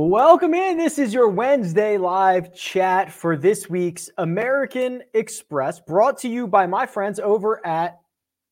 Welcome 0.00 0.54
in. 0.54 0.78
This 0.78 0.96
is 0.96 1.12
your 1.12 1.28
Wednesday 1.28 1.98
live 1.98 2.54
chat 2.54 3.10
for 3.12 3.36
this 3.36 3.68
week's 3.68 4.08
American 4.18 5.02
Express, 5.12 5.80
brought 5.80 6.16
to 6.18 6.28
you 6.28 6.46
by 6.46 6.68
my 6.68 6.86
friends 6.86 7.18
over 7.18 7.66
at 7.66 7.98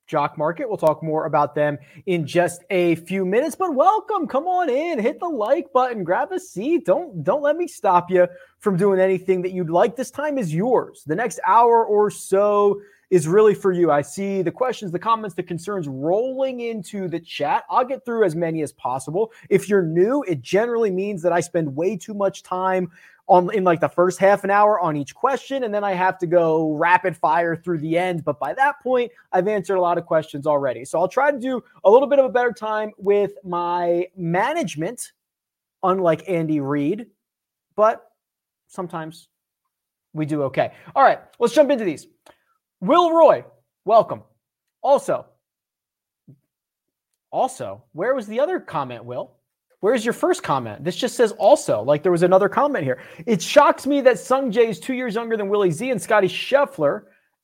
Jock 0.09 0.37
Market. 0.37 0.69
We'll 0.69 0.77
talk 0.77 1.05
more 1.05 1.27
about 1.27 1.55
them 1.55 1.79
in 2.07 2.27
just 2.27 2.65
a 2.71 2.97
few 2.97 3.25
minutes, 3.25 3.55
but 3.55 3.77
welcome. 3.77 4.27
Come 4.27 4.49
on 4.49 4.69
in, 4.69 4.99
hit 4.99 5.21
the 5.21 5.29
like 5.29 5.73
button, 5.73 6.03
grab 6.03 6.33
a 6.33 6.41
seat. 6.41 6.85
Don't 6.85 7.23
don't 7.23 7.43
let 7.43 7.57
me 7.57 7.69
stop 7.69 8.11
you 8.11 8.27
from 8.59 8.77
doing 8.77 8.99
anything 8.99 9.41
that 9.43 9.53
you'd 9.53 9.71
like. 9.71 9.95
This 9.95 10.11
time 10.11 10.39
is 10.39 10.53
yours. 10.53 11.05
The 11.07 11.15
next 11.15 11.39
hour 11.47 11.87
or 11.87 12.11
so 12.11 12.81
is 13.11 13.29
really 13.29 13.55
for 13.55 13.73
you. 13.73 13.91
I 13.91 14.03
see 14.03 14.43
the 14.43 14.51
questions, 14.51 14.91
the 14.91 14.99
comments, 14.99 15.35
the 15.35 15.43
concerns 15.43 15.87
rolling 15.87 16.61
into 16.61 17.09
the 17.09 17.21
chat. 17.21 17.65
I'll 17.71 17.85
get 17.85 18.05
through 18.05 18.25
as 18.25 18.35
many 18.35 18.63
as 18.63 18.73
possible. 18.73 19.33
If 19.49 19.69
you're 19.69 19.83
new, 19.83 20.25
it 20.27 20.43
generally 20.43 20.91
means 20.91 21.23
that 21.23 21.33
I 21.33 21.41
spend 21.41 21.75
way 21.77 21.97
too 21.97 22.15
much 22.15 22.43
time 22.43 22.91
on 23.29 23.53
in 23.55 23.65
like 23.65 23.81
the 23.81 23.89
first 23.89 24.19
half 24.19 24.45
an 24.45 24.51
hour 24.51 24.79
on 24.79 24.97
each 24.97 25.15
question 25.15 25.65
and 25.65 25.75
then 25.75 25.83
I 25.83 25.93
have 25.95 26.17
to 26.19 26.27
go 26.27 26.73
rapid 26.75 27.17
fire 27.17 27.57
through 27.57 27.79
the 27.79 27.99
end, 27.99 28.25
but 28.25 28.39
by 28.39 28.55
that 28.55 28.81
point 28.83 29.11
I've 29.33 29.49
answered 29.49 29.77
a 29.77 29.81
lot 29.81 29.99
of 29.99 30.07
questions 30.07 30.47
already. 30.47 30.85
So 30.85 31.01
I'll 31.01 31.09
try 31.09 31.33
to 31.33 31.39
do 31.39 31.63
a 31.85 31.91
little 31.91 32.07
bit 32.07 32.21
of 32.21 32.25
a 32.25 32.29
better 32.29 32.53
time 32.53 32.93
with 32.99 33.33
my 33.43 34.07
management 34.17 35.13
unlike 35.83 36.23
Andy 36.29 36.61
Reid, 36.61 37.07
but 37.75 38.13
sometimes 38.69 39.29
we 40.13 40.25
do 40.25 40.43
okay. 40.45 40.73
All 40.95 41.03
right, 41.03 41.21
let's 41.39 41.55
jump 41.55 41.71
into 41.71 41.85
these. 41.85 42.07
Will 42.87 43.13
Roy, 43.13 43.45
welcome. 43.85 44.23
Also, 44.81 45.27
also, 47.33 47.83
where 47.93 48.15
was 48.15 48.29
the 48.29 48.39
other 48.39 48.61
comment, 48.61 49.05
Will? 49.05 49.33
Where's 49.81 50.05
your 50.05 50.15
first 50.15 50.45
comment? 50.45 50.85
This 50.85 50.95
just 50.95 51.17
says 51.17 51.33
also, 51.33 51.83
like 51.83 52.05
there 52.05 52.13
was 52.13 52.23
another 52.23 52.49
comment 52.49 52.85
here. 52.85 53.03
It 53.27 53.43
shocks 53.43 53.87
me 53.87 54.01
that 54.03 54.21
Sung 54.21 54.53
Jae 54.53 54.69
is 54.69 54.79
two 54.79 54.95
years 54.95 55.17
younger 55.17 55.37
than 55.37 55.49
Willie 55.49 55.73
Z 55.73 55.91
and 55.91 56.01
Scotty 56.01 56.29
Scheffler. 56.29 57.03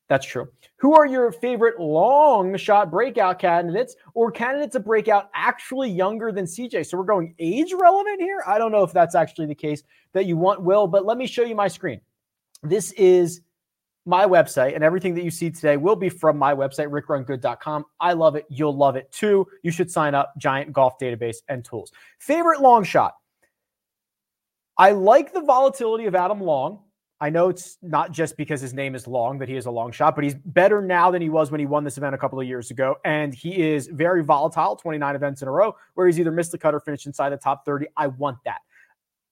That's 0.08 0.24
true. 0.24 0.48
Who 0.76 0.94
are 0.94 1.06
your 1.06 1.32
favorite 1.32 1.80
long 1.80 2.56
shot 2.56 2.90
breakout 2.90 3.38
candidates 3.38 3.96
or 4.14 4.30
candidates 4.30 4.76
of 4.76 4.84
breakout 4.84 5.28
actually 5.34 5.90
younger 5.90 6.30
than 6.30 6.44
CJ? 6.44 6.86
So 6.86 6.98
we're 6.98 7.04
going 7.04 7.34
age 7.40 7.72
relevant 7.72 8.20
here. 8.20 8.42
I 8.46 8.58
don't 8.58 8.70
know 8.72 8.84
if 8.84 8.92
that's 8.92 9.14
actually 9.14 9.46
the 9.46 9.54
case 9.54 9.82
that 10.12 10.26
you 10.26 10.36
want, 10.36 10.62
Will, 10.62 10.86
but 10.86 11.04
let 11.04 11.18
me 11.18 11.26
show 11.26 11.42
you 11.42 11.56
my 11.56 11.68
screen. 11.68 12.00
This 12.62 12.92
is 12.92 13.40
my 14.04 14.24
website, 14.26 14.74
and 14.74 14.82
everything 14.82 15.14
that 15.14 15.24
you 15.24 15.30
see 15.30 15.50
today 15.50 15.76
will 15.76 15.96
be 15.96 16.08
from 16.08 16.36
my 16.36 16.54
website, 16.54 16.88
rickrungood.com. 16.88 17.84
I 18.00 18.12
love 18.12 18.36
it. 18.36 18.46
You'll 18.48 18.76
love 18.76 18.96
it 18.96 19.10
too. 19.12 19.46
You 19.62 19.70
should 19.70 19.90
sign 19.90 20.14
up. 20.14 20.32
Giant 20.38 20.72
golf 20.72 20.98
database 20.98 21.36
and 21.48 21.64
tools. 21.64 21.92
Favorite 22.18 22.60
long 22.60 22.84
shot. 22.84 23.14
I 24.76 24.92
like 24.92 25.32
the 25.32 25.42
volatility 25.42 26.06
of 26.06 26.14
Adam 26.14 26.40
Long. 26.40 26.80
I 27.20 27.30
know 27.30 27.50
it's 27.50 27.78
not 27.82 28.10
just 28.10 28.36
because 28.36 28.60
his 28.60 28.74
name 28.74 28.96
is 28.96 29.06
Long 29.06 29.38
that 29.38 29.48
he 29.48 29.54
is 29.54 29.66
a 29.66 29.70
long 29.70 29.92
shot, 29.92 30.16
but 30.16 30.24
he's 30.24 30.34
better 30.34 30.82
now 30.82 31.08
than 31.08 31.22
he 31.22 31.28
was 31.28 31.52
when 31.52 31.60
he 31.60 31.66
won 31.66 31.84
this 31.84 31.96
event 31.96 32.16
a 32.16 32.18
couple 32.18 32.40
of 32.40 32.48
years 32.48 32.72
ago. 32.72 32.96
And 33.04 33.32
he 33.32 33.62
is 33.62 33.86
very 33.86 34.24
volatile 34.24 34.74
29 34.74 35.14
events 35.14 35.40
in 35.40 35.46
a 35.46 35.52
row 35.52 35.76
where 35.94 36.08
he's 36.08 36.18
either 36.18 36.32
missed 36.32 36.50
the 36.50 36.58
cut 36.58 36.74
or 36.74 36.80
finished 36.80 37.06
inside 37.06 37.30
the 37.30 37.36
top 37.36 37.64
30. 37.64 37.86
I 37.96 38.08
want 38.08 38.38
that. 38.44 38.62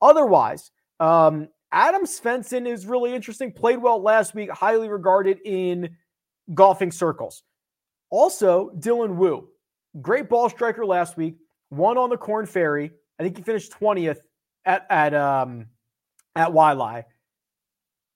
Otherwise, 0.01 0.71
um, 1.01 1.49
Adam 1.73 2.05
Svensson 2.05 2.67
is 2.67 2.87
really 2.87 3.15
interesting. 3.15 3.53
Played 3.53 3.79
well 3.79 4.03
last 4.03 4.35
week, 4.35 4.51
highly 4.51 4.89
regarded 4.89 5.39
in 5.45 5.97
golfing 6.53 6.91
circles. 6.91 7.43
Also, 8.11 8.71
Dylan 8.79 9.17
Wu, 9.17 9.49
great 10.01 10.29
ball 10.29 10.51
striker 10.51 10.85
last 10.85 11.17
week, 11.17 11.37
won 11.71 11.97
on 11.97 12.11
the 12.11 12.17
Corn 12.17 12.47
Ferry. 12.47 12.91
I 13.19 13.23
think 13.23 13.37
he 13.37 13.43
finished 13.43 13.73
20th 13.73 14.19
at 14.65 14.87
at 14.91 15.15
um 15.15 15.67
at 16.35 16.49
Waialae. 16.49 17.05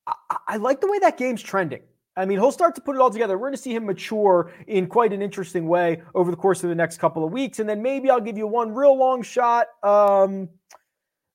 I, 0.06 0.14
I 0.48 0.56
like 0.56 0.80
the 0.80 0.90
way 0.90 0.98
that 1.00 1.16
game's 1.16 1.42
trending. 1.42 1.82
I 2.16 2.24
mean, 2.26 2.38
he'll 2.38 2.52
start 2.52 2.74
to 2.76 2.80
put 2.80 2.94
it 2.94 3.00
all 3.00 3.10
together. 3.10 3.36
We're 3.36 3.48
going 3.48 3.56
to 3.56 3.62
see 3.62 3.74
him 3.74 3.86
mature 3.86 4.52
in 4.68 4.86
quite 4.86 5.12
an 5.12 5.20
interesting 5.20 5.66
way 5.66 6.02
over 6.14 6.30
the 6.30 6.36
course 6.36 6.62
of 6.62 6.68
the 6.68 6.74
next 6.74 6.98
couple 6.98 7.24
of 7.24 7.32
weeks. 7.32 7.58
And 7.58 7.68
then 7.68 7.82
maybe 7.82 8.08
I'll 8.08 8.20
give 8.20 8.38
you 8.38 8.46
one 8.46 8.72
real 8.72 8.96
long 8.96 9.22
shot. 9.22 9.66
Um, 9.82 10.48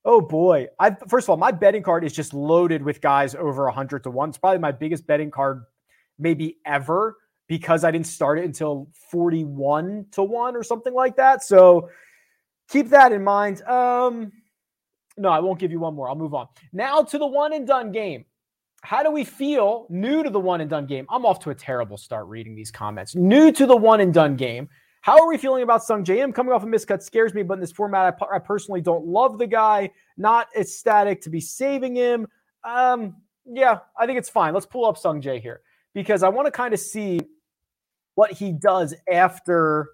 Oh 0.06 0.22
boy. 0.22 0.68
I 0.80 0.96
first 1.08 1.26
of 1.26 1.32
all, 1.32 1.38
my 1.38 1.52
betting 1.52 1.84
card 1.84 2.04
is 2.04 2.14
just 2.14 2.34
loaded 2.34 2.82
with 2.84 3.02
guys 3.02 3.36
over 3.36 3.66
100 3.66 4.04
to 4.04 4.12
1. 4.12 4.30
It's 4.30 4.38
probably 4.38 4.60
my 4.60 4.72
biggest 4.72 5.06
betting 5.06 5.32
card 5.32 5.64
maybe 6.18 6.58
ever 6.66 7.18
because 7.48 7.84
I 7.84 7.92
didn't 7.92 8.08
start 8.08 8.40
it 8.40 8.46
until 8.46 8.90
41 9.12 10.06
to 10.12 10.24
1 10.24 10.56
or 10.56 10.64
something 10.64 10.94
like 10.94 11.16
that. 11.18 11.44
So 11.44 11.90
keep 12.70 12.90
that 12.90 13.12
in 13.12 13.24
mind. 13.24 13.62
Um 13.64 14.32
no, 15.18 15.30
I 15.30 15.40
won't 15.40 15.60
give 15.60 15.72
you 15.72 15.82
one 15.82 15.96
more. 15.96 16.08
I'll 16.08 16.16
move 16.16 16.34
on. 16.34 16.48
Now 16.72 17.04
to 17.04 17.18
the 17.18 17.28
one 17.28 17.52
and 17.52 17.68
done 17.68 17.92
game. 17.92 18.26
How 18.82 19.04
do 19.04 19.12
we 19.12 19.26
feel 19.26 19.86
new 19.90 20.24
to 20.24 20.30
the 20.30 20.40
one 20.40 20.62
and 20.62 20.70
done 20.70 20.86
game? 20.86 21.06
I'm 21.10 21.26
off 21.26 21.40
to 21.42 21.50
a 21.50 21.56
terrible 21.56 21.98
start 21.98 22.28
reading 22.28 22.56
these 22.56 22.72
comments. 22.72 23.16
New 23.16 23.52
to 23.52 23.66
the 23.66 23.76
one 23.76 24.00
and 24.00 24.14
done 24.14 24.38
game. 24.38 24.70
How 25.02 25.20
are 25.20 25.28
we 25.28 25.38
feeling 25.38 25.64
about 25.64 25.82
Sungjae 25.82 26.18
Im 26.18 26.34
coming 26.34 26.52
off 26.52 26.64
a 26.64 26.66
miscut? 26.66 27.02
Scares 27.02 27.34
me, 27.34 27.44
but 27.44 27.56
in 27.56 27.60
this 27.62 27.72
format, 27.72 28.18
I, 28.22 28.36
I 28.36 28.40
personally 28.40 28.82
don't 28.82 29.06
love 29.06 29.38
the 29.38 29.48
guy. 29.48 29.92
Not 30.18 30.48
ecstatic 30.58 31.22
to 31.22 31.30
be 31.30 31.40
saving 31.40 31.96
him. 31.96 32.28
Um, 32.64 33.16
yeah, 33.46 33.80
I 33.98 34.06
think 34.06 34.20
it's 34.20 34.30
fine. 34.30 34.54
Let's 34.54 34.66
pull 34.66 34.86
up 34.86 34.98
Sung 34.98 35.22
Jae 35.22 35.42
here 35.42 35.62
because 35.94 36.22
I 36.24 36.30
want 36.30 36.48
to 36.48 36.52
kind 36.52 36.74
of 36.74 36.80
see 36.80 37.22
what 38.16 38.32
he 38.32 38.52
does 38.52 38.94
after 39.12 39.90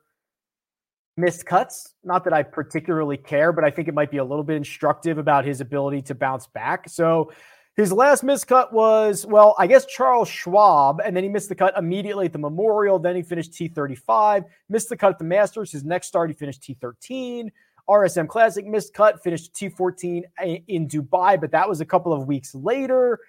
missed 1.17 1.45
cuts. 1.45 1.93
Not 2.03 2.23
that 2.23 2.33
I 2.33 2.43
particularly 2.43 3.17
care, 3.17 3.53
but 3.53 3.63
I 3.63 3.69
think 3.69 3.87
it 3.87 3.93
might 3.93 4.11
be 4.11 4.17
a 4.17 4.23
little 4.23 4.43
bit 4.43 4.57
instructive 4.57 5.17
about 5.17 5.45
his 5.45 5.61
ability 5.61 6.01
to 6.03 6.15
bounce 6.15 6.47
back. 6.47 6.89
So 6.89 7.31
his 7.75 7.91
last 7.91 8.23
miscut 8.23 8.71
was, 8.71 9.25
well, 9.25 9.53
I 9.59 9.67
guess 9.67 9.85
Charles 9.85 10.29
Schwab, 10.29 11.01
and 11.03 11.15
then 11.15 11.23
he 11.23 11.29
missed 11.29 11.49
the 11.49 11.55
cut 11.55 11.77
immediately 11.77 12.27
at 12.27 12.31
the 12.31 12.39
Memorial. 12.39 12.99
Then 12.99 13.17
he 13.17 13.21
finished 13.21 13.51
T35, 13.51 14.45
missed 14.69 14.87
the 14.87 14.95
cut 14.95 15.11
at 15.11 15.19
the 15.19 15.25
Masters. 15.25 15.73
His 15.73 15.83
next 15.83 16.07
start, 16.07 16.29
he 16.29 16.35
finished 16.35 16.61
T13. 16.61 17.49
RSM 17.89 18.29
Classic 18.29 18.65
missed 18.65 18.93
cut, 18.93 19.21
finished 19.21 19.53
T14 19.53 20.23
in 20.67 20.87
Dubai, 20.87 21.39
but 21.39 21.51
that 21.51 21.67
was 21.67 21.81
a 21.81 21.85
couple 21.85 22.13
of 22.13 22.27
weeks 22.27 22.55
later. 22.55 23.19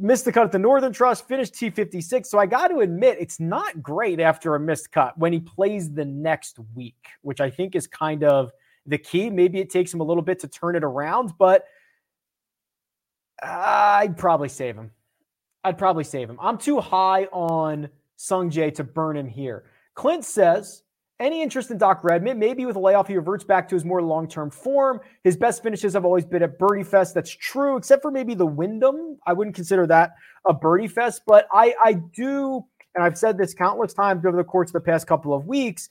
Missed 0.00 0.24
the 0.24 0.32
cut 0.32 0.46
at 0.46 0.52
the 0.52 0.58
Northern 0.58 0.92
Trust, 0.92 1.28
finished 1.28 1.54
T56. 1.54 2.26
So 2.26 2.38
I 2.40 2.46
got 2.46 2.68
to 2.68 2.80
admit, 2.80 3.18
it's 3.20 3.38
not 3.38 3.80
great 3.80 4.18
after 4.18 4.56
a 4.56 4.60
missed 4.60 4.90
cut 4.90 5.16
when 5.16 5.32
he 5.32 5.38
plays 5.38 5.92
the 5.92 6.04
next 6.04 6.58
week, 6.74 7.06
which 7.22 7.40
I 7.40 7.50
think 7.50 7.76
is 7.76 7.86
kind 7.86 8.24
of 8.24 8.50
the 8.84 8.98
key. 8.98 9.30
Maybe 9.30 9.60
it 9.60 9.70
takes 9.70 9.94
him 9.94 10.00
a 10.00 10.04
little 10.04 10.24
bit 10.24 10.40
to 10.40 10.48
turn 10.48 10.74
it 10.74 10.82
around, 10.82 11.34
but– 11.38 11.66
I'd 13.42 14.16
probably 14.16 14.48
save 14.48 14.76
him. 14.76 14.90
I'd 15.64 15.78
probably 15.78 16.04
save 16.04 16.28
him. 16.28 16.38
I'm 16.40 16.58
too 16.58 16.80
high 16.80 17.24
on 17.26 17.88
Sung 18.16 18.50
Jae 18.50 18.74
to 18.74 18.84
burn 18.84 19.16
him 19.16 19.28
here. 19.28 19.64
Clint 19.94 20.24
says, 20.24 20.82
any 21.20 21.42
interest 21.42 21.70
in 21.70 21.76
Doc 21.76 22.02
Redman? 22.02 22.38
Maybe 22.38 22.64
with 22.64 22.76
a 22.76 22.80
layoff, 22.80 23.06
he 23.06 23.14
reverts 23.14 23.44
back 23.44 23.68
to 23.68 23.74
his 23.74 23.84
more 23.84 24.00
long 24.00 24.26
term 24.26 24.50
form. 24.50 25.00
His 25.22 25.36
best 25.36 25.62
finishes 25.62 25.92
have 25.92 26.06
always 26.06 26.24
been 26.24 26.42
at 26.42 26.58
Birdie 26.58 26.82
Fest. 26.82 27.14
That's 27.14 27.30
true, 27.30 27.76
except 27.76 28.00
for 28.00 28.10
maybe 28.10 28.34
the 28.34 28.46
Wyndham. 28.46 29.18
I 29.26 29.34
wouldn't 29.34 29.54
consider 29.54 29.86
that 29.88 30.12
a 30.48 30.54
Birdie 30.54 30.88
Fest, 30.88 31.22
but 31.26 31.46
I, 31.52 31.74
I 31.84 31.92
do, 31.92 32.64
and 32.94 33.04
I've 33.04 33.18
said 33.18 33.36
this 33.36 33.52
countless 33.52 33.92
times 33.92 34.24
over 34.24 34.38
the 34.38 34.44
course 34.44 34.70
of 34.70 34.72
the 34.72 34.80
past 34.80 35.06
couple 35.06 35.34
of 35.34 35.46
weeks. 35.46 35.90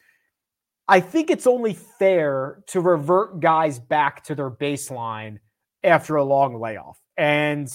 I 0.87 0.99
think 0.99 1.29
it's 1.29 1.45
only 1.45 1.75
fair 1.75 2.63
to 2.67 2.81
revert 2.81 3.39
guys 3.39 3.77
back 3.77 4.23
to 4.23 4.33
their 4.33 4.49
baseline 4.49 5.37
after 5.83 6.15
a 6.15 6.23
long 6.23 6.59
layoff. 6.59 6.99
And 7.19 7.69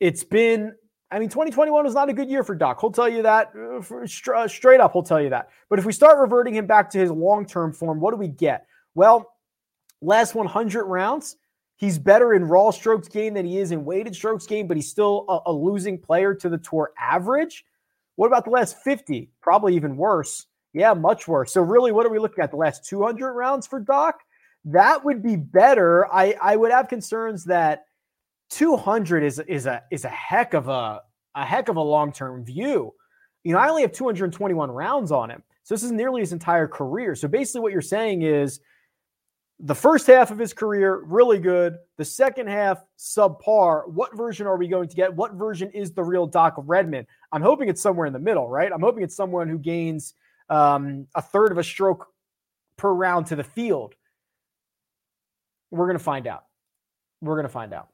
it's 0.00 0.22
been, 0.22 0.74
I 1.10 1.18
mean, 1.18 1.30
2021 1.30 1.82
was 1.82 1.94
not 1.94 2.10
a 2.10 2.12
good 2.12 2.28
year 2.28 2.44
for 2.44 2.54
Doc. 2.54 2.78
He'll 2.78 2.92
tell 2.92 3.08
you 3.08 3.22
that 3.22 3.50
uh, 3.56 3.78
uh, 4.34 4.46
straight 4.46 4.80
up. 4.80 4.92
He'll 4.92 5.02
tell 5.02 5.20
you 5.20 5.30
that. 5.30 5.48
But 5.70 5.78
if 5.78 5.86
we 5.86 5.94
start 5.94 6.18
reverting 6.18 6.54
him 6.54 6.66
back 6.66 6.90
to 6.90 6.98
his 6.98 7.10
long 7.10 7.46
term 7.46 7.72
form, 7.72 8.00
what 8.00 8.10
do 8.10 8.18
we 8.18 8.28
get? 8.28 8.66
Well, 8.94 9.32
last 10.02 10.34
100 10.34 10.84
rounds, 10.84 11.38
he's 11.76 11.98
better 11.98 12.34
in 12.34 12.44
raw 12.44 12.70
strokes 12.70 13.08
gained 13.08 13.34
than 13.34 13.46
he 13.46 13.56
is 13.56 13.72
in 13.72 13.82
weighted 13.82 14.14
strokes 14.14 14.46
gained, 14.46 14.68
but 14.68 14.76
he's 14.76 14.90
still 14.90 15.24
a, 15.26 15.50
a 15.50 15.52
losing 15.52 15.98
player 15.98 16.34
to 16.34 16.50
the 16.50 16.58
tour 16.58 16.92
average. 17.00 17.64
What 18.16 18.26
about 18.26 18.44
the 18.44 18.50
last 18.50 18.76
50? 18.84 19.30
Probably 19.40 19.74
even 19.74 19.96
worse. 19.96 20.46
Yeah, 20.74 20.92
much 20.92 21.26
worse. 21.26 21.50
So, 21.50 21.62
really, 21.62 21.92
what 21.92 22.04
are 22.04 22.10
we 22.10 22.18
looking 22.18 22.44
at? 22.44 22.50
The 22.50 22.58
last 22.58 22.86
200 22.86 23.32
rounds 23.32 23.66
for 23.66 23.80
Doc? 23.80 24.20
That 24.66 25.02
would 25.02 25.22
be 25.22 25.36
better. 25.36 26.12
I, 26.12 26.36
I 26.42 26.56
would 26.56 26.70
have 26.70 26.88
concerns 26.88 27.44
that 27.46 27.84
200 28.52 29.24
is 29.24 29.38
is 29.48 29.66
a 29.66 29.82
is 29.90 30.04
a 30.04 30.10
heck 30.10 30.52
of 30.52 30.68
a 30.68 31.00
a 31.34 31.44
heck 31.44 31.68
of 31.68 31.76
a 31.76 31.82
long-term 31.82 32.44
view. 32.44 32.92
You 33.44 33.52
know, 33.52 33.58
I 33.58 33.68
only 33.68 33.82
have 33.82 33.92
221 33.92 34.70
rounds 34.70 35.10
on 35.10 35.30
him. 35.30 35.42
So 35.64 35.74
this 35.74 35.82
is 35.82 35.90
nearly 35.90 36.20
his 36.20 36.32
entire 36.32 36.68
career. 36.68 37.14
So 37.14 37.28
basically 37.28 37.62
what 37.62 37.72
you're 37.72 37.80
saying 37.80 38.22
is 38.22 38.60
the 39.58 39.74
first 39.74 40.06
half 40.06 40.30
of 40.30 40.38
his 40.38 40.52
career 40.52 41.02
really 41.06 41.38
good, 41.38 41.78
the 41.96 42.04
second 42.04 42.48
half 42.48 42.84
subpar. 42.98 43.88
What 43.88 44.16
version 44.16 44.46
are 44.46 44.58
we 44.58 44.68
going 44.68 44.88
to 44.88 44.96
get? 44.96 45.14
What 45.14 45.32
version 45.32 45.70
is 45.70 45.92
the 45.92 46.04
real 46.04 46.26
Doc 46.26 46.54
Redman? 46.58 47.06
I'm 47.32 47.42
hoping 47.42 47.68
it's 47.68 47.80
somewhere 47.80 48.06
in 48.06 48.12
the 48.12 48.18
middle, 48.18 48.48
right? 48.48 48.70
I'm 48.70 48.82
hoping 48.82 49.02
it's 49.02 49.16
someone 49.16 49.48
who 49.48 49.58
gains 49.58 50.14
um, 50.50 51.06
a 51.14 51.22
third 51.22 51.52
of 51.52 51.58
a 51.58 51.64
stroke 51.64 52.08
per 52.76 52.92
round 52.92 53.26
to 53.28 53.36
the 53.36 53.44
field. 53.44 53.94
We're 55.70 55.86
going 55.86 55.98
to 55.98 56.04
find 56.04 56.26
out. 56.26 56.44
We're 57.22 57.36
going 57.36 57.46
to 57.46 57.52
find 57.52 57.72
out. 57.72 57.91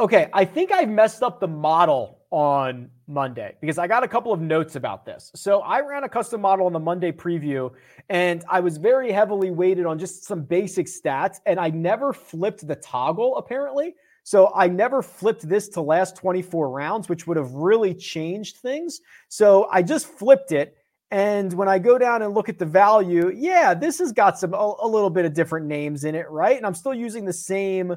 Okay, 0.00 0.28
I 0.32 0.44
think 0.44 0.70
I've 0.70 0.88
messed 0.88 1.24
up 1.24 1.40
the 1.40 1.48
model 1.48 2.20
on 2.30 2.88
Monday 3.08 3.56
because 3.60 3.78
I 3.78 3.88
got 3.88 4.04
a 4.04 4.08
couple 4.08 4.32
of 4.32 4.40
notes 4.40 4.76
about 4.76 5.04
this. 5.04 5.32
So 5.34 5.60
I 5.62 5.80
ran 5.80 6.04
a 6.04 6.08
custom 6.08 6.40
model 6.40 6.66
on 6.66 6.72
the 6.72 6.78
Monday 6.78 7.10
preview 7.10 7.72
and 8.08 8.44
I 8.48 8.60
was 8.60 8.76
very 8.76 9.10
heavily 9.10 9.50
weighted 9.50 9.86
on 9.86 9.98
just 9.98 10.22
some 10.22 10.44
basic 10.44 10.86
stats 10.86 11.38
and 11.46 11.58
I 11.58 11.70
never 11.70 12.12
flipped 12.12 12.64
the 12.64 12.76
toggle 12.76 13.38
apparently. 13.38 13.96
So 14.22 14.52
I 14.54 14.68
never 14.68 15.02
flipped 15.02 15.48
this 15.48 15.68
to 15.70 15.80
last 15.80 16.14
24 16.14 16.70
rounds, 16.70 17.08
which 17.08 17.26
would 17.26 17.36
have 17.36 17.50
really 17.50 17.92
changed 17.92 18.58
things. 18.58 19.00
So 19.28 19.66
I 19.72 19.82
just 19.82 20.06
flipped 20.06 20.52
it. 20.52 20.76
And 21.10 21.52
when 21.54 21.68
I 21.68 21.80
go 21.80 21.98
down 21.98 22.22
and 22.22 22.34
look 22.34 22.48
at 22.48 22.60
the 22.60 22.66
value, 22.66 23.32
yeah, 23.34 23.74
this 23.74 23.98
has 23.98 24.12
got 24.12 24.38
some 24.38 24.54
a, 24.54 24.74
a 24.80 24.86
little 24.86 25.10
bit 25.10 25.24
of 25.24 25.32
different 25.32 25.66
names 25.66 26.04
in 26.04 26.14
it, 26.14 26.30
right? 26.30 26.56
And 26.56 26.66
I'm 26.66 26.74
still 26.74 26.94
using 26.94 27.24
the 27.24 27.32
same 27.32 27.96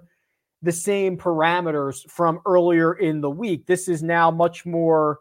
the 0.61 0.71
same 0.71 1.17
parameters 1.17 2.07
from 2.09 2.39
earlier 2.45 2.93
in 2.93 3.21
the 3.21 3.29
week. 3.29 3.65
This 3.65 3.87
is 3.87 4.03
now 4.03 4.29
much 4.29 4.65
more, 4.65 5.19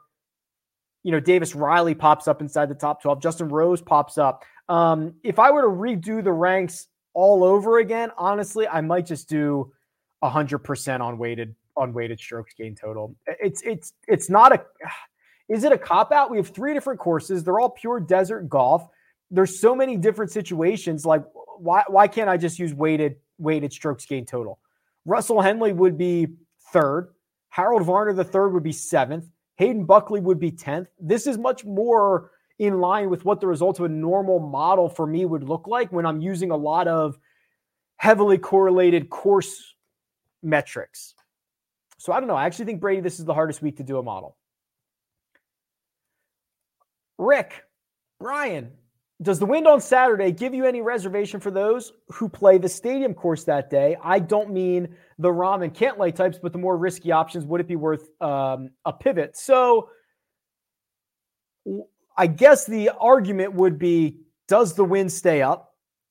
you 1.03 1.13
know, 1.13 1.21
Davis 1.21 1.55
Riley 1.55 1.95
pops 1.95 2.29
up 2.29 2.41
inside 2.41 2.69
the 2.69 2.75
top 2.75 3.03
12, 3.03 3.23
Justin 3.23 3.49
Rose 3.49 3.81
pops 3.81 4.19
up. 4.19 4.45
Um, 4.69 5.15
if 5.23 5.39
I 5.39 5.51
were 5.51 5.63
to 5.63 5.69
redo 5.69 6.23
the 6.23 6.33
ranks 6.33 6.89
all 7.15 7.43
over 7.43 7.79
again, 7.79 8.11
honestly, 8.17 8.69
I 8.69 8.81
might 8.83 9.07
just 9.07 9.29
do 9.29 9.73
100% 10.23 11.01
on 11.01 11.19
weighted 11.19 11.55
on 11.77 11.93
weighted 11.93 12.21
strokes 12.21 12.53
gain 12.55 12.75
total. 12.75 13.17
It's 13.27 13.63
it's 13.63 13.95
it's 14.07 14.29
not 14.29 14.53
a 14.53 14.65
is 15.49 15.65
it 15.65 15.73
a 15.73 15.79
cop 15.79 16.13
out? 16.13 16.31
We 16.31 16.37
have 16.37 16.49
three 16.49 16.75
different 16.75 17.01
courses. 17.01 17.43
They're 17.43 17.59
all 17.59 17.71
pure 17.71 18.01
desert 18.01 18.49
golf. 18.49 18.87
There's 19.31 19.59
so 19.59 19.75
many 19.75 19.97
different 19.97 20.31
situations 20.31 21.07
like 21.07 21.25
why 21.59 21.85
why 21.89 22.07
can't 22.09 22.29
I 22.29 22.37
just 22.37 22.59
use 22.59 22.75
weighted 22.75 23.17
weighted 23.39 23.73
strokes 23.73 24.05
gain 24.05 24.27
total? 24.27 24.59
Russell 25.05 25.41
Henley 25.41 25.73
would 25.73 25.97
be 25.97 26.29
third. 26.73 27.15
Harold 27.49 27.85
Varner 27.85 28.13
the 28.13 28.25
third 28.25 28.53
would 28.53 28.63
be 28.63 28.73
seventh. 28.73 29.27
Hayden 29.57 29.85
Buckley 29.85 30.21
would 30.21 30.41
be 30.41 30.51
10th. 30.51 30.87
This 30.99 31.27
is 31.27 31.37
much 31.37 31.65
more 31.65 32.31
in 32.59 32.81
line 32.81 33.11
with 33.11 33.25
what 33.25 33.41
the 33.41 33.47
results 33.47 33.79
of 33.79 33.87
a 33.87 33.89
normal 33.89 34.39
model 34.39 34.89
for 34.89 35.07
me 35.07 35.25
would 35.25 35.45
look 35.45 35.67
like 35.67 35.93
when 35.93 36.07
I'm 36.07 36.21
using 36.21 36.51
a 36.51 36.57
lot 36.57 36.89
of 36.89 37.19
heavily 37.97 38.39
correlated 38.39 39.11
course 39.11 39.75
metrics. 40.43 41.15
So 41.99 42.13
I 42.13 42.21
don't 42.21 42.29
know. 42.29 42.37
I 42.37 42.47
actually 42.47 42.65
think 42.65 42.81
Brady, 42.81 43.03
this 43.03 43.19
is 43.19 43.27
the 43.27 43.35
hardest 43.35 43.61
week 43.61 43.77
to 43.77 43.83
do 43.83 43.99
a 43.99 44.03
model. 44.03 44.39
Rick, 47.19 47.65
Brian, 48.19 48.73
does 49.23 49.39
the 49.39 49.47
wind 49.47 49.67
on 49.67 49.81
Saturday 49.81 50.33
give 50.33 50.55
you 50.55 50.65
any 50.65 50.81
reservation 50.81 51.41
for 51.41 51.51
those 51.51 51.93
who 52.09 52.29
play 52.29 52.57
the 52.57 52.69
stadium 52.69 53.13
course 53.13 53.45
that 53.45 53.69
day? 53.69 53.97
I 54.03 54.19
don't 54.19 54.51
mean 54.51 54.97
the 55.19 55.29
Rahm 55.29 55.63
and 55.63 55.75
Cantlay 55.75 56.15
types, 56.15 56.39
but 56.43 56.53
the 56.53 56.59
more 56.59 56.77
risky 56.77 57.13
options. 57.13 57.45
Would 57.45 57.61
it 57.61 57.69
be 57.69 57.77
worth 57.77 58.09
um, 58.23 58.71
a 58.87 58.93
pivot? 58.93 59.37
So 59.37 59.91
I 62.17 62.27
guess 62.27 62.65
the 62.65 62.91
argument 62.99 63.55
would 63.55 63.79
be 63.79 64.21
does 64.49 64.75
the 64.75 64.85
wind 64.85 65.13
stay 65.13 65.43
up? 65.43 65.70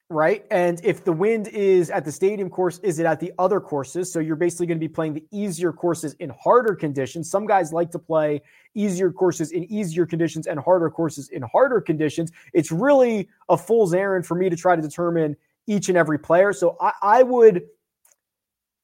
Right? 0.10 0.44
And 0.50 0.82
if 0.84 1.04
the 1.04 1.14
wind 1.14 1.48
is 1.50 1.92
at 1.92 2.04
the 2.04 2.12
stadium 2.12 2.50
course, 2.50 2.80
is 2.80 2.98
it 2.98 3.06
at 3.06 3.20
the 3.20 3.32
other 3.38 3.60
courses? 3.60 4.12
So 4.12 4.20
you're 4.20 4.36
basically 4.36 4.66
going 4.66 4.80
to 4.80 4.88
be 4.88 4.92
playing 4.92 5.14
the 5.14 5.24
easier 5.32 5.72
courses 5.72 6.14
in 6.16 6.32
harder 6.32 6.74
conditions. 6.74 7.30
Some 7.30 7.46
guys 7.46 7.72
like 7.72 7.92
to 7.92 8.00
play 8.00 8.42
easier 8.74 9.12
courses 9.12 9.52
in 9.52 9.72
easier 9.72 10.08
conditions 10.08 10.48
and 10.48 10.60
harder 10.60 10.90
courses 10.90 11.30
in 11.30 11.44
harder 11.44 11.80
conditions. 11.80 12.32
It's 12.54 12.72
really 12.72 13.30
a 13.50 13.58
fool's 13.58 13.94
errand 13.94 14.26
for 14.26 14.34
me 14.34 14.50
to 14.50 14.56
try 14.56 14.76
to 14.76 14.82
determine 14.82 15.36
each 15.68 15.90
and 15.90 15.98
every 15.98 16.18
player. 16.18 16.54
So 16.54 16.76
I, 16.82 16.94
I 17.02 17.24
would 17.24 17.64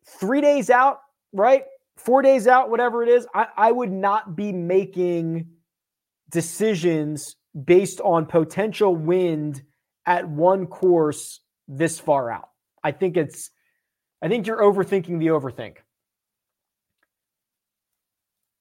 three 0.06 0.42
days 0.42 0.69
out, 0.69 1.00
right? 1.33 1.63
Four 1.98 2.21
days 2.21 2.45
out, 2.48 2.69
whatever 2.69 3.01
it 3.01 3.10
is, 3.10 3.25
I, 3.33 3.48
I 3.57 3.71
would 3.71 3.92
not 3.92 4.36
be 4.36 4.51
making 4.51 5.48
decisions 6.30 7.36
based 7.63 8.00
on 8.01 8.28
potential 8.28 8.95
wind 8.95 9.63
at 10.06 10.28
one 10.28 10.68
course 10.68 11.42
this 11.68 12.00
far 12.00 12.31
out. 12.31 12.50
I 12.84 12.92
think 12.92 13.18
it's 13.18 13.52
I 14.22 14.28
think 14.28 14.48
you're 14.48 14.62
overthinking 14.62 15.19
the 15.19 15.28
overthink. 15.28 15.78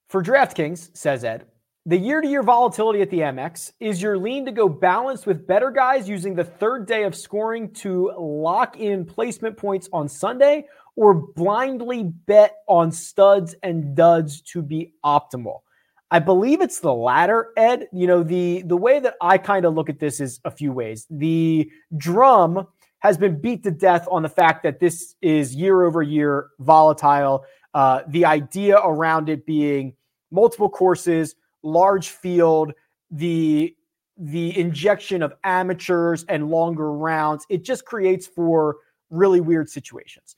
For 0.08 0.22
DraftKings, 0.22 0.96
says 0.96 1.24
Ed, 1.24 1.46
the 1.86 1.98
year 1.98 2.20
to 2.20 2.28
year 2.28 2.42
volatility 2.42 3.02
at 3.02 3.10
the 3.10 3.20
Amex 3.20 3.72
is 3.80 4.00
your 4.00 4.16
lean 4.16 4.46
to 4.46 4.52
go 4.52 4.68
balanced 4.68 5.26
with 5.26 5.46
better 5.46 5.70
guys 5.70 6.08
using 6.08 6.34
the 6.34 6.44
third 6.44 6.86
day 6.86 7.04
of 7.04 7.14
scoring 7.14 7.70
to 7.74 8.12
lock 8.18 8.78
in 8.78 9.04
placement 9.04 9.56
points 9.56 9.88
on 9.92 10.08
Sunday 10.08 10.66
or 10.96 11.14
blindly 11.14 12.04
bet 12.04 12.56
on 12.68 12.90
studs 12.90 13.54
and 13.62 13.94
duds 13.94 14.40
to 14.42 14.62
be 14.62 14.94
optimal. 15.04 15.60
I 16.10 16.18
believe 16.18 16.60
it's 16.60 16.80
the 16.80 16.94
latter, 16.94 17.48
Ed. 17.56 17.88
You 17.92 18.06
know, 18.06 18.22
the 18.22 18.62
the 18.62 18.76
way 18.76 19.00
that 19.00 19.14
I 19.20 19.38
kind 19.38 19.64
of 19.64 19.74
look 19.74 19.88
at 19.88 19.98
this 19.98 20.20
is 20.20 20.40
a 20.44 20.50
few 20.50 20.72
ways. 20.72 21.06
The 21.10 21.70
drum 21.96 22.66
has 23.00 23.18
been 23.18 23.40
beat 23.40 23.62
to 23.64 23.70
death 23.70 24.06
on 24.10 24.22
the 24.22 24.28
fact 24.28 24.62
that 24.62 24.80
this 24.80 25.14
is 25.20 25.54
year 25.54 25.82
over 25.82 26.02
year 26.02 26.48
volatile. 26.60 27.44
Uh, 27.74 28.02
the 28.08 28.24
idea 28.24 28.78
around 28.78 29.28
it 29.28 29.44
being 29.44 29.94
multiple 30.30 30.70
courses, 30.70 31.34
large 31.62 32.08
field, 32.08 32.72
the 33.10 33.74
the 34.16 34.56
injection 34.58 35.22
of 35.22 35.34
amateurs 35.42 36.24
and 36.28 36.48
longer 36.48 36.92
rounds, 36.92 37.44
it 37.48 37.64
just 37.64 37.84
creates 37.84 38.26
for 38.26 38.76
really 39.10 39.40
weird 39.40 39.68
situations. 39.68 40.36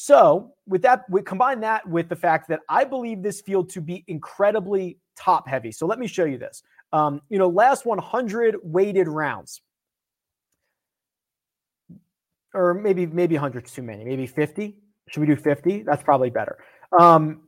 So, 0.00 0.54
with 0.68 0.82
that, 0.82 1.06
we 1.10 1.22
combine 1.22 1.58
that 1.62 1.84
with 1.84 2.08
the 2.08 2.14
fact 2.14 2.48
that 2.50 2.60
I 2.68 2.84
believe 2.84 3.20
this 3.20 3.40
field 3.40 3.68
to 3.70 3.80
be 3.80 4.04
incredibly 4.06 4.96
top 5.16 5.48
heavy. 5.48 5.72
So, 5.72 5.86
let 5.86 5.98
me 5.98 6.06
show 6.06 6.24
you 6.24 6.38
this. 6.38 6.62
Um, 6.92 7.20
you 7.30 7.36
know, 7.36 7.48
last 7.48 7.84
100 7.84 8.58
weighted 8.62 9.08
rounds, 9.08 9.60
or 12.54 12.74
maybe 12.74 13.06
maybe 13.06 13.34
100 13.34 13.66
too 13.66 13.82
many. 13.82 14.04
Maybe 14.04 14.24
50. 14.28 14.78
Should 15.08 15.20
we 15.20 15.26
do 15.26 15.34
50? 15.34 15.82
That's 15.82 16.04
probably 16.04 16.30
better. 16.30 16.58
Um, 16.96 17.40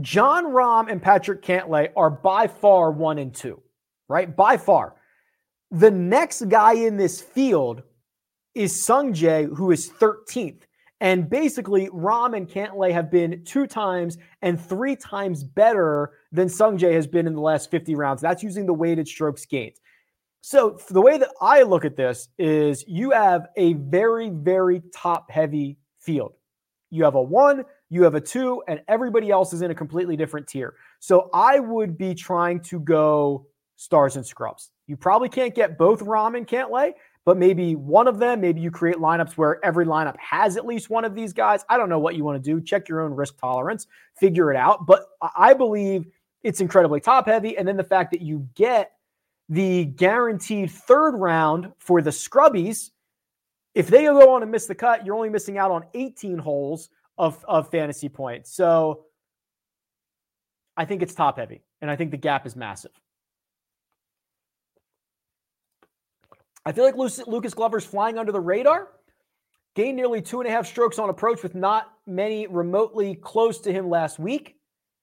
Jon 0.00 0.46
Rahm 0.46 0.90
and 0.90 1.02
Patrick 1.02 1.42
Cantlay 1.42 1.90
are 1.94 2.08
by 2.08 2.46
far 2.46 2.90
one 2.90 3.18
and 3.18 3.34
two, 3.34 3.60
right? 4.08 4.34
By 4.34 4.56
far. 4.56 4.94
The 5.70 5.90
next 5.90 6.48
guy 6.48 6.72
in 6.72 6.96
this 6.96 7.20
field 7.20 7.82
is 8.54 8.72
Sungjae, 8.72 9.54
who 9.54 9.72
is 9.72 9.90
13th. 9.90 10.62
And 11.02 11.28
basically, 11.28 11.88
Rahm 11.88 12.36
and 12.36 12.48
Cantlay 12.48 12.92
have 12.92 13.10
been 13.10 13.42
two 13.44 13.66
times 13.66 14.18
and 14.40 14.58
three 14.58 14.94
times 14.94 15.42
better 15.42 16.12
than 16.30 16.46
Sungjae 16.46 16.92
has 16.92 17.08
been 17.08 17.26
in 17.26 17.34
the 17.34 17.40
last 17.40 17.72
50 17.72 17.96
rounds. 17.96 18.22
That's 18.22 18.40
using 18.40 18.66
the 18.66 18.72
weighted 18.72 19.08
strokes 19.08 19.44
gained. 19.44 19.80
So 20.42 20.78
the 20.90 21.00
way 21.00 21.18
that 21.18 21.30
I 21.40 21.62
look 21.62 21.84
at 21.84 21.96
this 21.96 22.28
is 22.38 22.84
you 22.86 23.10
have 23.10 23.48
a 23.56 23.72
very, 23.72 24.30
very 24.30 24.80
top 24.94 25.28
heavy 25.28 25.76
field. 25.98 26.34
You 26.90 27.02
have 27.02 27.16
a 27.16 27.22
one, 27.22 27.64
you 27.90 28.04
have 28.04 28.14
a 28.14 28.20
two, 28.20 28.62
and 28.68 28.80
everybody 28.86 29.28
else 29.28 29.52
is 29.52 29.62
in 29.62 29.72
a 29.72 29.74
completely 29.74 30.16
different 30.16 30.46
tier. 30.46 30.76
So 31.00 31.30
I 31.34 31.58
would 31.58 31.98
be 31.98 32.14
trying 32.14 32.60
to 32.60 32.78
go 32.78 33.48
stars 33.74 34.14
and 34.14 34.24
scrubs. 34.24 34.70
You 34.86 34.96
probably 34.96 35.28
can't 35.28 35.54
get 35.54 35.76
both 35.76 36.00
Rahm 36.00 36.36
and 36.36 36.46
Cantlay, 36.46 36.92
but 37.24 37.36
maybe 37.36 37.76
one 37.76 38.08
of 38.08 38.18
them, 38.18 38.40
maybe 38.40 38.60
you 38.60 38.70
create 38.70 38.96
lineups 38.96 39.32
where 39.32 39.64
every 39.64 39.86
lineup 39.86 40.16
has 40.18 40.56
at 40.56 40.66
least 40.66 40.90
one 40.90 41.04
of 41.04 41.14
these 41.14 41.32
guys. 41.32 41.64
I 41.68 41.76
don't 41.76 41.88
know 41.88 41.98
what 41.98 42.16
you 42.16 42.24
want 42.24 42.42
to 42.42 42.50
do. 42.50 42.60
Check 42.60 42.88
your 42.88 43.00
own 43.00 43.14
risk 43.14 43.38
tolerance, 43.38 43.86
figure 44.16 44.50
it 44.50 44.56
out. 44.56 44.86
But 44.86 45.06
I 45.36 45.54
believe 45.54 46.06
it's 46.42 46.60
incredibly 46.60 47.00
top 47.00 47.26
heavy. 47.26 47.56
And 47.56 47.66
then 47.66 47.76
the 47.76 47.84
fact 47.84 48.10
that 48.10 48.22
you 48.22 48.48
get 48.54 48.92
the 49.48 49.84
guaranteed 49.84 50.70
third 50.70 51.12
round 51.12 51.72
for 51.78 52.02
the 52.02 52.10
scrubbies, 52.10 52.90
if 53.74 53.86
they 53.86 54.04
go 54.04 54.34
on 54.34 54.42
and 54.42 54.50
miss 54.50 54.66
the 54.66 54.74
cut, 54.74 55.06
you're 55.06 55.14
only 55.14 55.30
missing 55.30 55.58
out 55.58 55.70
on 55.70 55.84
18 55.94 56.38
holes 56.38 56.90
of, 57.18 57.44
of 57.46 57.70
fantasy 57.70 58.08
points. 58.08 58.52
So 58.52 59.04
I 60.76 60.84
think 60.84 61.02
it's 61.02 61.14
top 61.14 61.38
heavy. 61.38 61.62
And 61.80 61.90
I 61.90 61.96
think 61.96 62.10
the 62.10 62.16
gap 62.16 62.46
is 62.46 62.56
massive. 62.56 62.92
I 66.64 66.72
feel 66.72 66.84
like 66.84 66.96
Lucas 66.96 67.54
Glover's 67.54 67.84
flying 67.84 68.18
under 68.18 68.32
the 68.32 68.40
radar. 68.40 68.88
Gained 69.74 69.96
nearly 69.96 70.20
two 70.20 70.40
and 70.40 70.48
a 70.48 70.52
half 70.52 70.66
strokes 70.66 70.98
on 70.98 71.08
approach 71.08 71.42
with 71.42 71.54
not 71.54 71.92
many 72.06 72.46
remotely 72.46 73.14
close 73.14 73.58
to 73.60 73.72
him 73.72 73.88
last 73.88 74.18
week. 74.18 74.56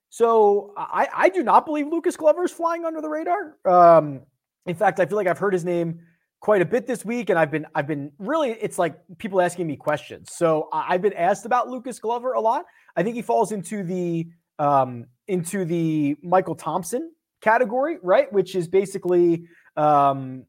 So 0.09 0.73
I, 0.77 1.07
I 1.13 1.29
do 1.29 1.43
not 1.43 1.65
believe 1.65 1.87
Lucas 1.87 2.15
Glover 2.15 2.43
is 2.43 2.51
flying 2.51 2.85
under 2.85 3.01
the 3.01 3.09
radar. 3.09 3.57
Um, 3.65 4.21
in 4.65 4.75
fact, 4.75 4.99
I 4.99 5.05
feel 5.05 5.15
like 5.15 5.27
I've 5.27 5.39
heard 5.39 5.53
his 5.53 5.65
name 5.65 5.99
quite 6.39 6.61
a 6.61 6.65
bit 6.65 6.87
this 6.87 7.03
week, 7.03 7.29
and 7.29 7.37
I've 7.37 7.51
been 7.51 7.65
I've 7.75 7.87
been 7.87 8.11
really 8.17 8.51
it's 8.51 8.77
like 8.77 8.95
people 9.17 9.41
asking 9.41 9.67
me 9.67 9.75
questions. 9.75 10.31
So 10.33 10.69
I've 10.71 11.01
been 11.01 11.13
asked 11.13 11.45
about 11.45 11.67
Lucas 11.69 11.99
Glover 11.99 12.33
a 12.33 12.41
lot. 12.41 12.65
I 12.95 13.03
think 13.03 13.15
he 13.15 13.21
falls 13.21 13.51
into 13.51 13.83
the 13.83 14.27
um, 14.57 15.05
into 15.27 15.65
the 15.65 16.15
Michael 16.23 16.55
Thompson 16.55 17.11
category, 17.41 17.97
right? 18.01 18.31
Which 18.31 18.55
is 18.55 18.67
basically 18.67 19.45
um, 19.77 20.45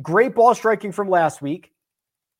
Great 0.00 0.34
ball 0.34 0.54
striking 0.54 0.92
from 0.92 1.08
last 1.10 1.42
week. 1.42 1.72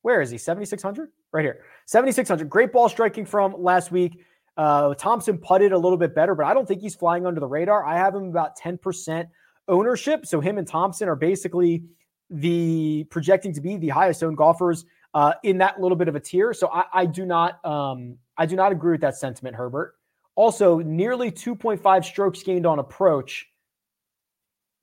Where 0.01 0.21
is 0.21 0.31
he? 0.31 0.37
7,600? 0.37 1.09
right 1.33 1.43
here. 1.43 1.61
7,600. 1.87 2.49
Great 2.49 2.71
ball 2.71 2.87
striking 2.87 3.25
from 3.25 3.61
last 3.61 3.91
week. 3.91 4.23
Uh, 4.55 4.93
Thompson 4.93 5.37
putted 5.39 5.73
a 5.73 5.77
little 5.77 5.97
bit 5.97 6.15
better, 6.15 6.35
but 6.35 6.45
I 6.45 6.53
don't 6.53 6.67
think 6.67 6.81
he's 6.81 6.95
flying 6.95 7.25
under 7.25 7.39
the 7.39 7.47
radar. 7.47 7.83
I 7.85 7.97
have 7.97 8.15
him 8.15 8.29
about 8.29 8.57
10% 8.57 9.27
ownership. 9.67 10.25
So 10.25 10.39
him 10.39 10.57
and 10.59 10.67
Thompson 10.67 11.09
are 11.09 11.15
basically 11.15 11.83
the 12.29 13.05
projecting 13.09 13.51
to 13.53 13.61
be 13.61 13.77
the 13.77 13.89
highest 13.89 14.23
owned 14.23 14.37
golfers 14.37 14.85
uh, 15.13 15.33
in 15.43 15.57
that 15.57 15.81
little 15.81 15.97
bit 15.97 16.07
of 16.07 16.15
a 16.15 16.19
tier. 16.19 16.53
So 16.53 16.69
I, 16.71 16.83
I 16.93 17.05
do 17.05 17.25
not 17.25 17.63
um, 17.65 18.17
I 18.37 18.45
do 18.45 18.55
not 18.55 18.71
agree 18.71 18.91
with 18.91 19.01
that 19.01 19.15
sentiment, 19.15 19.55
Herbert. 19.55 19.95
Also, 20.35 20.79
nearly 20.79 21.31
2.5 21.31 22.05
strokes 22.05 22.41
gained 22.41 22.65
on 22.65 22.79
approach. 22.79 23.47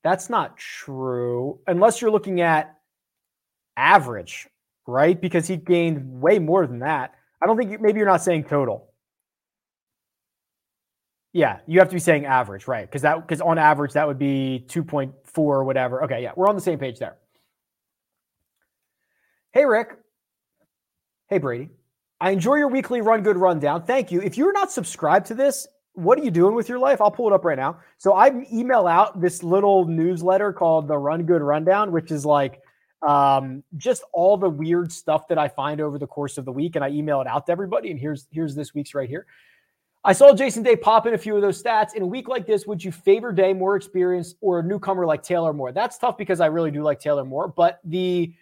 That's 0.02 0.30
not 0.30 0.56
true 0.56 1.60
unless 1.66 2.00
you're 2.00 2.10
looking 2.10 2.40
at 2.40 2.78
average, 3.76 4.48
right? 4.86 5.20
Because 5.20 5.46
he 5.46 5.56
gained 5.56 6.20
way 6.20 6.38
more 6.38 6.66
than 6.66 6.80
that. 6.80 7.14
I 7.42 7.46
don't 7.46 7.56
think 7.56 7.70
you, 7.70 7.78
maybe 7.78 7.98
you're 7.98 8.08
not 8.08 8.22
saying 8.22 8.44
total. 8.44 8.88
Yeah, 11.32 11.58
you 11.66 11.78
have 11.78 11.88
to 11.88 11.94
be 11.94 12.00
saying 12.00 12.26
average, 12.26 12.66
right? 12.66 12.88
Because 12.88 13.02
that 13.02 13.26
because 13.26 13.40
on 13.40 13.56
average 13.58 13.92
that 13.92 14.06
would 14.06 14.18
be 14.18 14.64
2.4 14.68 15.12
or 15.38 15.64
whatever. 15.64 16.02
Okay, 16.04 16.22
yeah, 16.22 16.32
we're 16.34 16.48
on 16.48 16.56
the 16.56 16.60
same 16.60 16.78
page 16.78 16.98
there. 16.98 17.16
Hey 19.52 19.64
Rick. 19.64 19.96
Hey 21.28 21.38
Brady. 21.38 21.70
I 22.20 22.30
enjoy 22.30 22.56
your 22.56 22.68
weekly 22.68 23.00
run 23.00 23.22
good 23.22 23.36
rundown. 23.36 23.84
Thank 23.84 24.10
you. 24.10 24.20
If 24.20 24.36
you're 24.36 24.52
not 24.52 24.72
subscribed 24.72 25.26
to 25.26 25.34
this, 25.34 25.66
what 25.94 26.18
are 26.18 26.22
you 26.22 26.30
doing 26.30 26.54
with 26.54 26.68
your 26.68 26.78
life? 26.78 27.00
I'll 27.00 27.10
pull 27.10 27.28
it 27.28 27.32
up 27.32 27.44
right 27.44 27.58
now. 27.58 27.78
So 27.98 28.14
I 28.14 28.46
email 28.52 28.86
out 28.86 29.20
this 29.20 29.42
little 29.42 29.86
newsletter 29.86 30.52
called 30.52 30.88
the 30.88 30.96
Run 30.96 31.24
Good 31.24 31.42
Rundown, 31.42 31.92
which 31.92 32.10
is 32.10 32.24
like 32.24 32.60
um, 33.06 33.62
just 33.76 34.02
all 34.12 34.36
the 34.36 34.48
weird 34.48 34.92
stuff 34.92 35.28
that 35.28 35.38
I 35.38 35.48
find 35.48 35.80
over 35.80 35.98
the 35.98 36.06
course 36.06 36.38
of 36.38 36.44
the 36.44 36.52
week, 36.52 36.76
and 36.76 36.84
I 36.84 36.90
email 36.90 37.20
it 37.20 37.26
out 37.26 37.46
to 37.46 37.52
everybody. 37.52 37.90
And 37.90 37.98
here's 37.98 38.26
here's 38.30 38.54
this 38.54 38.74
week's 38.74 38.94
right 38.94 39.08
here. 39.08 39.26
I 40.02 40.14
saw 40.14 40.34
Jason 40.34 40.62
Day 40.62 40.76
pop 40.76 41.06
in 41.06 41.12
a 41.12 41.18
few 41.18 41.36
of 41.36 41.42
those 41.42 41.62
stats. 41.62 41.94
In 41.94 42.02
a 42.02 42.06
week 42.06 42.28
like 42.28 42.46
this, 42.46 42.66
would 42.66 42.82
you 42.82 42.90
favor 42.90 43.32
Day 43.32 43.52
more 43.52 43.76
experience 43.76 44.34
or 44.40 44.60
a 44.60 44.62
newcomer 44.62 45.04
like 45.04 45.22
Taylor 45.22 45.52
Moore? 45.52 45.72
That's 45.72 45.98
tough 45.98 46.16
because 46.16 46.40
I 46.40 46.46
really 46.46 46.70
do 46.70 46.82
like 46.82 47.00
Taylor 47.00 47.24
Moore. 47.24 47.48
But 47.48 47.80
the 47.84 48.32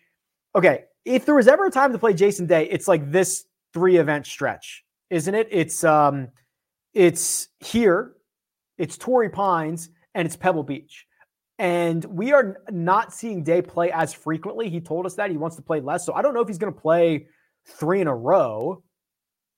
okay, 0.55 0.85
if 1.05 1.25
there 1.25 1.35
was 1.35 1.49
ever 1.49 1.67
a 1.67 1.71
time 1.71 1.93
to 1.93 1.99
play 1.99 2.15
Jason 2.15 2.47
Day, 2.47 2.69
it's 2.71 2.87
like 2.87 3.11
this 3.11 3.47
three 3.73 3.97
event 3.97 4.27
stretch, 4.27 4.85
isn't 5.11 5.35
it? 5.35 5.49
It's 5.51 5.83
um 5.83 6.29
it's 6.95 7.49
here, 7.61 8.15
it's 8.77 8.97
Torrey 8.97 9.31
Pines, 9.31 9.91
and 10.15 10.27
it's 10.27 10.37
Pebble 10.37 10.63
Beach. 10.63 11.07
And 11.59 12.05
we 12.05 12.33
are 12.33 12.59
not 12.71 13.13
seeing 13.13 13.43
Day 13.43 13.63
play 13.63 13.91
as 13.91 14.15
frequently. 14.15 14.69
He 14.69 14.81
told 14.81 15.07
us 15.07 15.15
that 15.15 15.31
he 15.31 15.37
wants 15.37 15.57
to 15.57 15.63
play 15.63 15.81
less. 15.81 16.07
So 16.07 16.15
I 16.15 16.23
don't 16.23 16.35
know 16.35 16.41
if 16.41 16.49
he's 16.49 16.59
going 16.59 16.73
to 16.73 16.81
play 16.81 17.27
three 17.67 18.01
in 18.01 18.07
a 18.07 18.15
row. 18.15 18.83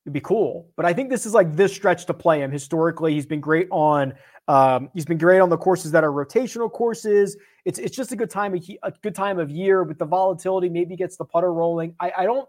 It'd 0.07 0.15
be 0.15 0.21
cool. 0.21 0.71
But 0.77 0.87
I 0.87 0.95
think 0.95 1.11
this 1.11 1.27
is 1.27 1.35
like 1.35 1.55
this 1.55 1.75
stretch 1.75 2.07
to 2.07 2.15
play 2.15 2.41
him. 2.43 2.51
Historically, 2.51 3.13
he's 3.13 3.27
been 3.27 3.41
great 3.41 3.69
on 3.71 4.15
um, 4.49 4.91
he's 4.95 5.05
been 5.05 5.19
great 5.19 5.39
on 5.39 5.49
the 5.49 5.57
courses 5.57 5.93
that 5.93 6.03
are 6.03 6.11
rotational 6.11 6.73
courses. 6.73 7.37
It's 7.65 7.79
it's 7.79 7.95
just 7.95 8.11
a 8.11 8.17
good 8.17 8.31
time 8.31 8.55
of 8.55 8.69
a 8.83 8.93
good 9.03 9.15
time 9.15 9.39
of 9.39 9.51
year 9.51 9.85
with 9.85 9.99
the 9.99 10.07
volatility. 10.07 10.69
Maybe 10.69 10.97
gets 10.97 11.17
the 11.17 11.25
putter 11.25 11.53
rolling. 11.53 11.95
I, 12.01 12.13
I 12.19 12.25
don't 12.25 12.49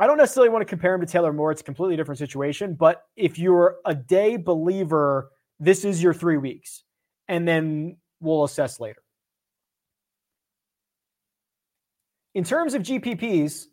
I 0.00 0.06
don't 0.06 0.16
necessarily 0.16 0.48
want 0.48 0.62
to 0.62 0.66
compare 0.66 0.94
him 0.94 1.02
to 1.02 1.06
Taylor 1.06 1.30
Moore. 1.30 1.52
It's 1.52 1.60
a 1.60 1.64
completely 1.64 1.94
different 1.94 2.18
situation. 2.18 2.72
But 2.72 3.02
if 3.16 3.38
you're 3.38 3.76
a 3.84 3.94
day 3.94 4.38
believer, 4.38 5.30
this 5.58 5.84
is 5.84 6.02
your 6.02 6.14
three 6.14 6.38
weeks. 6.38 6.84
And 7.28 7.46
then 7.46 7.98
we'll 8.18 8.44
assess 8.44 8.80
later. 8.80 9.02
In 12.34 12.44
terms 12.44 12.72
of 12.72 12.80
GPPs, 12.82 13.66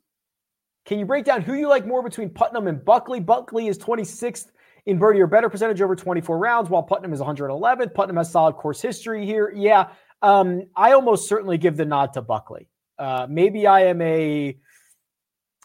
can 0.86 1.00
you 1.00 1.06
break 1.06 1.24
down 1.24 1.44
who 1.44 1.54
you 1.54 1.70
like 1.70 1.88
more 1.88 2.04
between 2.04 2.30
Putnam 2.30 2.68
and 2.68 2.84
Buckley? 2.84 3.22
Buckley 3.22 3.68
is 3.68 3.78
26th 3.78 4.48
in 4.86 4.98
birdie 4.98 5.22
or 5.22 5.28
better 5.28 5.50
percentage 5.50 5.82
over 5.82 5.96
24 5.96 6.38
rounds, 6.38 6.70
while 6.70 6.84
Putnam 6.84 7.14
is 7.14 7.22
111th. 7.22 7.94
Putnam 7.94 8.18
has 8.18 8.30
solid 8.30 8.56
course 8.56 8.82
history 8.82 9.26
here. 9.26 9.54
Yeah, 9.56 9.92
um, 10.22 10.64
I 10.76 10.92
almost 10.92 11.30
certainly 11.30 11.58
give 11.58 11.78
the 11.78 11.86
nod 11.86 12.14
to 12.14 12.22
Buckley. 12.22 12.68
Uh, 13.00 13.28
maybe 13.30 13.66
I 13.66 13.86
am 13.86 14.02
a 14.02 14.58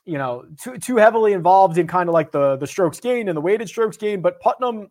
you 0.04 0.18
know, 0.18 0.44
too 0.60 0.78
too 0.78 0.96
heavily 0.96 1.32
involved 1.32 1.78
in 1.78 1.86
kind 1.86 2.08
of 2.08 2.12
like 2.12 2.32
the 2.32 2.56
the 2.56 2.66
strokes 2.66 3.00
gain 3.00 3.28
and 3.28 3.36
the 3.36 3.40
weighted 3.40 3.68
strokes 3.68 3.96
gain. 3.96 4.20
But 4.20 4.40
Putnam, 4.40 4.88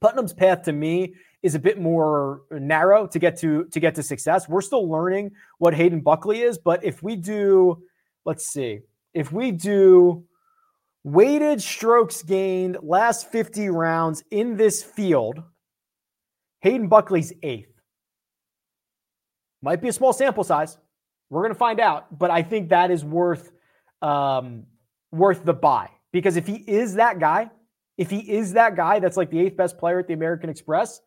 Putnam's 0.00 0.32
path 0.32 0.62
to 0.62 0.72
me 0.72 1.14
is 1.42 1.54
a 1.54 1.58
bit 1.58 1.78
more 1.78 2.42
narrow 2.50 3.06
to 3.06 3.18
get 3.18 3.38
to 3.40 3.64
to 3.66 3.80
get 3.80 3.94
to 3.94 4.02
success. 4.02 4.48
We're 4.48 4.62
still 4.62 4.88
learning 4.88 5.32
what 5.58 5.74
Hayden 5.74 6.00
Buckley 6.00 6.42
is, 6.42 6.58
but 6.58 6.82
if 6.84 7.02
we 7.02 7.16
do, 7.16 7.82
let's 8.24 8.46
see, 8.46 8.80
if 9.12 9.30
we 9.30 9.52
do 9.52 10.24
weighted 11.04 11.62
strokes 11.62 12.22
gained 12.22 12.78
last 12.82 13.30
50 13.30 13.68
rounds 13.68 14.24
in 14.30 14.56
this 14.56 14.82
field, 14.82 15.42
Hayden 16.60 16.88
Buckley's 16.88 17.32
eighth. 17.42 17.70
Might 19.62 19.80
be 19.80 19.88
a 19.88 19.92
small 19.92 20.12
sample 20.12 20.44
size. 20.44 20.78
We're 21.30 21.42
going 21.42 21.52
to 21.52 21.58
find 21.58 21.80
out, 21.80 22.18
but 22.18 22.30
I 22.30 22.42
think 22.42 22.68
that 22.70 22.90
is 22.90 23.04
worth 23.04 23.50
um, 24.04 24.64
worth 25.10 25.44
the 25.44 25.54
buy 25.54 25.88
because 26.12 26.36
if 26.36 26.46
he 26.46 26.56
is 26.56 26.94
that 26.94 27.18
guy, 27.18 27.50
if 27.96 28.10
he 28.10 28.18
is 28.18 28.52
that 28.52 28.76
guy 28.76 29.00
that's 29.00 29.16
like 29.16 29.30
the 29.30 29.40
eighth 29.40 29.56
best 29.56 29.78
player 29.78 29.98
at 29.98 30.06
the 30.06 30.12
American 30.12 30.50
Express, 30.50 31.00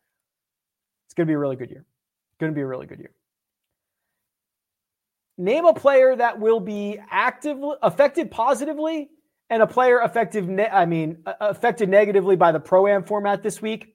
it's 1.06 1.14
going 1.14 1.26
to 1.26 1.30
be 1.30 1.34
a 1.34 1.38
really 1.38 1.56
good 1.56 1.70
year. 1.70 1.84
Going 2.40 2.52
to 2.52 2.54
be 2.54 2.62
a 2.62 2.66
really 2.66 2.86
good 2.86 2.98
year. 2.98 3.12
Name 5.38 5.64
a 5.64 5.72
player 5.72 6.16
that 6.16 6.40
will 6.40 6.60
be 6.60 6.98
actively 7.10 7.76
affected 7.82 8.30
positively 8.30 9.08
and 9.50 9.62
a 9.62 9.66
player 9.66 10.00
affected. 10.00 10.48
Ne- 10.48 10.68
I 10.68 10.84
mean, 10.84 11.18
affected 11.40 11.88
negatively 11.88 12.34
by 12.34 12.50
the 12.50 12.60
pro 12.60 12.88
am 12.88 13.04
format 13.04 13.42
this 13.42 13.62
week. 13.62 13.94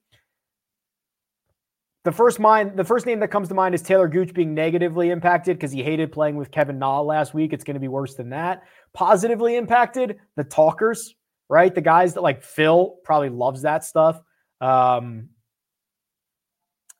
The 2.03 2.12
first 2.12 2.38
mind, 2.39 2.77
the 2.77 2.83
first 2.83 3.05
name 3.05 3.22
that 3.22 3.29
comes 3.29 3.48
to 3.48 3.53
mind 3.53 3.74
is 3.74 3.81
Taylor 3.81 4.10
Gooch 4.10 4.33
being 4.33 4.53
negatively 4.53 5.10
impacted 5.10 5.57
because 5.57 5.72
he 5.72 5.81
hated 5.81 6.12
playing 6.12 6.36
with 6.36 6.51
Kevin 6.51 6.77
Na 6.77 7.00
last 7.00 7.33
week. 7.33 7.53
It's 7.53 7.63
going 7.63 7.75
to 7.75 7.79
be 7.79 7.88
worse 7.88 8.15
than 8.15 8.31
that. 8.31 8.63
Positively 8.93 9.55
impacted 9.55 10.19
the 10.36 10.43
talkers, 10.43 11.15
right? 11.50 11.74
The 11.74 11.81
guys 11.81 12.15
that 12.15 12.22
like 12.22 12.43
Phil 12.43 12.95
probably 13.05 13.29
loves 13.29 13.62
that 13.62 13.86
stuff. 13.86 14.19
Um, 14.60 15.29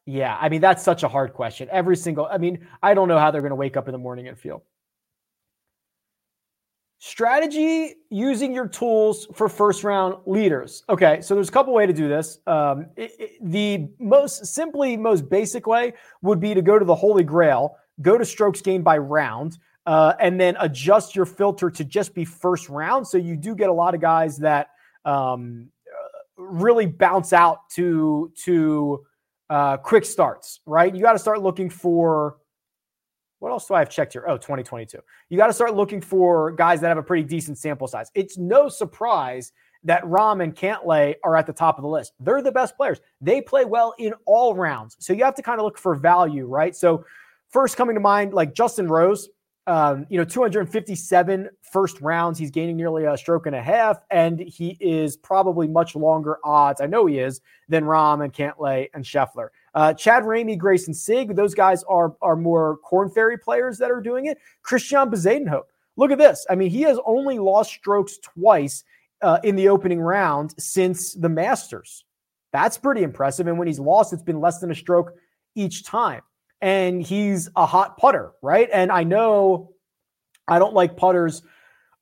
yeah, 0.06 0.38
I 0.40 0.48
mean 0.48 0.62
that's 0.62 0.84
such 0.84 1.04
a 1.04 1.10
hard 1.10 1.34
question. 1.34 1.68
Every 1.70 1.98
single, 1.98 2.26
I 2.26 2.38
mean, 2.38 2.68
I 2.82 2.94
don't 2.94 3.10
know 3.10 3.20
how 3.20 3.32
they're 3.32 3.42
going 3.42 3.52
to 3.52 3.56
wake 3.56 3.76
up 3.76 3.90
in 3.90 3.92
the 3.92 3.98
morning 3.98 4.30
and 4.30 4.40
feel. 4.40 4.64
Strategy 7.06 7.96
using 8.10 8.54
your 8.54 8.66
tools 8.66 9.28
for 9.34 9.50
first 9.50 9.84
round 9.84 10.16
leaders. 10.26 10.86
Okay, 10.88 11.20
so 11.20 11.36
there's 11.36 11.50
a 11.50 11.52
couple 11.52 11.74
way 11.74 11.86
to 11.86 11.92
do 11.92 12.08
this. 12.08 12.40
Um, 12.48 12.86
it, 12.96 13.12
it, 13.20 13.32
the 13.42 13.90
most 14.00 14.46
simply, 14.46 14.96
most 14.96 15.28
basic 15.30 15.68
way 15.68 15.96
would 16.22 16.40
be 16.40 16.54
to 16.54 16.62
go 16.62 16.80
to 16.80 16.86
the 16.86 16.96
Holy 16.96 17.26
Grail, 17.26 17.76
go 18.02 18.18
to 18.18 18.24
strokes 18.24 18.62
gained 18.62 18.86
by 18.86 18.98
round, 19.00 19.58
uh, 19.86 20.14
and 20.22 20.40
then 20.40 20.56
adjust 20.62 21.14
your 21.14 21.26
filter 21.26 21.70
to 21.70 21.84
just 21.84 22.16
be 22.16 22.24
first 22.24 22.70
round. 22.70 23.06
So 23.06 23.18
you 23.18 23.36
do 23.36 23.54
get 23.54 23.68
a 23.68 23.74
lot 23.74 23.94
of 23.94 24.00
guys 24.00 24.38
that 24.38 24.70
um, 25.04 25.68
really 26.38 26.86
bounce 26.86 27.34
out 27.34 27.70
to 27.72 28.32
to 28.46 29.04
uh, 29.50 29.76
quick 29.76 30.06
starts. 30.06 30.62
Right, 30.66 30.96
you 30.96 31.02
got 31.02 31.14
to 31.14 31.20
start 31.20 31.42
looking 31.42 31.70
for 31.70 32.38
what 33.44 33.52
else 33.52 33.68
do 33.68 33.74
I 33.74 33.80
have 33.80 33.90
checked 33.90 34.14
here? 34.14 34.24
Oh, 34.26 34.38
2022. 34.38 34.98
You 35.28 35.38
got 35.38 35.48
to 35.48 35.54
start 35.54 35.76
looking 35.76 36.00
for 36.00 36.52
guys 36.52 36.80
that 36.80 36.88
have 36.88 36.98
a 36.98 37.04
pretty 37.04 37.28
decent 37.28 37.58
sample 37.58 37.90
size. 37.90 38.10
It's 38.16 38.38
no 38.38 38.70
surprise 38.70 39.52
that 39.84 40.02
Rahm 40.06 40.42
and 40.42 40.56
Cantlay 40.56 41.16
are 41.26 41.36
at 41.36 41.46
the 41.46 41.52
top 41.52 41.78
of 41.78 41.82
the 41.82 41.90
list. 41.90 42.14
They're 42.22 42.42
the 42.42 42.54
best 42.54 42.78
players. 42.78 43.02
They 43.20 43.42
play 43.42 43.66
well 43.66 43.96
in 44.00 44.14
all 44.26 44.56
rounds. 44.56 44.96
So 45.00 45.12
you 45.12 45.26
have 45.26 45.36
to 45.36 45.42
kind 45.42 45.60
of 45.60 45.66
look 45.66 45.78
for 45.78 45.94
value, 45.94 46.46
right? 46.48 46.74
So 46.74 47.04
first 47.50 47.76
coming 47.76 47.96
to 47.96 48.00
mind, 48.00 48.34
like 48.34 48.54
Justin 48.54 48.88
Rose, 48.88 49.28
um, 49.68 50.06
you 50.10 50.18
know, 50.18 50.24
257 50.24 51.50
first 51.70 52.00
rounds. 52.00 52.40
He's 52.40 52.50
gaining 52.50 52.78
nearly 52.78 53.04
a 53.04 53.18
stroke 53.18 53.46
and 53.46 53.56
a 53.58 53.62
half, 53.62 53.98
and 54.10 54.40
he 54.40 54.78
is 54.80 55.18
probably 55.18 55.68
much 55.68 55.98
longer 55.98 56.38
odds. 56.46 56.80
I 56.80 56.86
know 56.86 57.08
he 57.08 57.20
is 57.20 57.42
than 57.68 57.84
Rahm 57.84 58.24
and 58.24 58.32
Cantlay 58.32 58.88
and 58.94 59.04
Scheffler. 59.04 59.50
Uh, 59.74 59.94
Chad 59.94 60.24
Ramey, 60.24 60.58
Greyson 60.58 60.96
Sigg, 60.96 61.36
those 61.36 61.54
guys 61.56 61.84
are 61.84 62.16
are 62.22 62.36
more 62.36 62.78
Corn 62.78 63.10
Ferry 63.10 63.38
players 63.38 63.78
that 63.80 63.92
are 63.92 64.02
doing 64.02 64.26
it. 64.26 64.38
Christian 64.62 65.10
Bezuidenhout. 65.10 65.64
Look 65.96 66.12
at 66.12 66.18
this. 66.18 66.46
I 66.50 66.56
mean, 66.56 66.70
he 66.70 66.82
has 66.84 67.00
only 67.06 67.40
lost 67.40 67.72
strokes 67.72 68.18
twice 68.18 68.84
uh, 69.22 69.40
in 69.44 69.56
the 69.56 69.70
opening 69.70 70.02
round 70.02 70.54
since 70.60 71.14
the 71.14 71.30
Masters. 71.30 72.06
That's 72.52 72.78
pretty 72.78 73.04
impressive. 73.04 73.48
And 73.48 73.58
when 73.58 73.68
he's 73.68 73.80
lost, 73.80 74.14
it's 74.14 74.24
been 74.24 74.42
less 74.42 74.60
than 74.60 74.72
a 74.72 74.76
stroke 74.76 75.14
each 75.56 75.86
time 75.86 76.22
and 76.64 77.04
he's 77.04 77.50
a 77.58 77.66
hot 77.66 77.98
putter, 77.98 78.32
right? 78.42 78.70
And 78.72 78.90
I 78.90 79.04
know 79.04 79.74
I 80.48 80.60
don't 80.60 80.74
like 80.74 80.96
putters 80.96 81.44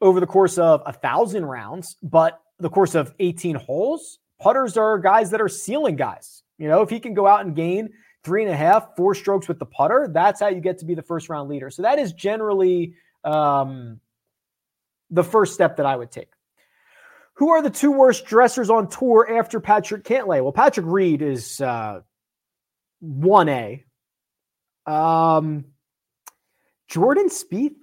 over 0.02 0.20
the 0.20 0.28
course 0.28 0.60
of 0.60 0.84
a 0.86 0.94
thousand 0.94 1.48
rounds, 1.48 1.98
but 2.04 2.40
the 2.60 2.70
course 2.70 2.94
of 2.94 3.12
18 3.18 3.56
holes, 3.56 4.20
putters 4.40 4.78
are 4.78 5.00
guys 5.00 5.32
that 5.32 5.42
are 5.42 5.50
ceiling 5.50 5.96
guys. 5.96 6.44
You 6.62 6.68
know, 6.68 6.84
if 6.84 6.92
he 6.92 7.00
can 7.00 7.16
go 7.16 7.26
out 7.26 7.44
and 7.44 7.56
gain 7.56 7.90
three 8.24 8.44
and 8.44 8.52
a 8.52 8.56
half, 8.56 8.96
four 8.96 9.16
strokes 9.16 9.48
with 9.48 9.58
the 9.58 9.66
putter, 9.66 10.08
that's 10.14 10.40
how 10.40 10.50
you 10.50 10.62
get 10.62 10.78
to 10.78 10.86
be 10.86 10.94
the 10.94 11.02
first 11.02 11.28
round 11.28 11.50
leader. 11.50 11.72
So 11.72 11.82
that 11.82 11.98
is 11.98 12.14
generally, 12.14 12.94
um, 13.24 14.00
the 15.10 15.24
first 15.24 15.56
step 15.56 15.78
that 15.78 15.88
I 15.88 15.96
would 15.96 16.12
take. 16.12 16.30
Who 17.34 17.50
are 17.50 17.64
the 17.64 17.72
two 17.72 17.92
worst 17.92 18.26
dressers 18.26 18.70
on 18.70 18.90
tour 18.90 19.40
after 19.40 19.60
Patrick 19.60 20.04
Cantlay? 20.04 20.44
Well, 20.44 20.52
Patrick 20.52 20.86
Reed 20.86 21.24
is 21.24 21.60
uh, 21.60 22.02
1A. 23.04 23.84
Um, 24.86 25.66
Jordan 26.88 27.30
Spieth. 27.30 27.74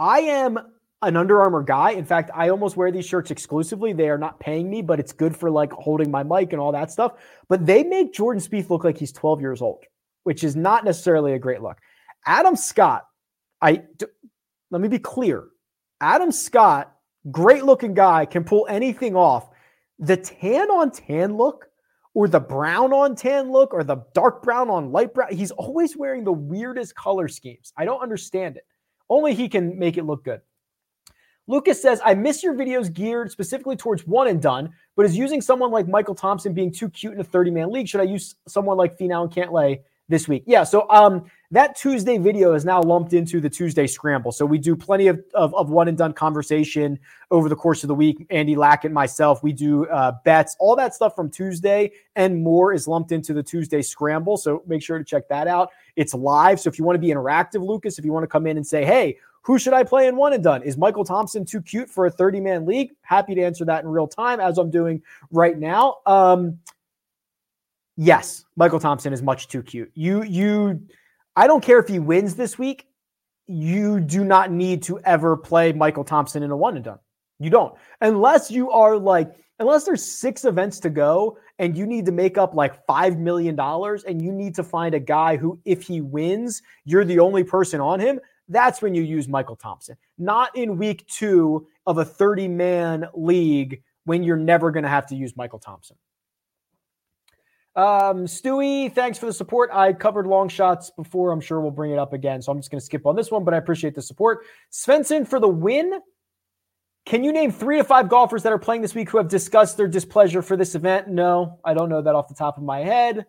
I 0.00 0.18
am 0.18 0.58
an 1.02 1.16
Under 1.16 1.40
Armour 1.40 1.62
guy. 1.62 1.90
In 1.90 2.04
fact, 2.04 2.30
I 2.34 2.48
almost 2.48 2.76
wear 2.76 2.90
these 2.90 3.06
shirts 3.06 3.30
exclusively. 3.30 3.92
They 3.92 4.08
are 4.08 4.18
not 4.18 4.40
paying 4.40 4.70
me, 4.70 4.82
but 4.82 4.98
it's 4.98 5.12
good 5.12 5.36
for 5.36 5.50
like 5.50 5.72
holding 5.72 6.10
my 6.10 6.22
mic 6.22 6.52
and 6.52 6.60
all 6.60 6.72
that 6.72 6.90
stuff. 6.90 7.12
But 7.48 7.66
they 7.66 7.84
make 7.84 8.14
Jordan 8.14 8.42
Spieth 8.42 8.70
look 8.70 8.84
like 8.84 8.98
he's 8.98 9.12
12 9.12 9.40
years 9.40 9.60
old, 9.60 9.84
which 10.22 10.44
is 10.44 10.56
not 10.56 10.84
necessarily 10.84 11.34
a 11.34 11.38
great 11.38 11.62
look. 11.62 11.78
Adam 12.26 12.56
Scott, 12.56 13.06
I 13.60 13.82
let 14.70 14.80
me 14.80 14.88
be 14.88 14.98
clear. 14.98 15.44
Adam 16.00 16.32
Scott, 16.32 16.94
great 17.30 17.64
looking 17.64 17.94
guy, 17.94 18.24
can 18.24 18.44
pull 18.44 18.66
anything 18.68 19.14
off. 19.14 19.48
The 19.98 20.16
tan 20.16 20.70
on 20.70 20.90
tan 20.90 21.36
look 21.36 21.66
or 22.14 22.28
the 22.28 22.40
brown 22.40 22.92
on 22.92 23.14
tan 23.14 23.50
look 23.50 23.74
or 23.74 23.84
the 23.84 24.04
dark 24.14 24.42
brown 24.42 24.70
on 24.70 24.90
light 24.90 25.14
brown, 25.14 25.32
he's 25.32 25.50
always 25.52 25.96
wearing 25.96 26.24
the 26.24 26.32
weirdest 26.32 26.94
color 26.94 27.28
schemes. 27.28 27.72
I 27.76 27.84
don't 27.84 28.02
understand 28.02 28.56
it. 28.56 28.64
Only 29.10 29.34
he 29.34 29.48
can 29.48 29.78
make 29.78 29.96
it 29.96 30.04
look 30.04 30.24
good. 30.24 30.40
Lucas 31.46 31.80
says, 31.80 32.00
I 32.04 32.14
miss 32.14 32.42
your 32.42 32.54
videos 32.54 32.92
geared 32.92 33.30
specifically 33.30 33.76
towards 33.76 34.06
one 34.06 34.28
and 34.28 34.40
done, 34.40 34.72
but 34.96 35.04
is 35.04 35.16
using 35.16 35.40
someone 35.40 35.70
like 35.70 35.86
Michael 35.86 36.14
Thompson 36.14 36.54
being 36.54 36.72
too 36.72 36.88
cute 36.88 37.12
in 37.12 37.20
a 37.20 37.24
30 37.24 37.50
man 37.50 37.70
league? 37.70 37.88
Should 37.88 38.00
I 38.00 38.04
use 38.04 38.36
someone 38.48 38.76
like 38.76 38.98
Finau 38.98 39.24
and 39.24 39.32
Cantlay 39.32 39.80
this 40.08 40.26
week? 40.26 40.44
Yeah. 40.46 40.64
So 40.64 40.88
um, 40.88 41.30
that 41.50 41.76
Tuesday 41.76 42.16
video 42.16 42.54
is 42.54 42.64
now 42.64 42.80
lumped 42.80 43.12
into 43.12 43.40
the 43.40 43.50
Tuesday 43.50 43.86
scramble. 43.86 44.32
So 44.32 44.46
we 44.46 44.56
do 44.56 44.74
plenty 44.74 45.08
of, 45.08 45.22
of, 45.34 45.54
of 45.54 45.68
one 45.68 45.86
and 45.86 45.98
done 45.98 46.14
conversation 46.14 46.98
over 47.30 47.50
the 47.50 47.56
course 47.56 47.84
of 47.84 47.88
the 47.88 47.94
week. 47.94 48.26
Andy 48.30 48.56
Lack 48.56 48.84
and 48.86 48.94
myself, 48.94 49.42
we 49.42 49.52
do 49.52 49.86
uh, 49.88 50.12
bets, 50.24 50.56
all 50.58 50.74
that 50.76 50.94
stuff 50.94 51.14
from 51.14 51.30
Tuesday 51.30 51.92
and 52.16 52.42
more 52.42 52.72
is 52.72 52.88
lumped 52.88 53.12
into 53.12 53.34
the 53.34 53.42
Tuesday 53.42 53.82
scramble. 53.82 54.38
So 54.38 54.62
make 54.66 54.82
sure 54.82 54.96
to 54.96 55.04
check 55.04 55.28
that 55.28 55.46
out. 55.46 55.70
It's 55.94 56.14
live. 56.14 56.58
So 56.58 56.68
if 56.68 56.78
you 56.78 56.86
want 56.86 56.96
to 56.96 57.00
be 57.00 57.08
interactive, 57.08 57.64
Lucas, 57.66 57.98
if 57.98 58.04
you 58.06 58.14
want 58.14 58.24
to 58.24 58.28
come 58.28 58.46
in 58.46 58.56
and 58.56 58.66
say, 58.66 58.84
hey, 58.86 59.18
who 59.44 59.58
should 59.58 59.74
I 59.74 59.84
play 59.84 60.08
in 60.08 60.16
one 60.16 60.32
and 60.32 60.42
done? 60.42 60.62
Is 60.62 60.78
Michael 60.78 61.04
Thompson 61.04 61.44
too 61.44 61.60
cute 61.60 61.90
for 61.90 62.06
a 62.06 62.10
30 62.10 62.40
man 62.40 62.66
league? 62.66 62.92
Happy 63.02 63.34
to 63.34 63.42
answer 63.42 63.64
that 63.66 63.84
in 63.84 63.90
real 63.90 64.08
time 64.08 64.40
as 64.40 64.56
I'm 64.56 64.70
doing 64.70 65.02
right 65.30 65.58
now. 65.58 65.98
Um, 66.06 66.58
yes, 67.96 68.44
Michael 68.56 68.80
Thompson 68.80 69.12
is 69.12 69.22
much 69.22 69.48
too 69.48 69.62
cute. 69.62 69.90
You, 69.94 70.22
you, 70.22 70.80
I 71.36 71.46
don't 71.46 71.62
care 71.62 71.78
if 71.78 71.86
he 71.86 71.98
wins 71.98 72.34
this 72.34 72.58
week. 72.58 72.86
You 73.46 74.00
do 74.00 74.24
not 74.24 74.50
need 74.50 74.82
to 74.84 74.98
ever 75.00 75.36
play 75.36 75.72
Michael 75.74 76.04
Thompson 76.04 76.42
in 76.42 76.50
a 76.50 76.56
one 76.56 76.76
and 76.76 76.84
done. 76.84 76.98
You 77.38 77.50
don't, 77.50 77.74
unless 78.00 78.50
you 78.50 78.70
are 78.70 78.96
like, 78.96 79.36
unless 79.58 79.84
there's 79.84 80.02
six 80.02 80.46
events 80.46 80.80
to 80.80 80.88
go 80.88 81.36
and 81.58 81.76
you 81.76 81.84
need 81.84 82.06
to 82.06 82.12
make 82.12 82.38
up 82.38 82.54
like 82.54 82.86
$5 82.86 83.18
million 83.18 83.60
and 83.60 84.22
you 84.22 84.32
need 84.32 84.54
to 84.54 84.62
find 84.62 84.94
a 84.94 85.00
guy 85.00 85.36
who, 85.36 85.58
if 85.66 85.82
he 85.82 86.00
wins, 86.00 86.62
you're 86.86 87.04
the 87.04 87.18
only 87.18 87.44
person 87.44 87.80
on 87.80 88.00
him 88.00 88.18
that's 88.48 88.82
when 88.82 88.94
you 88.94 89.02
use 89.02 89.28
Michael 89.28 89.56
Thompson. 89.56 89.96
Not 90.18 90.56
in 90.56 90.78
week 90.78 91.06
two 91.06 91.66
of 91.86 91.98
a 91.98 92.04
30 92.04 92.48
man 92.48 93.06
league 93.14 93.82
when 94.04 94.22
you're 94.22 94.36
never 94.36 94.70
going 94.70 94.82
to 94.82 94.88
have 94.88 95.06
to 95.06 95.16
use 95.16 95.36
Michael 95.36 95.58
Thompson. 95.58 95.96
Um, 97.76 98.26
Stewie, 98.26 98.92
thanks 98.92 99.18
for 99.18 99.26
the 99.26 99.32
support. 99.32 99.70
I 99.72 99.92
covered 99.92 100.26
long 100.26 100.48
shots 100.48 100.90
before. 100.90 101.32
I'm 101.32 101.40
sure 101.40 101.60
we'll 101.60 101.72
bring 101.72 101.90
it 101.90 101.98
up 101.98 102.12
again. 102.12 102.40
So 102.40 102.52
I'm 102.52 102.58
just 102.58 102.70
going 102.70 102.78
to 102.78 102.84
skip 102.84 103.04
on 103.06 103.16
this 103.16 103.30
one, 103.30 103.44
but 103.44 103.52
I 103.52 103.56
appreciate 103.56 103.94
the 103.94 104.02
support. 104.02 104.44
Svensson 104.70 105.26
for 105.26 105.40
the 105.40 105.48
win. 105.48 106.00
Can 107.04 107.24
you 107.24 107.32
name 107.32 107.50
three 107.50 107.78
to 107.78 107.84
five 107.84 108.08
golfers 108.08 108.44
that 108.44 108.52
are 108.52 108.58
playing 108.58 108.82
this 108.82 108.94
week 108.94 109.10
who 109.10 109.18
have 109.18 109.28
discussed 109.28 109.76
their 109.76 109.88
displeasure 109.88 110.40
for 110.40 110.56
this 110.56 110.74
event? 110.74 111.08
No, 111.08 111.58
I 111.64 111.74
don't 111.74 111.88
know 111.88 112.00
that 112.00 112.14
off 112.14 112.28
the 112.28 112.34
top 112.34 112.56
of 112.56 112.62
my 112.62 112.80
head. 112.80 113.26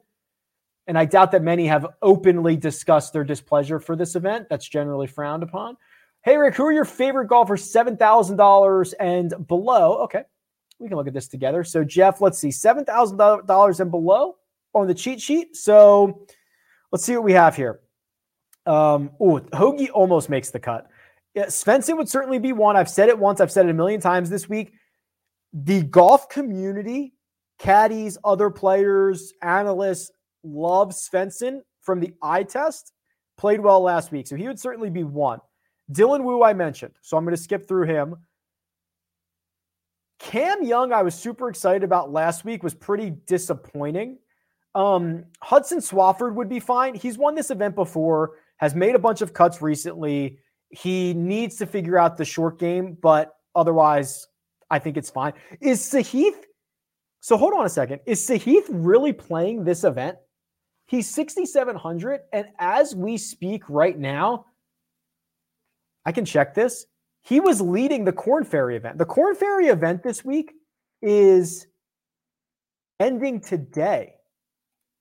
And 0.88 0.98
I 0.98 1.06
doubt 1.06 1.32
that 1.32 1.42
many 1.42 1.66
have 1.68 1.88
openly 2.02 2.56
discussed 2.56 3.12
their 3.12 3.24
displeasure 3.24 3.80
for 3.80 3.96
this 3.96 4.16
event. 4.16 4.48
That's 4.50 4.68
generally 4.68 5.08
frowned 5.08 5.44
upon. 5.44 5.78
Hey, 6.24 6.38
Rick, 6.38 6.56
who 6.56 6.66
are 6.66 6.72
your 6.72 6.86
favorite 6.86 7.28
golfers, 7.28 7.72
$7,000 7.72 8.94
and 9.00 9.48
below? 9.48 9.98
Okay, 10.04 10.24
we 10.80 10.88
can 10.88 10.98
look 10.98 11.08
at 11.08 11.14
this 11.14 11.28
together. 11.28 11.64
So, 11.64 11.84
Jeff, 11.84 12.22
let's 12.22 12.40
see, 12.40 12.50
$7,000 12.50 13.80
and 13.80 13.92
below 13.92 14.36
on 14.74 14.88
the 14.88 14.94
cheat 14.94 15.22
sheet. 15.22 15.56
So, 15.56 16.26
let's 16.92 17.04
see 17.04 17.14
what 17.14 17.24
we 17.24 17.34
have 17.34 17.56
here. 17.56 17.80
Um, 18.66 19.12
oh, 19.20 19.40
Hoagie 19.54 19.90
almost 19.94 20.30
makes 20.30 20.50
the 20.50 20.60
cut. 20.60 20.88
Yeah, 21.36 21.46
Svensson 21.46 21.98
would 21.98 22.10
certainly 22.10 22.40
be 22.40 22.54
one. 22.54 22.76
I've 22.76 22.90
said 22.90 23.10
it 23.10 23.20
once, 23.20 23.42
I've 23.42 23.52
said 23.52 23.66
it 23.66 23.72
a 23.72 23.74
million 23.74 24.02
times 24.02 24.30
this 24.30 24.50
week. 24.50 24.74
The 25.54 25.84
golf 25.84 26.30
community, 26.30 27.14
caddies, 27.60 28.18
other 28.24 28.50
players, 28.50 29.34
analysts, 29.42 30.12
love 30.46 30.90
Svensson 30.90 31.62
from 31.82 32.00
the 32.00 32.14
eye 32.22 32.44
test. 32.44 32.94
Played 33.38 33.60
well 33.60 33.82
last 33.82 34.12
week. 34.12 34.28
So 34.28 34.36
he 34.36 34.48
would 34.48 34.60
certainly 34.60 34.90
be 34.90 35.04
one. 35.04 35.40
Dylan 35.92 36.24
Wu, 36.24 36.44
I 36.44 36.54
mentioned. 36.54 36.94
So 37.02 37.18
I'm 37.18 37.26
going 37.26 37.36
to 37.36 37.42
skip 37.42 37.68
through 37.68 37.88
him. 37.88 38.16
Cam 40.20 40.64
Young, 40.64 40.94
I 40.94 41.02
was 41.02 41.14
super 41.14 41.50
excited 41.50 41.84
about 41.84 42.12
last 42.12 42.46
week, 42.46 42.64
was 42.64 42.74
pretty 42.74 43.10
disappointing. 43.10 44.18
Um, 44.74 45.26
Hudson 45.42 45.80
Swafford 45.80 46.36
would 46.36 46.50
be 46.50 46.60
fine. 46.60 46.96
He's 46.96 47.18
won 47.18 47.36
this 47.36 47.52
event 47.52 47.76
before, 47.76 48.34
has 48.58 48.76
made 48.76 48.96
a 48.96 49.00
bunch 49.00 49.22
of 49.22 49.34
cuts 49.34 49.62
recently. 49.62 50.40
He 50.70 51.14
needs 51.14 51.58
to 51.58 51.66
figure 51.66 51.98
out 51.98 52.18
the 52.18 52.26
short 52.26 52.60
game, 52.60 52.98
but 53.02 53.36
otherwise, 53.56 54.28
I 54.70 54.80
think 54.80 54.98
it's 54.98 55.10
fine. 55.10 55.34
Is 55.62 55.82
Sahith? 55.82 56.36
So 57.20 57.38
hold 57.38 57.54
on 57.54 57.66
a 57.66 57.70
second. 57.70 58.02
Is 58.06 58.28
Sahith 58.28 58.66
really 58.70 59.14
playing 59.14 59.64
this 59.64 59.84
event? 59.84 60.18
He's 60.88 61.10
6,700. 61.10 62.22
And 62.32 62.48
as 62.60 62.96
we 62.96 63.18
speak 63.18 63.64
right 63.70 63.98
now, 63.98 64.46
I 66.06 66.12
can 66.12 66.26
check 66.26 66.54
this. 66.54 66.86
He 67.22 67.40
was 67.40 67.60
leading 67.60 68.06
the 68.06 68.12
Corn 68.12 68.44
Ferry 68.44 68.76
event. 68.76 69.00
The 69.00 69.06
Corn 69.06 69.36
Ferry 69.36 69.68
event 69.68 70.04
this 70.04 70.24
week 70.24 70.54
is 71.02 71.66
ending 73.00 73.42
today. 73.42 74.14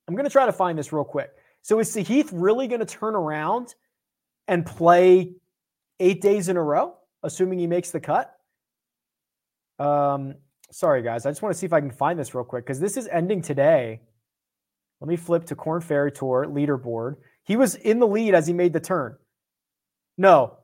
I'm 0.09 0.14
going 0.14 0.25
to 0.25 0.31
try 0.31 0.47
to 0.47 0.53
find 0.53 0.79
this 0.79 0.92
real 0.92 1.05
quick. 1.05 1.31
So 1.62 1.79
is 1.81 1.94
Sahith 1.94 2.31
really 2.33 2.66
going 2.66 2.81
to 2.81 2.87
turn 2.87 3.14
around 3.14 3.75
and 4.49 4.64
play 4.64 5.35
eight 6.01 6.20
days 6.20 6.49
in 6.49 6.57
a 6.57 6.62
row, 6.62 6.94
assuming 7.23 7.59
he 7.59 7.66
makes 7.66 7.90
the 7.90 8.01
cut? 8.01 8.35
Um, 9.79 10.35
sorry, 10.70 11.03
guys. 11.03 11.27
I 11.27 11.31
just 11.31 11.42
want 11.42 11.55
to 11.55 11.59
see 11.59 11.66
if 11.66 11.73
I 11.73 11.81
can 11.81 11.90
find 11.90 12.18
this 12.18 12.35
real 12.35 12.44
quick 12.44 12.64
because 12.64 12.81
this 12.81 12.97
is 12.97 13.09
ending 13.09 13.42
today. 13.42 14.01
Let 15.05 15.09
me 15.11 15.17
flip 15.17 15.45
to 15.49 15.55
Corn 15.55 15.83
Ferry 15.83 16.11
Tour 16.11 16.47
leaderboard. 16.47 17.17
He 17.43 17.59
was 17.59 17.75
in 17.75 17.99
the 17.99 18.07
lead 18.07 18.35
as 18.35 18.47
he 18.47 18.55
made 18.55 18.73
the 18.73 18.81
turn. 18.81 19.17
No. 20.17 20.57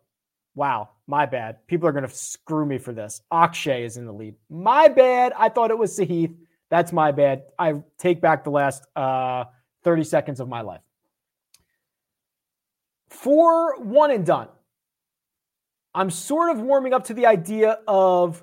Wow. 0.55 0.89
My 1.07 1.27
bad. 1.27 1.67
People 1.67 1.87
are 1.89 1.93
going 1.93 2.09
to 2.09 2.15
screw 2.15 2.65
me 2.65 2.79
for 2.79 2.95
this. 2.95 3.21
Akshay 3.31 3.85
is 3.85 3.99
in 3.99 4.07
the 4.07 4.15
lead. 4.15 4.37
My 4.49 4.89
bad. 4.89 5.35
I 5.37 5.51
thought 5.51 5.71
it 5.71 5.77
was 5.77 5.95
Sahith. 5.95 6.35
That's 6.71 6.91
my 6.91 7.13
bad. 7.13 7.43
I 7.59 7.83
take 7.99 8.23
back 8.23 8.45
the 8.45 8.51
last 8.51 8.83
uh, 8.97 9.45
30 9.85 10.05
seconds 10.05 10.41
of 10.41 10.49
my 10.49 10.63
life. 10.63 10.81
For 13.11 13.79
one 13.79 14.11
and 14.11 14.25
done, 14.25 14.49
I'm 15.95 16.09
sort 16.09 16.51
of 16.51 16.63
warming 16.63 16.95
up 16.95 17.05
to 17.09 17.15
the 17.15 17.27
idea 17.27 17.81
of 17.87 18.43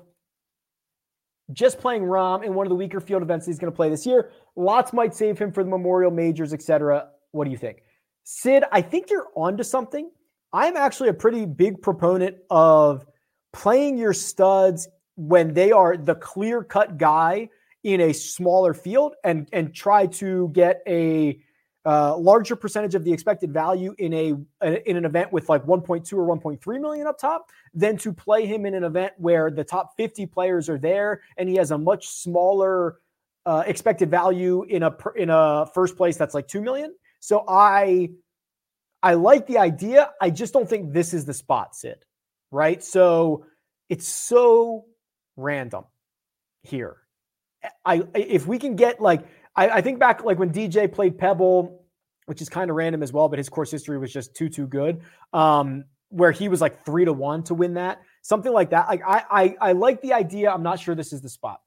just 1.52 1.80
playing 1.80 2.02
Rahm 2.02 2.44
in 2.44 2.54
one 2.54 2.66
of 2.66 2.70
the 2.70 2.76
weaker 2.76 3.00
field 3.00 3.22
events 3.22 3.46
he's 3.46 3.58
going 3.58 3.72
to 3.72 3.76
play 3.76 3.88
this 3.88 4.06
year. 4.06 4.30
Lots 4.58 4.92
might 4.92 5.14
save 5.14 5.38
him 5.38 5.52
for 5.52 5.62
the 5.62 5.70
Memorial 5.70 6.10
Majors, 6.10 6.52
etc. 6.52 7.10
What 7.30 7.44
do 7.44 7.50
you 7.52 7.56
think? 7.56 7.84
Sid, 8.24 8.64
I 8.72 8.82
think 8.82 9.08
you're 9.08 9.28
onto 9.36 9.62
something. 9.62 10.10
I'm 10.52 10.76
actually 10.76 11.10
a 11.10 11.14
pretty 11.14 11.46
big 11.46 11.80
proponent 11.80 12.38
of 12.50 13.06
playing 13.52 13.98
your 13.98 14.12
studs 14.12 14.88
when 15.14 15.54
they 15.54 15.70
are 15.70 15.96
the 15.96 16.16
clear 16.16 16.64
cut 16.64 16.98
guy 16.98 17.48
in 17.84 18.00
a 18.00 18.12
smaller 18.12 18.74
field 18.74 19.14
and 19.22 19.48
and 19.52 19.72
try 19.72 20.06
to 20.06 20.48
get 20.52 20.82
a 20.88 21.38
uh, 21.86 22.16
larger 22.16 22.56
percentage 22.56 22.96
of 22.96 23.04
the 23.04 23.12
expected 23.12 23.52
value 23.52 23.94
in 23.98 24.12
a 24.12 24.34
in 24.86 24.96
an 24.96 25.04
event 25.04 25.32
with 25.32 25.48
like 25.48 25.64
1.2 25.66 26.12
or 26.14 26.36
1.3 26.36 26.80
million 26.80 27.06
up 27.06 27.16
top 27.16 27.48
than 27.74 27.96
to 27.96 28.12
play 28.12 28.44
him 28.44 28.66
in 28.66 28.74
an 28.74 28.82
event 28.82 29.12
where 29.18 29.52
the 29.52 29.62
top 29.62 29.96
50 29.96 30.26
players 30.26 30.68
are 30.68 30.78
there 30.78 31.22
and 31.36 31.48
he 31.48 31.54
has 31.54 31.70
a 31.70 31.78
much 31.78 32.08
smaller 32.08 32.96
uh, 33.48 33.64
expected 33.66 34.10
value 34.10 34.62
in 34.64 34.82
a 34.82 34.94
in 35.16 35.30
a 35.30 35.64
first 35.72 35.96
place 35.96 36.18
that's 36.18 36.34
like 36.34 36.46
2 36.48 36.60
million. 36.60 36.94
So 37.20 37.46
I 37.48 38.10
I 39.02 39.14
like 39.14 39.46
the 39.46 39.56
idea. 39.56 40.10
I 40.20 40.28
just 40.28 40.52
don't 40.52 40.68
think 40.68 40.92
this 40.92 41.14
is 41.14 41.24
the 41.24 41.32
spot, 41.32 41.74
Sid. 41.74 42.04
Right? 42.50 42.84
So 42.84 43.46
it's 43.88 44.06
so 44.06 44.84
random 45.36 45.84
here. 46.62 46.98
I 47.86 48.02
if 48.14 48.46
we 48.46 48.58
can 48.58 48.76
get 48.76 49.00
like 49.00 49.26
I, 49.56 49.70
I 49.70 49.80
think 49.80 49.98
back 49.98 50.22
like 50.24 50.38
when 50.38 50.50
DJ 50.50 50.92
played 50.92 51.16
Pebble, 51.16 51.86
which 52.26 52.42
is 52.42 52.50
kind 52.50 52.68
of 52.68 52.76
random 52.76 53.02
as 53.02 53.14
well, 53.14 53.30
but 53.30 53.38
his 53.38 53.48
course 53.48 53.70
history 53.70 53.96
was 53.96 54.12
just 54.12 54.36
too 54.36 54.50
too 54.50 54.66
good. 54.66 55.00
Um, 55.32 55.86
where 56.10 56.32
he 56.32 56.50
was 56.50 56.60
like 56.60 56.84
three 56.84 57.06
to 57.06 57.14
one 57.14 57.44
to 57.44 57.54
win 57.54 57.74
that, 57.74 58.02
something 58.20 58.52
like 58.52 58.70
that. 58.70 58.88
Like 58.88 59.02
I, 59.06 59.24
I, 59.30 59.56
I 59.60 59.72
like 59.72 60.02
the 60.02 60.12
idea. 60.12 60.50
I'm 60.50 60.62
not 60.62 60.80
sure 60.80 60.94
this 60.94 61.14
is 61.14 61.22
the 61.22 61.28
spot. 61.30 61.60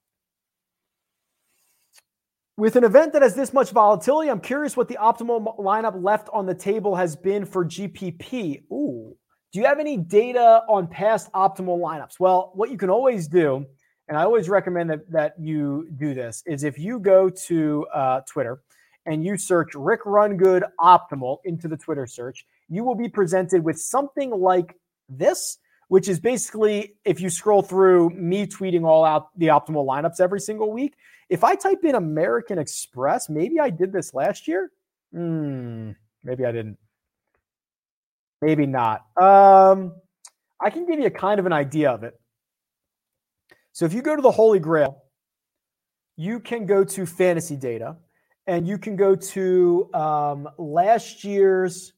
With 2.58 2.76
an 2.76 2.84
event 2.84 3.14
that 3.14 3.22
has 3.22 3.34
this 3.34 3.54
much 3.54 3.72
volatility, 3.72 4.30
I'm 4.30 4.42
curious 4.42 4.76
what 4.76 4.90
the 4.90 4.98
optimal 5.02 5.58
lineup 5.58 6.04
left 6.04 6.28
on 6.34 6.46
the 6.46 6.54
table 6.54 6.96
has 6.96 7.16
been 7.16 7.46
for 7.46 7.66
GPP. 7.66 8.64
Ooh, 8.72 9.16
do 9.54 9.60
you 9.60 9.66
have 9.66 9.80
any 9.80 9.96
data 9.96 10.62
on 10.68 10.88
past 10.88 11.32
optimal 11.32 11.80
lineups? 11.80 12.20
Well, 12.20 12.52
what 12.54 12.70
you 12.70 12.78
can 12.78 12.90
always 12.90 13.30
do, 13.30 13.66
and 14.10 14.18
I 14.18 14.24
always 14.24 14.50
recommend 14.50 14.90
that, 14.90 15.10
that 15.12 15.34
you 15.40 15.88
do 15.96 16.14
this, 16.14 16.44
is 16.46 16.66
if 16.66 16.78
you 16.78 17.00
go 17.00 17.30
to 17.48 17.88
uh, 17.94 18.22
Twitter 18.30 18.62
and 19.06 19.24
you 19.24 19.38
search 19.38 19.70
Rick 19.74 20.04
Rungood 20.04 20.64
Optimal 20.80 21.38
into 21.46 21.70
the 21.70 21.78
Twitter 21.78 22.06
search, 22.06 22.46
you 22.68 22.84
will 22.84 22.96
be 22.96 23.08
presented 23.08 23.64
with 23.64 23.80
something 23.80 24.30
like 24.30 24.76
this, 25.08 25.58
which 25.88 26.10
is 26.10 26.20
basically 26.20 26.96
if 27.06 27.22
you 27.22 27.30
scroll 27.30 27.62
through 27.62 28.10
me 28.10 28.46
tweeting 28.46 28.86
all 28.86 29.06
out 29.06 29.28
the 29.38 29.48
optimal 29.48 29.86
lineups 29.86 30.20
every 30.20 30.42
single 30.42 30.72
week. 30.72 30.96
If 31.32 31.46
I 31.46 31.56
type 31.56 31.86
in 31.86 31.96
American 31.96 32.60
Express, 32.60 33.30
maybe 33.30 33.58
I 33.58 33.70
did 33.70 33.94
this 33.94 34.13
last 34.13 34.50
year. 34.50 34.70
Hmm, 35.13 35.91
maybe 36.26 36.46
I 36.46 36.52
didn't. 36.52 36.78
Maybe 38.41 38.65
not. 38.65 39.06
Um, 39.15 39.94
I 40.60 40.70
can 40.70 40.86
give 40.86 41.00
you 41.00 41.06
a 41.06 41.12
kind 41.12 41.39
of 41.39 41.46
an 41.46 41.54
idea 41.54 41.89
of 41.89 42.04
it. 42.04 42.20
So 43.72 43.86
if 43.86 43.94
you 43.94 44.02
go 44.02 44.13
to 44.13 44.22
the 44.22 44.32
Holy 44.32 44.60
Grail, 44.60 45.04
you 46.17 46.41
can 46.41 46.65
go 46.65 46.84
to 46.84 47.06
fantasy 47.06 47.56
data 47.56 47.96
and 48.46 48.67
you 48.67 48.78
can 48.78 48.98
go 48.98 49.15
to 49.15 49.89
um, 49.94 50.50
last 50.58 51.24
year's 51.24 51.94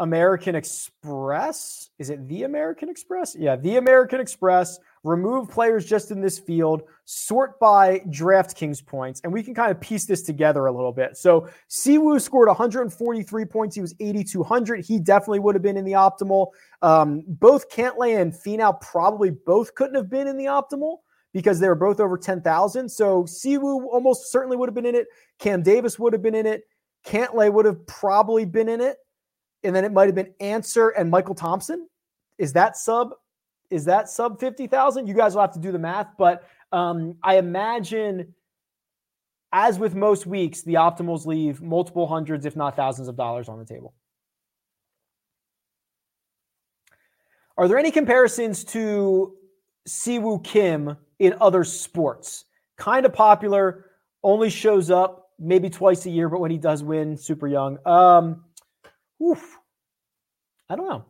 American 0.00 0.56
Express. 0.56 1.90
Is 2.00 2.10
it 2.10 2.26
the 2.26 2.42
American 2.42 2.88
Express? 2.88 3.36
Yeah, 3.38 3.54
the 3.54 3.76
American 3.76 4.20
Express. 4.20 4.80
Remove 5.04 5.48
players 5.50 5.84
just 5.84 6.10
in 6.10 6.20
this 6.20 6.38
field, 6.38 6.82
sort 7.04 7.60
by 7.60 8.00
DraftKings 8.08 8.84
points, 8.84 9.20
and 9.22 9.32
we 9.32 9.42
can 9.42 9.54
kind 9.54 9.70
of 9.70 9.80
piece 9.80 10.06
this 10.06 10.22
together 10.22 10.66
a 10.66 10.72
little 10.72 10.92
bit. 10.92 11.16
So 11.16 11.48
Siwoo 11.70 12.20
scored 12.20 12.48
143 12.48 13.44
points. 13.44 13.74
He 13.76 13.82
was 13.82 13.94
8,200. 14.00 14.84
He 14.84 14.98
definitely 14.98 15.40
would 15.40 15.54
have 15.54 15.62
been 15.62 15.76
in 15.76 15.84
the 15.84 15.92
optimal. 15.92 16.48
Um, 16.82 17.22
both 17.28 17.70
Cantlay 17.70 18.20
and 18.20 18.32
Finau 18.32 18.80
probably 18.80 19.30
both 19.30 19.74
couldn't 19.74 19.94
have 19.94 20.10
been 20.10 20.26
in 20.26 20.36
the 20.36 20.46
optimal 20.46 20.98
because 21.32 21.60
they 21.60 21.68
were 21.68 21.74
both 21.74 22.00
over 22.00 22.16
10,000. 22.16 22.88
So 22.88 23.24
Siwoo 23.24 23.86
almost 23.92 24.32
certainly 24.32 24.56
would 24.56 24.68
have 24.68 24.74
been 24.74 24.86
in 24.86 24.94
it. 24.94 25.06
Cam 25.38 25.62
Davis 25.62 25.98
would 25.98 26.12
have 26.12 26.22
been 26.22 26.34
in 26.34 26.46
it. 26.46 26.62
Cantlay 27.06 27.52
would 27.52 27.66
have 27.66 27.86
probably 27.86 28.46
been 28.46 28.68
in 28.68 28.80
it 28.80 28.96
and 29.64 29.74
then 29.74 29.84
it 29.84 29.92
might 29.92 30.06
have 30.06 30.14
been 30.14 30.32
Ancer 30.40 30.90
and 30.90 31.10
Michael 31.10 31.34
Thompson. 31.34 31.88
Is 32.38 32.52
that 32.52 32.76
sub? 32.76 33.10
Is 33.74 33.84
that 33.86 34.08
sub 34.08 34.38
fifty 34.38 34.66
thousand? 34.66 35.08
You 35.08 35.14
guys 35.14 35.34
will 35.34 35.42
have 35.42 35.52
to 35.54 35.58
do 35.58 35.72
the 35.72 35.78
math, 35.78 36.08
but 36.16 36.48
um, 36.70 37.16
I 37.22 37.38
imagine, 37.38 38.34
as 39.52 39.78
with 39.78 39.94
most 39.94 40.26
weeks, 40.26 40.62
the 40.62 40.74
optimals 40.74 41.26
leave 41.26 41.60
multiple 41.60 42.06
hundreds, 42.06 42.46
if 42.46 42.54
not 42.54 42.76
thousands, 42.76 43.08
of 43.08 43.16
dollars 43.16 43.48
on 43.48 43.58
the 43.58 43.64
table. 43.64 43.92
Are 47.56 47.66
there 47.66 47.78
any 47.78 47.90
comparisons 47.90 48.64
to 48.64 49.34
Siwoo 49.88 50.42
Kim 50.44 50.96
in 51.18 51.34
other 51.40 51.64
sports? 51.64 52.44
Kind 52.76 53.06
of 53.06 53.12
popular, 53.12 53.86
only 54.22 54.50
shows 54.50 54.90
up 54.90 55.30
maybe 55.38 55.68
twice 55.68 56.06
a 56.06 56.10
year, 56.10 56.28
but 56.28 56.40
when 56.40 56.50
he 56.50 56.58
does 56.58 56.82
win, 56.82 57.16
super 57.16 57.48
young. 57.48 57.78
Um, 57.86 58.44
Oof. 59.22 59.58
I 60.68 60.76
don't 60.76 60.88
know. 60.88 61.04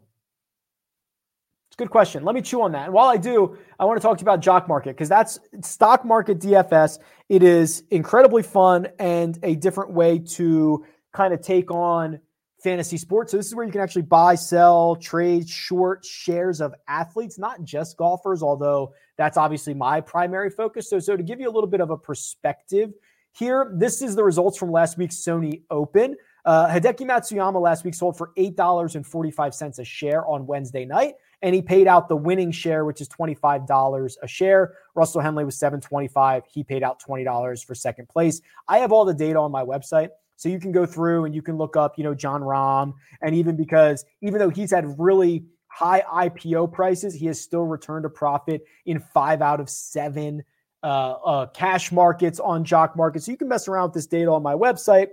It's 1.75 1.81
a 1.81 1.87
good 1.87 1.91
question. 1.91 2.23
Let 2.23 2.37
me 2.37 2.41
chew 2.41 2.63
on 2.63 2.71
that. 2.71 2.85
And 2.85 2.93
while 2.93 3.09
I 3.09 3.17
do, 3.17 3.59
I 3.81 3.85
want 3.85 4.01
to 4.01 4.01
talk 4.01 4.17
to 4.19 4.23
you 4.23 4.25
about 4.27 4.39
Jock 4.39 4.69
Market 4.69 4.91
because 4.91 5.09
that's 5.09 5.41
stock 5.61 6.05
market 6.05 6.39
DFS. 6.39 7.01
It 7.29 7.43
is 7.43 7.83
incredibly 7.91 8.45
fun 8.45 8.87
and 9.01 9.37
a 9.43 9.57
different 9.57 9.91
way 9.91 10.21
to 10.21 10.87
kind 11.13 11.35
of 11.35 11.41
take 11.41 11.73
on 11.73 12.21
fantasy 12.63 12.97
sports. 12.97 13.33
So 13.33 13.39
this 13.39 13.49
is 13.49 13.57
where 13.57 13.67
you 13.67 13.73
can 13.73 13.81
actually 13.81 14.03
buy, 14.03 14.37
sell, 14.37 14.95
trade 14.95 15.49
short 15.49 16.05
shares 16.05 16.61
of 16.61 16.77
athletes, 16.87 17.41
not 17.41 17.65
just 17.65 17.97
golfers, 17.97 18.41
although 18.41 18.95
that's 19.19 19.37
obviously 19.37 19.75
my 19.75 20.01
primary 20.01 20.51
focus. 20.51 20.89
So, 20.89 21.01
so 21.01 21.17
to 21.17 21.25
give 21.25 21.41
you 21.41 21.49
a 21.49 21.51
little 21.51 21.69
bit 21.69 21.81
of 21.81 21.91
a 21.91 21.97
perspective 21.97 22.93
here, 23.33 23.73
this 23.75 24.01
is 24.01 24.15
the 24.15 24.23
results 24.23 24.57
from 24.57 24.71
last 24.71 24.97
week's 24.97 25.17
Sony 25.17 25.63
Open. 25.71 26.15
Uh, 26.45 26.69
Hideki 26.69 27.01
Matsuyama 27.01 27.61
last 27.61 27.85
week 27.85 27.95
sold 27.95 28.17
for 28.17 28.31
$8.45 28.39 29.79
a 29.81 29.85
share 29.85 30.25
on 30.25 30.47
Wednesday 30.47 30.85
night, 30.85 31.15
and 31.44 31.54
he 31.54 31.61
paid 31.61 31.87
out 31.87 32.09
the 32.09 32.16
winning 32.16 32.50
share, 32.50 32.87
which 32.87 33.02
is 33.02 33.09
$25 33.11 34.16
a 34.22 34.26
share. 34.26 34.72
Russell 34.94 35.20
Henley 35.20 35.44
was 35.44 35.59
725. 35.59 36.42
He 36.50 36.64
paid 36.64 36.83
out 36.83 37.02
$20 37.07 37.64
for 37.66 37.74
second 37.74 38.09
place. 38.09 38.40
I 38.66 38.78
have 38.78 38.92
all 38.92 39.04
the 39.04 39.12
data 39.12 39.38
on 39.38 39.52
my 39.52 39.62
website. 39.62 40.09
So 40.37 40.48
you 40.48 40.59
can 40.59 40.72
go 40.72 40.87
through 40.87 41.26
and 41.26 41.35
you 41.35 41.42
can 41.42 41.59
look 41.59 41.76
up, 41.76 41.98
you 41.98 42.02
know, 42.02 42.14
Jon 42.14 42.40
Rahm. 42.40 42.94
And 43.20 43.35
even 43.35 43.57
because, 43.57 44.07
even 44.22 44.38
though 44.38 44.48
he's 44.48 44.70
had 44.70 44.98
really 44.98 45.44
high 45.66 46.00
IPO 46.11 46.72
prices, 46.72 47.14
he 47.14 47.26
has 47.26 47.38
still 47.38 47.64
returned 47.64 48.07
a 48.07 48.11
profit 48.11 48.64
in 48.87 48.98
five 48.98 49.42
out 49.42 49.61
of 49.61 49.68
seven 49.68 50.42
uh, 50.83 50.87
uh, 50.87 51.46
cash 51.48 51.92
markets 51.92 52.40
on 52.40 52.64
Jock 52.64 52.96
markets. 52.96 53.26
So 53.26 53.33
you 53.33 53.38
can 53.38 53.48
mess 53.48 53.68
around 53.68 53.88
with 53.88 53.94
this 53.94 54.07
data 54.07 54.30
on 54.30 54.42
my 54.42 54.54
website. 54.54 55.09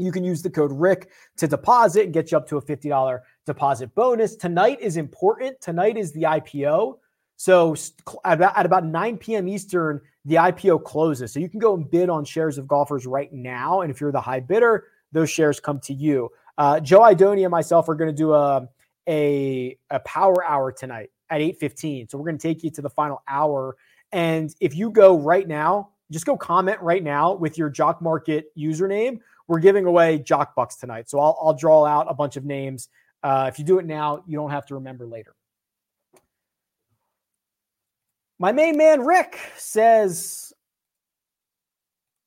You 0.00 0.10
can 0.10 0.24
use 0.24 0.42
the 0.42 0.50
code 0.50 0.72
RICK 0.72 1.10
to 1.36 1.46
deposit 1.46 2.06
and 2.06 2.12
get 2.12 2.32
you 2.32 2.38
up 2.38 2.48
to 2.48 2.56
a 2.56 2.62
$50 2.62 3.20
deposit 3.46 3.94
bonus. 3.94 4.36
Tonight 4.36 4.80
is 4.80 4.96
important. 4.96 5.60
Tonight 5.60 5.96
is 5.96 6.12
the 6.12 6.22
IPO. 6.22 6.98
So 7.36 7.74
at 8.24 8.66
about 8.66 8.84
9 8.84 9.16
p.m. 9.16 9.48
Eastern, 9.48 10.00
the 10.24 10.34
IPO 10.34 10.84
closes. 10.84 11.32
So 11.32 11.40
you 11.40 11.48
can 11.48 11.58
go 11.58 11.74
and 11.74 11.90
bid 11.90 12.10
on 12.10 12.24
shares 12.24 12.58
of 12.58 12.68
golfers 12.68 13.06
right 13.06 13.32
now. 13.32 13.80
And 13.80 13.90
if 13.90 14.00
you're 14.00 14.12
the 14.12 14.20
high 14.20 14.40
bidder, 14.40 14.88
those 15.12 15.30
shares 15.30 15.58
come 15.58 15.80
to 15.80 15.94
you. 15.94 16.28
Uh, 16.58 16.80
Joe 16.80 17.00
Idoni 17.00 17.42
and 17.42 17.50
myself 17.50 17.88
are 17.88 17.94
going 17.94 18.10
to 18.10 18.16
do 18.16 18.34
a, 18.34 18.68
a, 19.08 19.78
a 19.88 20.00
power 20.00 20.44
hour 20.44 20.70
tonight 20.70 21.10
at 21.30 21.40
8.15. 21.40 22.10
So 22.10 22.18
we're 22.18 22.26
going 22.26 22.38
to 22.38 22.42
take 22.42 22.62
you 22.62 22.70
to 22.72 22.82
the 22.82 22.90
final 22.90 23.22
hour. 23.26 23.76
And 24.12 24.54
if 24.60 24.76
you 24.76 24.90
go 24.90 25.18
right 25.18 25.48
now, 25.48 25.90
just 26.10 26.26
go 26.26 26.36
comment 26.36 26.80
right 26.80 27.02
now 27.02 27.34
with 27.34 27.56
your 27.56 27.70
Jock 27.70 28.02
Market 28.02 28.46
username 28.58 29.20
we're 29.50 29.58
giving 29.58 29.84
away 29.84 30.20
Jock 30.20 30.54
Bucks 30.54 30.76
tonight. 30.76 31.10
So 31.10 31.18
I'll, 31.18 31.36
I'll 31.42 31.54
draw 31.54 31.84
out 31.84 32.06
a 32.08 32.14
bunch 32.14 32.36
of 32.36 32.44
names. 32.44 32.88
Uh, 33.22 33.46
if 33.48 33.58
you 33.58 33.64
do 33.64 33.78
it 33.78 33.86
now, 33.86 34.22
you 34.26 34.36
don't 34.36 34.50
have 34.50 34.66
to 34.66 34.74
remember 34.74 35.06
later. 35.06 35.34
My 38.38 38.52
main 38.52 38.76
man, 38.76 39.02
Rick, 39.02 39.38
says 39.56 40.52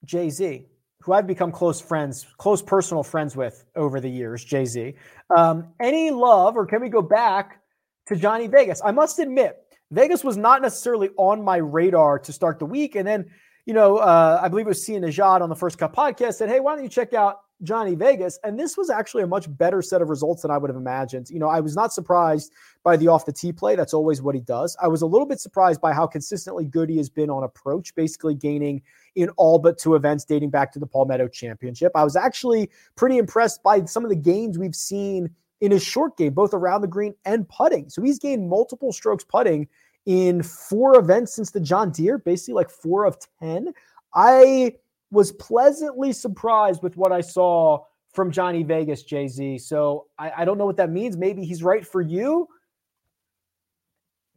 Jay 0.05 0.29
Z, 0.29 0.67
who 1.01 1.13
I've 1.13 1.25
become 1.25 1.51
close 1.51 1.81
friends, 1.81 2.27
close 2.37 2.61
personal 2.61 3.01
friends 3.01 3.35
with 3.35 3.65
over 3.75 3.99
the 3.99 4.09
years, 4.09 4.43
Jay 4.43 4.65
Z. 4.65 4.93
Um, 5.35 5.73
any 5.79 6.11
love, 6.11 6.55
or 6.55 6.67
can 6.67 6.81
we 6.81 6.89
go 6.89 7.01
back 7.01 7.61
to 8.07 8.15
Johnny 8.15 8.47
Vegas? 8.47 8.81
I 8.85 8.91
must 8.91 9.17
admit, 9.17 9.57
Vegas 9.89 10.23
was 10.23 10.37
not 10.37 10.61
necessarily 10.61 11.09
on 11.17 11.43
my 11.43 11.57
radar 11.57 12.19
to 12.19 12.31
start 12.31 12.59
the 12.59 12.65
week. 12.65 12.95
And 12.95 13.07
then 13.07 13.25
you 13.65 13.73
know, 13.73 13.97
uh, 13.97 14.39
I 14.41 14.49
believe 14.49 14.65
it 14.65 14.69
was 14.69 14.85
Sia 14.85 14.99
Nejad 14.99 15.41
on 15.41 15.49
the 15.49 15.55
First 15.55 15.77
Cut 15.77 15.93
podcast 15.93 16.35
said, 16.35 16.49
Hey, 16.49 16.59
why 16.59 16.75
don't 16.75 16.83
you 16.83 16.89
check 16.89 17.13
out 17.13 17.41
Johnny 17.63 17.95
Vegas? 17.95 18.39
And 18.43 18.59
this 18.59 18.77
was 18.77 18.89
actually 18.89 19.23
a 19.23 19.27
much 19.27 19.45
better 19.57 19.81
set 19.81 20.01
of 20.01 20.09
results 20.09 20.41
than 20.41 20.51
I 20.51 20.57
would 20.57 20.69
have 20.69 20.77
imagined. 20.77 21.29
You 21.29 21.39
know, 21.39 21.47
I 21.47 21.59
was 21.59 21.75
not 21.75 21.93
surprised 21.93 22.53
by 22.83 22.97
the 22.97 23.07
off 23.07 23.25
the 23.25 23.31
tee 23.31 23.51
play. 23.51 23.75
That's 23.75 23.93
always 23.93 24.21
what 24.21 24.35
he 24.35 24.41
does. 24.41 24.75
I 24.81 24.87
was 24.87 25.01
a 25.01 25.05
little 25.07 25.27
bit 25.27 25.39
surprised 25.39 25.81
by 25.81 25.93
how 25.93 26.05
consistently 26.05 26.65
good 26.65 26.89
he 26.89 26.97
has 26.97 27.09
been 27.09 27.29
on 27.29 27.43
approach, 27.43 27.95
basically 27.95 28.35
gaining 28.35 28.81
in 29.15 29.29
all 29.37 29.59
but 29.59 29.77
two 29.77 29.95
events 29.95 30.25
dating 30.25 30.49
back 30.49 30.71
to 30.73 30.79
the 30.79 30.87
Palmetto 30.87 31.27
Championship. 31.27 31.91
I 31.95 32.03
was 32.03 32.15
actually 32.15 32.69
pretty 32.95 33.17
impressed 33.17 33.63
by 33.63 33.85
some 33.85 34.03
of 34.03 34.09
the 34.09 34.15
gains 34.15 34.59
we've 34.59 34.75
seen 34.75 35.29
in 35.61 35.71
his 35.71 35.83
short 35.83 36.17
game, 36.17 36.33
both 36.33 36.53
around 36.53 36.81
the 36.81 36.87
green 36.87 37.15
and 37.25 37.47
putting. 37.47 37.89
So 37.89 38.01
he's 38.01 38.19
gained 38.19 38.49
multiple 38.49 38.91
strokes 38.91 39.23
putting 39.23 39.67
in 40.05 40.43
four 40.43 40.99
events 40.99 41.33
since 41.33 41.51
the 41.51 41.61
John 41.61 41.91
Deere, 41.91 42.17
basically 42.17 42.55
like 42.55 42.69
four 42.69 43.05
of 43.05 43.17
10. 43.41 43.73
I 44.13 44.73
was 45.13 45.31
pleasantly 45.31 46.11
surprised 46.11 46.81
with 46.81 46.97
what 46.97 47.11
I 47.11 47.21
saw 47.21 47.83
from 48.13 48.31
Johnny 48.31 48.63
Vegas, 48.63 49.03
Jay 49.03 49.27
Z. 49.27 49.59
So 49.59 50.07
I, 50.17 50.31
I 50.39 50.45
don't 50.45 50.57
know 50.57 50.65
what 50.65 50.77
that 50.77 50.89
means. 50.89 51.15
Maybe 51.15 51.45
he's 51.45 51.63
right 51.63 51.85
for 51.85 52.01
you. 52.01 52.47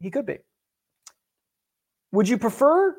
He 0.00 0.10
could 0.10 0.26
be. 0.26 0.38
Would 2.12 2.28
you 2.28 2.38
prefer 2.38 2.94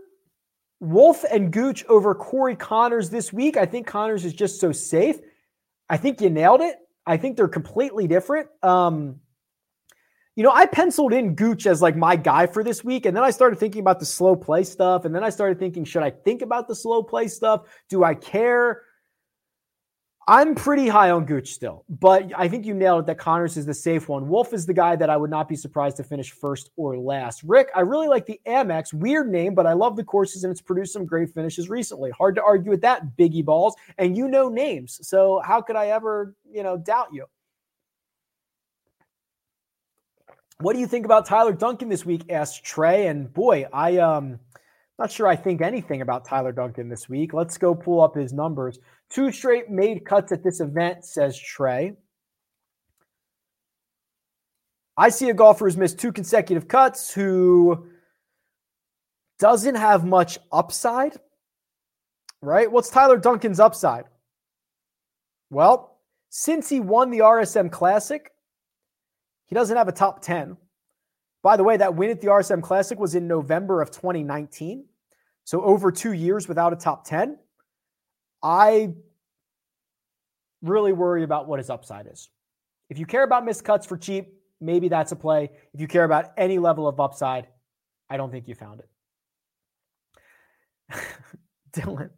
Wolff 0.80 1.24
and 1.24 1.52
Gooch 1.52 1.86
over 1.86 2.14
Corey 2.16 2.56
Conners 2.56 3.10
this 3.10 3.32
week? 3.32 3.58
I 3.58 3.66
think 3.66 3.88
Connors 3.88 4.26
is 4.26 4.34
just 4.34 4.60
so 4.60 4.72
safe. 4.72 5.20
I 5.90 5.98
think 5.98 6.20
you 6.20 6.30
nailed 6.30 6.62
it. 6.62 6.78
I 7.06 7.18
think 7.18 7.38
they're 7.38 7.48
completely 7.48 8.08
different. 8.08 8.50
Um, 8.64 9.22
you 10.38 10.44
know, 10.44 10.52
I 10.52 10.68
penciled 10.68 11.14
in 11.14 11.34
Gooch 11.34 11.66
as 11.66 11.82
like 11.82 11.96
my 11.96 12.16
guy 12.16 12.46
for 12.46 12.64
this 12.64 12.84
week. 12.84 13.08
And 13.08 13.18
then 13.18 13.24
I 13.24 13.32
started 13.32 13.58
thinking 13.58 13.82
about 13.82 14.00
the 14.00 14.06
slow 14.06 14.36
play 14.36 14.64
stuff. 14.64 15.04
And 15.04 15.14
then 15.14 15.24
I 15.24 15.32
started 15.32 15.58
thinking, 15.58 15.84
should 15.84 16.04
I 16.04 16.12
think 16.12 16.44
about 16.44 16.68
the 16.68 16.76
slow 16.76 17.02
play 17.02 17.28
stuff? 17.28 17.64
Do 17.90 18.04
I 18.04 18.14
care? 18.14 18.84
I'm 20.28 20.54
pretty 20.54 20.90
high 20.90 21.10
on 21.10 21.26
Gooch 21.26 21.54
still, 21.54 21.86
but 21.90 22.30
I 22.36 22.50
think 22.50 22.66
you 22.66 22.74
nailed 22.74 23.00
it 23.00 23.06
that 23.08 23.18
Conners 23.18 23.56
is 23.56 23.66
the 23.66 23.74
safe 23.74 24.10
one. 24.10 24.28
Wolff 24.28 24.54
is 24.54 24.66
the 24.66 24.74
guy 24.74 24.96
that 24.98 25.10
I 25.10 25.16
would 25.16 25.30
not 25.30 25.48
be 25.48 25.56
surprised 25.56 25.98
to 25.98 26.04
finish 26.04 26.32
first 26.32 26.70
or 26.76 26.98
last. 26.98 27.42
Rick, 27.44 27.70
I 27.74 27.80
really 27.80 28.10
like 28.10 28.26
the 28.26 28.40
Amex. 28.46 28.94
Weird 28.94 29.32
name, 29.32 29.56
but 29.56 29.66
I 29.66 29.74
love 29.74 29.96
the 29.96 30.04
courses 30.04 30.44
and 30.44 30.52
it's 30.52 30.62
produced 30.62 30.94
some 30.94 31.06
great 31.06 31.34
finishes 31.34 31.70
recently. 31.70 32.12
Hard 32.12 32.36
to 32.36 32.44
argue 32.44 32.70
with 32.70 32.82
that, 32.82 33.18
Biggie 33.18 33.44
Balls. 33.44 33.76
And 33.98 34.16
you 34.16 34.28
know 34.28 34.50
names. 34.50 35.00
So 35.02 35.42
how 35.44 35.62
could 35.62 35.78
I 35.78 35.88
ever, 35.88 36.36
you 36.52 36.62
know, 36.62 36.78
doubt 36.78 37.08
you? 37.12 37.26
What 40.60 40.74
do 40.74 40.80
you 40.80 40.88
think 40.88 41.06
about 41.06 41.26
Tyler 41.26 41.54
Duncan 41.54 41.90
this 41.90 42.06
week? 42.06 42.24
asked 42.32 42.64
Trey. 42.64 43.08
And 43.08 43.32
boy, 43.32 43.66
I 43.72 43.98
um 43.98 44.40
not 44.98 45.12
sure 45.12 45.28
I 45.28 45.36
think 45.36 45.62
anything 45.62 46.02
about 46.02 46.26
Tyler 46.26 46.52
Duncan 46.52 46.90
this 46.90 47.08
week. 47.08 47.34
Let's 47.34 47.58
go 47.58 47.76
pull 47.76 48.02
up 48.02 48.16
his 48.16 48.34
numbers. 48.34 48.80
Two 49.10 49.32
straight 49.32 49.70
made 49.70 50.06
cuts 50.06 50.32
at 50.32 50.44
this 50.44 50.60
event, 50.60 51.06
says 51.06 51.38
Trey. 51.38 51.94
I 54.98 55.10
see 55.10 55.30
a 55.30 55.34
golfer 55.36 55.66
who's 55.66 55.78
missed 55.78 56.00
two 56.00 56.12
consecutive 56.12 56.68
cuts 56.68 57.14
who 57.14 57.88
doesn't 59.38 59.76
have 59.76 60.04
much 60.04 60.40
upside, 60.52 61.18
right? 62.42 62.72
What's 62.72 62.90
Tyler 62.90 63.18
Duncan's 63.18 63.60
upside? 63.60 64.06
Well, 65.52 66.00
since 66.30 66.68
he 66.68 66.80
won 66.80 67.12
the 67.12 67.20
RSM 67.20 67.72
Classic, 67.72 68.32
he 69.48 69.56
doesn't 69.56 69.76
have 69.76 69.88
a 69.88 69.94
top 69.94 70.22
10. 70.22 70.58
By 71.42 71.58
the 71.58 71.64
way, 71.64 71.78
that 71.78 71.96
win 71.96 72.10
at 72.10 72.22
the 72.22 72.28
RSM 72.28 72.62
Classic 72.62 73.00
was 73.00 73.16
in 73.16 73.28
November 73.28 73.82
of 73.82 73.92
2019. 73.92 74.86
So 75.46 75.62
over 75.62 75.92
two 75.92 76.12
years 76.12 76.48
without 76.48 76.74
a 76.74 76.76
top 76.76 77.06
10. 77.06 77.38
I 78.44 78.94
really 80.62 80.94
worry 80.94 81.24
about 81.24 81.48
what 81.48 81.60
his 81.60 81.70
upside 81.70 82.08
is. 82.08 82.30
If 82.90 83.00
you 83.00 83.06
care 83.06 83.24
about 83.24 83.46
missed 83.46 83.64
cuts 83.64 83.86
for 83.86 83.98
cheap, 83.98 84.34
maybe 84.60 84.90
that's 84.90 85.12
a 85.12 85.16
play. 85.16 85.50
If 85.74 85.82
you 85.82 85.88
care 85.88 86.04
about 86.04 86.32
any 86.38 86.60
level 86.60 86.88
of 86.88 87.00
upside, 87.00 87.48
I 88.10 88.18
don't 88.18 88.32
think 88.32 88.48
you 88.48 88.56
found 88.56 88.82
it. 88.82 88.90
Dylan. 91.74 92.10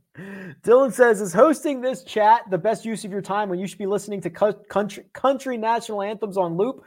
Dylan 0.63 0.91
says, 0.91 1.21
is 1.21 1.33
hosting 1.33 1.81
this 1.81 2.03
chat 2.03 2.41
the 2.49 2.57
best 2.57 2.85
use 2.85 3.05
of 3.05 3.11
your 3.11 3.21
time 3.21 3.49
when 3.49 3.59
you 3.59 3.67
should 3.67 3.77
be 3.77 3.85
listening 3.85 4.21
to 4.21 4.29
country, 4.29 5.05
country 5.13 5.57
national 5.57 6.01
anthems 6.01 6.37
on 6.37 6.57
loop? 6.57 6.83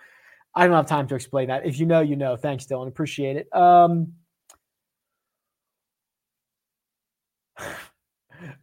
I 0.55 0.67
don't 0.67 0.77
have 0.77 0.87
time 0.87 1.07
to 1.09 1.15
explain 1.15 1.49
that. 1.49 1.67
If 1.67 1.79
you 1.79 1.87
know, 1.87 2.01
you 2.01 2.17
know. 2.17 2.37
Thanks, 2.37 2.67
Dylan. 2.67 2.89
Appreciate 2.89 3.37
it. 3.37 3.55
Um, 3.57 4.13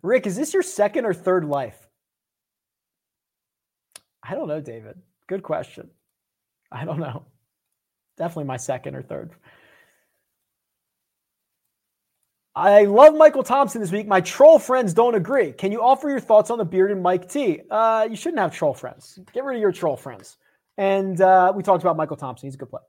Rick, 0.04 0.28
is 0.28 0.36
this 0.36 0.54
your 0.54 0.64
second 0.64 1.06
or 1.06 1.14
third 1.14 1.46
life? 1.46 1.88
I 4.24 4.36
don't 4.36 4.48
know, 4.48 4.62
David. 4.62 5.02
Good 5.28 5.42
question. 5.42 5.90
I 6.72 6.86
don't 6.86 7.00
know. 7.00 7.26
Definitely 8.18 8.46
my 8.46 8.58
second 8.58 8.96
or 8.96 9.02
third. 9.02 9.32
I 12.56 12.84
love 12.84 13.16
Michael 13.16 13.44
Thompson 13.44 13.80
this 13.80 13.92
week. 13.92 14.06
My 14.06 14.22
troll 14.22 14.60
friends 14.60 14.94
don't 14.94 15.16
agree. 15.16 15.54
Can 15.54 15.72
you 15.72 15.82
offer 15.82 16.10
your 16.10 16.20
thoughts 16.20 16.52
on 16.52 16.58
the 16.58 16.66
beard 16.66 16.92
and 16.92 17.02
Mike 17.02 17.30
T? 17.30 17.62
Uh, 17.72 18.08
you 18.10 18.18
shouldn't 18.18 18.40
have 18.40 18.54
troll 18.54 18.74
friends. 18.74 19.18
Get 19.34 19.46
rid 19.46 19.56
of 19.56 19.62
your 19.62 19.72
troll 19.72 19.96
friends. 19.96 20.38
And 20.80 21.20
uh, 21.20 21.52
we 21.54 21.62
talked 21.62 21.84
about 21.84 21.98
Michael 21.98 22.16
Thompson. 22.16 22.48
He's 22.48 22.56
a 22.56 22.58
good 22.58 22.70
player. 22.70 22.84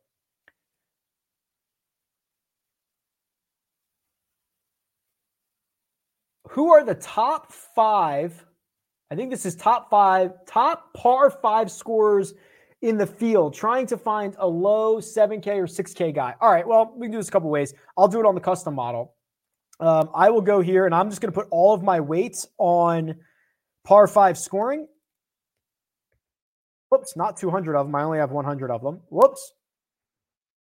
Who 6.50 6.72
are 6.72 6.85
the 6.85 6.94
top 6.94 7.53
five? 7.53 8.46
I 9.11 9.16
think 9.16 9.33
this 9.33 9.44
is 9.44 9.57
top 9.57 9.90
five, 9.90 10.33
top 10.46 10.94
par 10.94 11.31
five 11.31 11.68
scorers 11.68 12.35
in 12.81 12.96
the 12.96 13.07
field, 13.07 13.55
trying 13.55 13.87
to 13.88 13.96
find 13.96 14.37
a 14.38 14.46
low 14.46 14.98
7K 14.98 15.48
or 15.48 15.66
6K 15.66 16.14
guy. 16.14 16.37
All 16.40 16.53
right, 16.53 16.66
well, 16.66 16.94
we 16.96 17.07
can 17.07 17.12
do 17.12 17.18
this 17.18 17.29
a 17.29 17.33
couple 17.33 17.50
ways. 17.50 17.74
I'll 17.98 18.07
do 18.07 18.20
it 18.20 18.26
on 18.26 18.37
the 18.37 18.40
custom 18.40 18.74
model. 18.74 19.16
Um, 19.81 20.11
I 20.14 20.31
will 20.31 20.42
go 20.42 20.61
here 20.61 20.87
and 20.87 20.94
I'm 20.94 21.11
just 21.11 21.20
going 21.20 21.33
to 21.33 21.40
put 21.40 21.48
all 21.50 21.74
of 21.74 21.83
my 21.83 21.98
weights 21.98 22.46
on 22.57 23.16
par 23.85 24.07
five 24.07 24.38
scoring. 24.38 24.87
Whoops, 26.90 27.16
not 27.16 27.37
200 27.37 27.76
of 27.76 27.87
them. 27.87 27.94
I 27.94 28.03
only 28.03 28.18
have 28.18 28.33
100 28.33 28.70
of 28.70 28.83
them. 28.83 29.00
Whoops. 29.11 29.55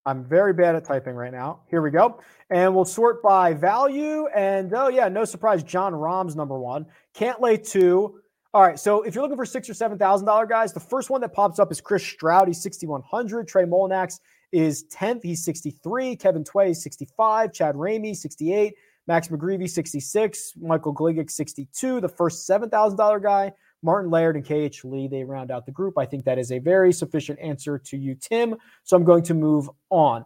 I'm 0.06 0.24
very 0.24 0.54
bad 0.54 0.76
at 0.76 0.86
typing 0.86 1.14
right 1.14 1.32
now. 1.32 1.62
Here 1.70 1.82
we 1.82 1.92
go. 1.92 2.22
And 2.50 2.74
we'll 2.74 2.86
sort 2.86 3.22
by 3.22 3.54
value. 3.54 4.28
And 4.28 4.74
oh, 4.74 4.88
yeah, 4.88 5.10
no 5.10 5.26
surprise, 5.26 5.62
Jon 5.64 5.94
Rahm's 5.94 6.36
number 6.36 6.58
one. 6.58 6.86
Cantlay 7.14 7.68
two. 7.68 8.20
All 8.54 8.62
right. 8.62 8.80
So 8.80 9.04
if 9.04 9.14
you're 9.14 9.22
looking 9.22 9.38
for 9.38 9.46
six 9.46 9.70
or 9.70 9.74
seven 9.74 9.98
thousand 9.98 10.26
dollar 10.26 10.46
guys, 10.46 10.74
the 10.74 10.80
first 10.80 11.10
one 11.10 11.22
that 11.22 11.34
pops 11.34 11.60
up 11.60 11.72
is 11.72 11.82
Chris 11.82 12.04
Stroud. 12.04 12.48
He's 12.48 12.62
6,100. 12.62 13.48
Trey 13.48 13.66
Mullinax 13.66 14.20
is 14.52 14.86
10th. 14.92 15.22
He's 15.24 15.44
63. 15.44 16.16
Kevin 16.16 16.44
Tway 16.44 16.74
65. 16.74 17.54
Chad 17.54 17.76
Ramey 17.76 18.16
68. 18.16 18.74
Max 19.08 19.28
McGreevy 19.28 19.70
66. 19.70 20.54
Michael 20.62 20.96
Gligic 20.96 21.30
62. 21.30 22.02
The 22.02 22.10
first 22.10 22.50
$7,000 22.50 23.22
guy. 23.22 23.52
Martin 23.82 24.12
Laird 24.12 24.36
and 24.36 24.46
KH 24.46 24.84
Lee, 24.84 25.08
they 25.08 25.24
round 25.24 25.52
out 25.52 25.66
the 25.66 25.72
group. 25.72 25.98
I 25.98 26.06
think 26.06 26.26
that 26.26 26.38
is 26.38 26.52
a 26.52 26.60
very 26.60 26.92
sufficient 26.92 27.40
answer 27.40 27.78
to 27.78 27.98
you, 27.98 28.16
Tim. 28.16 28.56
So 28.84 28.98
I'm 28.98 29.04
going 29.04 29.24
to 29.24 29.34
move 29.34 29.70
on. 29.90 30.26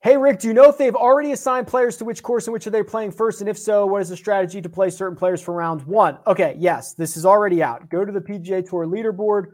Hey, 0.00 0.16
Rick, 0.16 0.38
do 0.38 0.48
you 0.48 0.54
know 0.54 0.68
if 0.68 0.78
they've 0.78 0.94
already 0.94 1.32
assigned 1.32 1.66
players 1.66 1.96
to 1.96 2.04
which 2.04 2.22
course 2.22 2.46
and 2.46 2.52
which 2.52 2.66
are 2.66 2.70
they 2.70 2.84
playing 2.84 3.10
first? 3.10 3.40
And 3.40 3.50
if 3.50 3.58
so, 3.58 3.84
what 3.84 4.00
is 4.00 4.08
the 4.08 4.16
strategy 4.16 4.62
to 4.62 4.68
play 4.68 4.90
certain 4.90 5.16
players 5.16 5.42
for 5.42 5.52
round 5.52 5.82
one? 5.82 6.18
Okay, 6.26 6.54
yes, 6.58 6.94
this 6.94 7.16
is 7.16 7.26
already 7.26 7.62
out. 7.62 7.88
Go 7.88 8.04
to 8.04 8.12
the 8.12 8.20
PGA 8.20 8.68
Tour 8.68 8.86
leaderboard. 8.86 9.46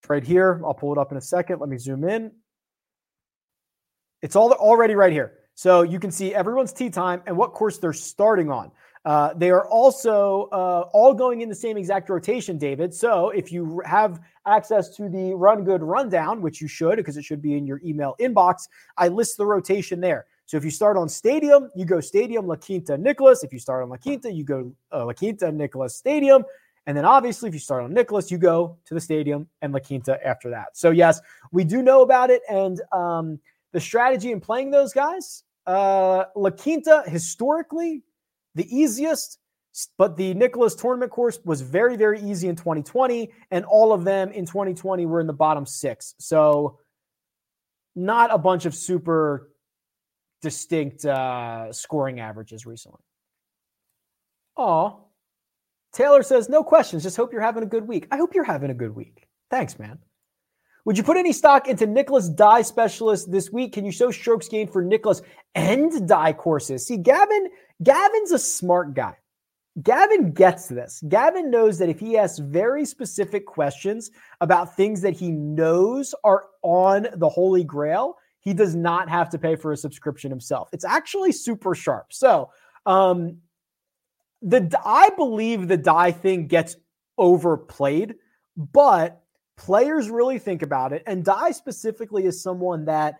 It's 0.00 0.10
right 0.10 0.24
here. 0.24 0.60
I'll 0.64 0.74
pull 0.74 0.92
it 0.92 0.98
up 0.98 1.12
in 1.12 1.18
a 1.18 1.20
second. 1.20 1.60
Let 1.60 1.68
me 1.68 1.78
zoom 1.78 2.02
in. 2.02 2.32
It's 4.22 4.34
all 4.34 4.50
already 4.52 4.94
right 4.96 5.12
here. 5.12 5.34
So 5.54 5.82
you 5.82 6.00
can 6.00 6.10
see 6.10 6.34
everyone's 6.34 6.72
tee 6.72 6.90
time 6.90 7.22
and 7.26 7.36
what 7.36 7.52
course 7.52 7.78
they're 7.78 7.92
starting 7.92 8.50
on. 8.50 8.72
Uh, 9.06 9.32
they 9.34 9.50
are 9.50 9.68
also 9.68 10.48
uh, 10.50 10.90
all 10.92 11.14
going 11.14 11.40
in 11.40 11.48
the 11.48 11.54
same 11.54 11.76
exact 11.76 12.10
rotation, 12.10 12.58
David. 12.58 12.92
So 12.92 13.30
if 13.30 13.52
you 13.52 13.80
have 13.86 14.20
access 14.46 14.88
to 14.96 15.08
the 15.08 15.32
Run 15.32 15.62
Good 15.62 15.80
Rundown, 15.80 16.42
which 16.42 16.60
you 16.60 16.66
should, 16.66 16.96
because 16.96 17.16
it 17.16 17.24
should 17.24 17.40
be 17.40 17.56
in 17.56 17.68
your 17.68 17.80
email 17.84 18.16
inbox, 18.20 18.64
I 18.98 19.06
list 19.06 19.36
the 19.36 19.46
rotation 19.46 20.00
there. 20.00 20.26
So 20.46 20.56
if 20.56 20.64
you 20.64 20.72
start 20.72 20.96
on 20.96 21.08
Stadium, 21.08 21.70
you 21.76 21.84
go 21.84 22.00
Stadium, 22.00 22.48
La 22.48 22.56
Quinta, 22.56 22.98
Nicklaus. 22.98 23.44
If 23.44 23.52
you 23.52 23.60
start 23.60 23.84
on 23.84 23.90
La 23.90 23.96
Quinta, 23.96 24.30
you 24.30 24.42
go 24.42 24.72
uh, 24.92 25.06
La 25.06 25.12
Quinta, 25.12 25.52
Nicklaus, 25.52 25.94
Stadium. 25.94 26.44
And 26.88 26.96
then 26.96 27.04
obviously, 27.04 27.48
if 27.48 27.54
you 27.54 27.60
start 27.60 27.84
on 27.84 27.94
Nicklaus, 27.94 28.32
you 28.32 28.38
go 28.38 28.76
to 28.86 28.94
the 28.94 29.00
Stadium 29.00 29.46
and 29.62 29.72
La 29.72 29.78
Quinta 29.78 30.18
after 30.26 30.50
that. 30.50 30.76
So 30.76 30.90
yes, 30.90 31.20
we 31.52 31.62
do 31.62 31.80
know 31.80 32.02
about 32.02 32.30
it. 32.30 32.42
And 32.50 32.80
um, 32.90 33.38
the 33.70 33.80
strategy 33.80 34.32
in 34.32 34.40
playing 34.40 34.72
those 34.72 34.92
guys, 34.92 35.44
uh, 35.68 36.24
La 36.34 36.50
Quinta 36.50 37.04
historically 37.06 38.02
the 38.56 38.76
easiest, 38.76 39.38
but 39.98 40.16
the 40.16 40.34
Nicklaus 40.34 40.74
tournament 40.74 41.12
course 41.12 41.38
was 41.44 41.60
very, 41.60 41.96
very 41.96 42.20
easy 42.20 42.48
in 42.48 42.56
2020, 42.56 43.30
and 43.50 43.64
all 43.66 43.92
of 43.92 44.04
them 44.04 44.32
in 44.32 44.46
2020 44.46 45.06
were 45.06 45.20
in 45.20 45.26
the 45.26 45.32
bottom 45.32 45.66
six. 45.66 46.14
So, 46.18 46.78
not 47.94 48.32
a 48.32 48.38
bunch 48.38 48.66
of 48.66 48.74
super 48.74 49.50
distinct 50.42 51.04
uh, 51.04 51.72
scoring 51.72 52.18
averages 52.20 52.66
recently. 52.66 53.00
Oh, 54.56 55.04
Taylor 55.92 56.22
says, 56.22 56.48
no 56.48 56.62
questions. 56.62 57.02
Just 57.02 57.16
hope 57.16 57.32
you're 57.32 57.42
having 57.42 57.62
a 57.62 57.66
good 57.66 57.86
week. 57.86 58.06
I 58.10 58.16
hope 58.16 58.34
you're 58.34 58.44
having 58.44 58.70
a 58.70 58.74
good 58.74 58.94
week. 58.94 59.26
Thanks, 59.50 59.78
man. 59.78 59.98
Would 60.86 60.96
you 60.96 61.04
put 61.04 61.16
any 61.16 61.32
stock 61.32 61.68
into 61.68 61.86
Nicklaus 61.86 62.28
Dye 62.28 62.62
Specialist 62.62 63.30
this 63.30 63.50
week? 63.50 63.72
Can 63.72 63.84
you 63.84 63.90
show 63.90 64.10
strokes 64.10 64.48
gained 64.48 64.72
for 64.72 64.84
Nicklaus 64.84 65.20
and 65.54 66.08
Dye 66.08 66.32
courses? 66.32 66.86
See, 66.86 66.96
Gavin 66.96 67.48
Gavin's 67.82 68.32
a 68.32 68.38
smart 68.38 68.94
guy. 68.94 69.16
Gavin 69.82 70.32
gets 70.32 70.68
this. 70.68 71.02
Gavin 71.06 71.50
knows 71.50 71.78
that 71.78 71.90
if 71.90 72.00
he 72.00 72.16
asks 72.16 72.38
very 72.38 72.86
specific 72.86 73.44
questions 73.44 74.10
about 74.40 74.74
things 74.74 75.02
that 75.02 75.12
he 75.12 75.30
knows 75.30 76.14
are 76.24 76.46
on 76.62 77.08
the 77.14 77.28
Holy 77.28 77.62
Grail, 77.62 78.16
he 78.40 78.54
does 78.54 78.74
not 78.74 79.10
have 79.10 79.28
to 79.30 79.38
pay 79.38 79.54
for 79.54 79.72
a 79.72 79.76
subscription 79.76 80.30
himself. 80.30 80.70
It's 80.72 80.84
actually 80.84 81.32
super 81.32 81.74
sharp. 81.74 82.12
So, 82.12 82.50
um, 82.86 83.38
the 84.40 84.70
I 84.84 85.10
believe 85.16 85.68
the 85.68 85.76
Dye 85.76 86.12
thing 86.12 86.46
gets 86.46 86.76
overplayed, 87.18 88.14
but 88.56 89.22
players 89.56 90.08
really 90.08 90.38
think 90.38 90.62
about 90.62 90.92
it. 90.92 91.02
And 91.06 91.24
Dye 91.24 91.50
specifically 91.50 92.24
is 92.24 92.42
someone 92.42 92.84
that, 92.86 93.16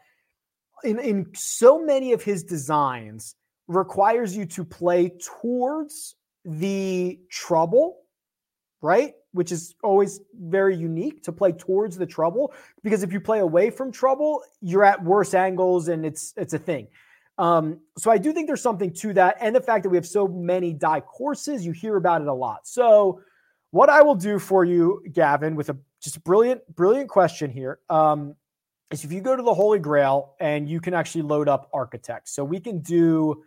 in 0.84 0.98
in 1.00 1.26
so 1.34 1.82
many 1.82 2.12
of 2.12 2.22
his 2.22 2.44
designs, 2.44 3.34
requires 3.68 4.36
you 4.36 4.46
to 4.46 4.64
play 4.64 5.12
towards 5.40 6.14
the 6.44 7.18
trouble, 7.30 8.02
right? 8.80 9.14
Which 9.32 9.52
is 9.52 9.74
always 9.82 10.20
very 10.34 10.76
unique 10.76 11.22
to 11.24 11.32
play 11.32 11.52
towards 11.52 11.96
the 11.96 12.06
trouble 12.06 12.54
because 12.82 13.02
if 13.02 13.12
you 13.12 13.20
play 13.20 13.40
away 13.40 13.70
from 13.70 13.90
trouble, 13.90 14.42
you're 14.60 14.84
at 14.84 15.02
worse 15.02 15.34
angles 15.34 15.88
and 15.88 16.06
it's 16.06 16.32
it's 16.36 16.54
a 16.54 16.58
thing. 16.58 16.88
Um, 17.38 17.80
so 17.98 18.10
I 18.10 18.18
do 18.18 18.32
think 18.32 18.46
there's 18.46 18.62
something 18.62 18.92
to 18.94 19.12
that, 19.14 19.36
and 19.40 19.54
the 19.54 19.60
fact 19.60 19.82
that 19.82 19.90
we 19.90 19.98
have 19.98 20.06
so 20.06 20.26
many 20.26 20.72
Dye 20.72 21.00
courses, 21.00 21.66
you 21.66 21.72
hear 21.72 21.96
about 21.96 22.22
it 22.22 22.28
a 22.28 22.32
lot. 22.32 22.66
So 22.66 23.20
what 23.72 23.90
I 23.90 24.00
will 24.00 24.14
do 24.14 24.38
for 24.38 24.64
you, 24.64 25.02
Gavin, 25.12 25.54
with 25.54 25.68
a 25.68 25.76
just 26.00 26.16
a 26.16 26.20
brilliant, 26.20 26.62
brilliant 26.74 27.10
question 27.10 27.50
here, 27.50 27.80
um, 27.90 28.36
is 28.90 29.04
if 29.04 29.12
you 29.12 29.20
go 29.20 29.36
to 29.36 29.42
the 29.42 29.52
Holy 29.52 29.78
Grail 29.78 30.34
and 30.40 30.68
you 30.68 30.80
can 30.80 30.94
actually 30.94 31.22
load 31.22 31.48
up 31.48 31.68
Architect. 31.72 32.28
So 32.28 32.44
we 32.44 32.60
can 32.60 32.80
do 32.80 33.42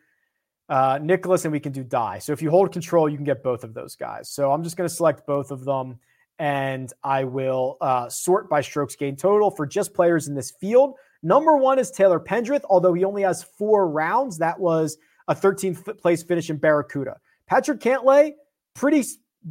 uh, 0.70 1.00
Nicklaus 1.02 1.46
and 1.46 1.52
we 1.52 1.60
can 1.60 1.72
do 1.72 1.84
Dye. 1.84 2.20
So 2.20 2.32
if 2.32 2.42
you 2.42 2.50
hold 2.50 2.72
control, 2.72 3.10
you 3.10 3.18
can 3.18 3.26
get 3.26 3.44
both 3.44 3.64
of 3.64 3.74
those 3.74 3.96
guys. 3.96 4.30
So 4.30 4.52
I'm 4.52 4.64
just 4.64 4.78
going 4.78 4.88
to 4.88 4.94
select 4.94 5.26
both 5.26 5.52
of 5.52 5.66
them 5.66 6.00
and 6.38 6.92
I 7.04 7.26
will 7.26 7.78
uh, 7.82 8.08
sort 8.08 8.50
by 8.50 8.62
strokes 8.62 8.96
gain 8.96 9.16
total 9.16 9.52
for 9.52 9.66
just 9.66 9.94
players 9.94 10.28
in 10.28 10.36
this 10.36 10.52
field. 10.52 10.96
Number 11.22 11.58
one 11.58 11.80
is 11.80 11.92
Taylor 11.92 12.20
Pendrith, 12.20 12.64
although 12.70 12.94
he 12.94 13.04
only 13.04 13.24
has 13.24 13.44
four 13.44 13.90
rounds. 13.90 14.38
That 14.38 14.58
was 14.60 14.98
a 15.28 15.36
13th 15.36 15.98
place 16.00 16.24
finish 16.24 16.50
in 16.50 16.58
Barracuda. 16.58 17.18
Patrick 17.46 17.82
Cantlay, 17.82 18.34
pretty 18.74 19.04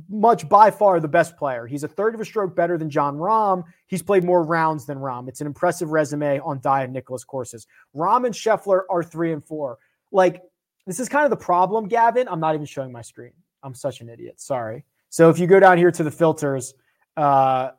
much 0.09 0.49
by 0.49 0.71
far 0.71 1.01
the 1.01 1.09
best 1.09 1.37
player. 1.37 1.67
He's 1.67 1.85
a 1.85 1.89
third 1.89 2.15
of 2.15 2.21
a 2.21 2.25
stroke 2.25 2.55
better 2.55 2.79
than 2.79 2.89
Jon 2.89 3.17
Rahm. 3.17 3.65
He's 3.87 4.03
played 4.03 4.25
more 4.25 4.43
rounds 4.43 4.87
than 4.87 4.99
Rahm. 4.99 5.29
It's 5.29 5.41
an 5.41 5.47
impressive 5.47 5.91
resume 5.91 6.41
on 6.41 6.61
Dye 6.61 6.85
and 6.85 6.93
Nicklaus 6.93 7.25
courses. 7.25 7.67
Rahm 7.95 8.25
and 8.25 8.35
Scheffler 8.35 8.83
are 8.89 9.03
three 9.03 9.33
and 9.33 9.45
four. 9.45 9.79
Like, 10.11 10.43
this 10.89 10.99
is 10.99 11.09
kind 11.09 11.25
of 11.25 11.31
the 11.31 11.37
problem, 11.37 11.87
Gavin. 11.87 12.27
I'm 12.29 12.41
not 12.41 12.55
even 12.55 12.65
showing 12.65 12.91
my 12.91 13.03
screen. 13.03 13.33
I'm 13.63 13.75
such 13.75 14.01
an 14.01 14.09
idiot. 14.09 14.41
Sorry. 14.41 14.87
So 15.11 15.29
if 15.29 15.39
you 15.39 15.47
go 15.47 15.61
down 15.61 15.77
here 15.77 15.91
to 15.91 16.03
the 16.03 16.11
filters, 16.11 16.73
uh, 17.15 17.73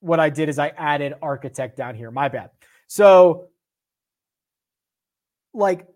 what 0.00 0.20
I 0.20 0.30
did 0.30 0.48
is 0.48 0.58
I 0.58 0.68
added 0.68 1.12
architect 1.20 1.76
down 1.76 1.94
here. 1.94 2.10
My 2.10 2.28
bad. 2.28 2.48
So, 2.86 3.48
like, 5.52 5.86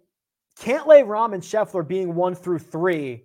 Cantlay 0.59 1.03
Rahm 1.03 1.33
and 1.33 1.43
Scheffler 1.43 1.87
being 1.87 2.15
one 2.15 2.35
through 2.35 2.59
three. 2.59 3.25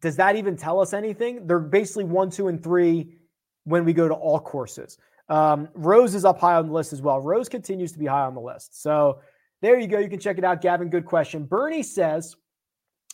Does 0.00 0.16
that 0.16 0.34
even 0.34 0.56
tell 0.56 0.80
us 0.80 0.92
anything? 0.92 1.46
They're 1.46 1.60
basically 1.60 2.04
one, 2.04 2.28
two, 2.28 2.48
and 2.48 2.60
three 2.60 3.18
when 3.62 3.84
we 3.84 3.92
go 3.92 4.08
to 4.08 4.14
all 4.14 4.40
courses. 4.40 4.98
Um, 5.28 5.68
Rose 5.74 6.16
is 6.16 6.24
up 6.24 6.40
high 6.40 6.56
on 6.56 6.66
the 6.66 6.72
list 6.72 6.92
as 6.92 7.02
well. 7.02 7.20
Rose 7.20 7.48
continues 7.48 7.92
to 7.92 8.00
be 8.00 8.06
high 8.06 8.24
on 8.24 8.34
the 8.34 8.40
list. 8.40 8.82
So 8.82 9.20
there 9.62 9.78
you 9.78 9.86
go. 9.86 9.98
You 9.98 10.08
can 10.08 10.20
check 10.20 10.38
it 10.38 10.44
out, 10.44 10.60
Gavin. 10.60 10.88
Good 10.88 11.06
question. 11.06 11.44
Bernie 11.44 11.82
says, 11.82 12.36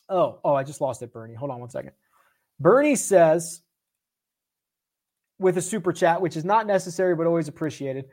"Oh, 0.09 0.39
oh, 0.45 0.55
I 0.55 0.65
just 0.65 0.81
lost 0.81 1.03
it, 1.03 1.13
Bernie. 1.13 1.35
Hold 1.35 1.51
on 1.51 1.61
one 1.61 1.71
second." 1.71 1.93
Bernie 2.61 2.97
says, 2.97 3.63
with 5.43 5.59
a 5.59 5.63
super 5.63 5.93
chat, 5.93 6.21
which 6.21 6.37
is 6.37 6.45
not 6.45 6.67
necessary 6.67 7.15
but 7.15 7.27
always 7.27 7.49
appreciated. 7.49 8.07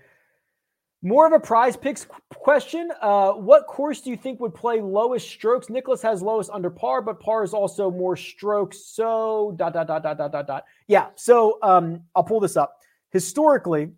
More 1.01 1.25
of 1.25 1.31
a 1.31 1.39
prize 1.39 1.77
picks 1.77 2.05
question. 2.29 2.91
Uh, 3.01 3.31
what 3.31 3.67
course 3.67 4.01
do 4.01 4.09
you 4.09 4.17
think 4.17 4.41
would 4.41 4.53
play 4.53 4.81
lowest 4.81 5.29
strokes? 5.29 5.69
Nicklaus 5.69 6.01
has 6.01 6.21
lowest 6.21 6.49
under 6.49 6.69
par, 6.69 7.01
but 7.01 7.21
par 7.21 7.41
is 7.45 7.53
also 7.53 7.89
more 7.89 8.17
strokes. 8.17 8.83
So 8.85 9.53
dot 9.55 9.71
dot 9.71 9.87
dot 9.87 10.03
dot 10.03 10.17
dot 10.17 10.31
dot 10.33 10.45
dot. 10.45 10.65
Yeah. 10.87 11.07
So 11.15 11.57
um, 11.63 12.01
I'll 12.13 12.23
pull 12.23 12.41
this 12.41 12.57
up. 12.57 12.79
Historically, 13.11 13.91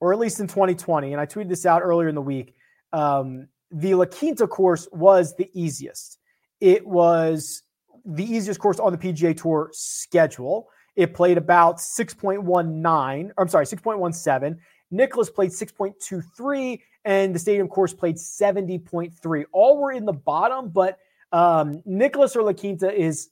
or 0.00 0.12
at 0.12 0.18
least 0.18 0.38
in 0.38 0.46
2020, 0.46 1.12
and 1.12 1.20
I 1.20 1.24
tweeted 1.24 1.48
this 1.48 1.64
out 1.64 1.80
earlier 1.80 2.08
in 2.08 2.14
the 2.14 2.20
week. 2.20 2.54
Um, 2.92 3.48
the 3.74 3.94
La 3.94 4.04
Quinta 4.04 4.46
course 4.46 4.88
was 4.92 5.34
the 5.34 5.50
easiest. 5.52 6.18
It 6.60 6.86
was 6.86 7.62
the 8.04 8.24
easiest 8.24 8.60
course 8.60 8.78
on 8.78 8.92
the 8.92 8.98
PGA 8.98 9.36
Tour 9.36 9.70
schedule. 9.72 10.68
It 10.94 11.12
played 11.12 11.38
about 11.38 11.78
6.19, 11.78 13.30
I'm 13.36 13.48
sorry, 13.48 13.66
6.17. 13.66 14.56
Nicklaus 14.92 15.28
played 15.28 15.50
6.23, 15.50 16.80
and 17.04 17.34
the 17.34 17.38
stadium 17.38 17.66
course 17.66 17.92
played 17.92 18.14
70.3. 18.14 19.44
All 19.52 19.78
were 19.78 19.90
in 19.90 20.04
the 20.04 20.12
bottom, 20.12 20.68
but 20.68 20.98
um, 21.32 21.82
Nicklaus 21.84 22.36
or 22.36 22.44
La 22.44 22.52
Quinta 22.52 22.92
is 22.92 23.30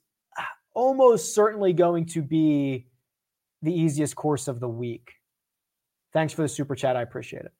almost 0.75 1.37
certainly 1.37 1.73
going 1.73 2.07
to 2.07 2.23
be 2.23 2.89
the 3.63 3.73
easiest 3.73 4.17
course 4.17 4.49
of 4.49 4.59
the 4.59 4.69
week. 4.69 5.13
Thanks 6.13 6.33
for 6.33 6.43
the 6.43 6.49
super 6.49 6.75
chat. 6.75 6.97
I 6.97 7.03
appreciate 7.03 7.45
it. 7.45 7.53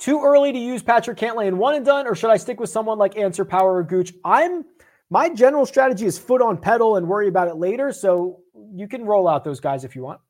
Too 0.00 0.22
early 0.24 0.50
to 0.50 0.58
use 0.58 0.82
Patrick 0.82 1.18
Cantlay 1.18 1.46
in 1.46 1.58
one 1.58 1.74
and 1.74 1.84
done, 1.84 2.06
or 2.06 2.14
should 2.14 2.30
I 2.30 2.38
stick 2.38 2.58
with 2.58 2.70
someone 2.70 2.96
like 2.96 3.18
Ancer 3.18 3.44
Power 3.44 3.76
or 3.76 3.82
Gooch? 3.82 4.14
I'm 4.24 4.64
my 5.10 5.28
general 5.28 5.66
strategy 5.66 6.06
is 6.06 6.18
foot 6.18 6.40
on 6.40 6.56
pedal 6.56 6.96
and 6.96 7.06
worry 7.06 7.28
about 7.28 7.48
it 7.48 7.56
later. 7.56 7.92
So 7.92 8.40
you 8.72 8.88
can 8.88 9.04
roll 9.04 9.28
out 9.28 9.44
those 9.44 9.60
guys 9.60 9.84
if 9.84 9.94
you 9.94 10.02
want. 10.02 10.20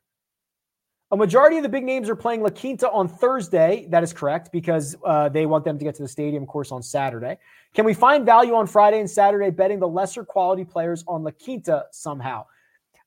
A 1.13 1.17
majority 1.17 1.57
of 1.57 1.63
the 1.63 1.69
big 1.69 1.85
names 1.85 2.09
are 2.09 2.17
playing 2.17 2.43
La 2.43 2.49
Quinta 2.49 2.91
on 2.91 3.07
Thursday. 3.07 3.87
That 3.91 4.03
is 4.03 4.13
correct 4.13 4.51
because 4.51 4.97
uh, 5.05 5.29
they 5.29 5.47
want 5.47 5.65
them 5.65 5.79
to 5.79 5.85
get 5.85 5.95
to 5.97 6.03
the 6.03 6.09
stadium 6.09 6.47
course 6.47 6.73
on 6.73 6.83
Saturday. 6.83 7.39
Can 7.73 7.85
we 7.85 7.95
find 7.95 8.27
value 8.27 8.55
on 8.55 8.67
Friday 8.67 8.99
and 8.99 9.09
Saturday 9.09 9.51
betting 9.51 9.79
the 9.79 9.89
lesser 9.89 10.25
quality 10.25 10.65
players 10.65 11.05
on 11.07 11.23
La 11.23 11.31
Quinta 11.31 11.87
somehow? 11.93 12.45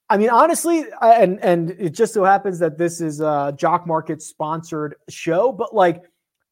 I 0.09 0.17
mean, 0.17 0.29
honestly, 0.29 0.85
and 1.01 1.39
and 1.39 1.71
it 1.71 1.89
just 1.89 2.13
so 2.13 2.23
happens 2.23 2.59
that 2.59 2.77
this 2.77 3.01
is 3.01 3.19
a 3.19 3.53
Jock 3.57 3.87
Market 3.87 4.21
sponsored 4.21 4.95
show, 5.09 5.51
but 5.51 5.73
like 5.73 6.03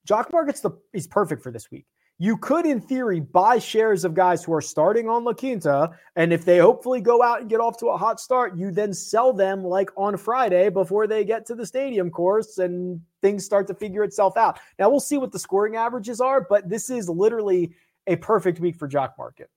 Jock 0.05 0.31
Market's 0.31 0.61
the 0.61 0.71
is 0.93 1.07
perfect 1.07 1.43
for 1.43 1.51
this 1.51 1.69
week. 1.69 1.85
You 2.17 2.37
could, 2.37 2.67
in 2.67 2.79
theory, 2.79 3.19
buy 3.19 3.57
shares 3.57 4.05
of 4.05 4.13
guys 4.13 4.43
who 4.43 4.53
are 4.53 4.61
starting 4.61 5.09
on 5.09 5.23
La 5.23 5.33
Quinta, 5.33 5.89
and 6.15 6.31
if 6.31 6.45
they 6.45 6.59
hopefully 6.59 7.01
go 7.01 7.23
out 7.23 7.41
and 7.41 7.49
get 7.49 7.59
off 7.59 7.77
to 7.79 7.87
a 7.87 7.97
hot 7.97 8.19
start, 8.19 8.55
you 8.55 8.69
then 8.69 8.93
sell 8.93 9.33
them 9.33 9.63
like 9.63 9.89
on 9.97 10.17
Friday 10.17 10.69
before 10.69 11.07
they 11.07 11.25
get 11.25 11.47
to 11.47 11.55
the 11.55 11.65
stadium 11.65 12.11
course 12.11 12.59
and 12.59 13.01
things 13.23 13.43
start 13.43 13.65
to 13.67 13.73
figure 13.73 14.03
itself 14.03 14.37
out. 14.37 14.59
Now 14.77 14.91
we'll 14.91 14.99
see 14.99 15.17
what 15.17 15.31
the 15.31 15.39
scoring 15.39 15.75
averages 15.77 16.21
are, 16.21 16.45
but 16.47 16.69
this 16.69 16.91
is 16.91 17.09
literally 17.09 17.73
a 18.05 18.15
perfect 18.17 18.59
week 18.59 18.75
for 18.75 18.87
Jock 18.87 19.15
Market. 19.17 19.49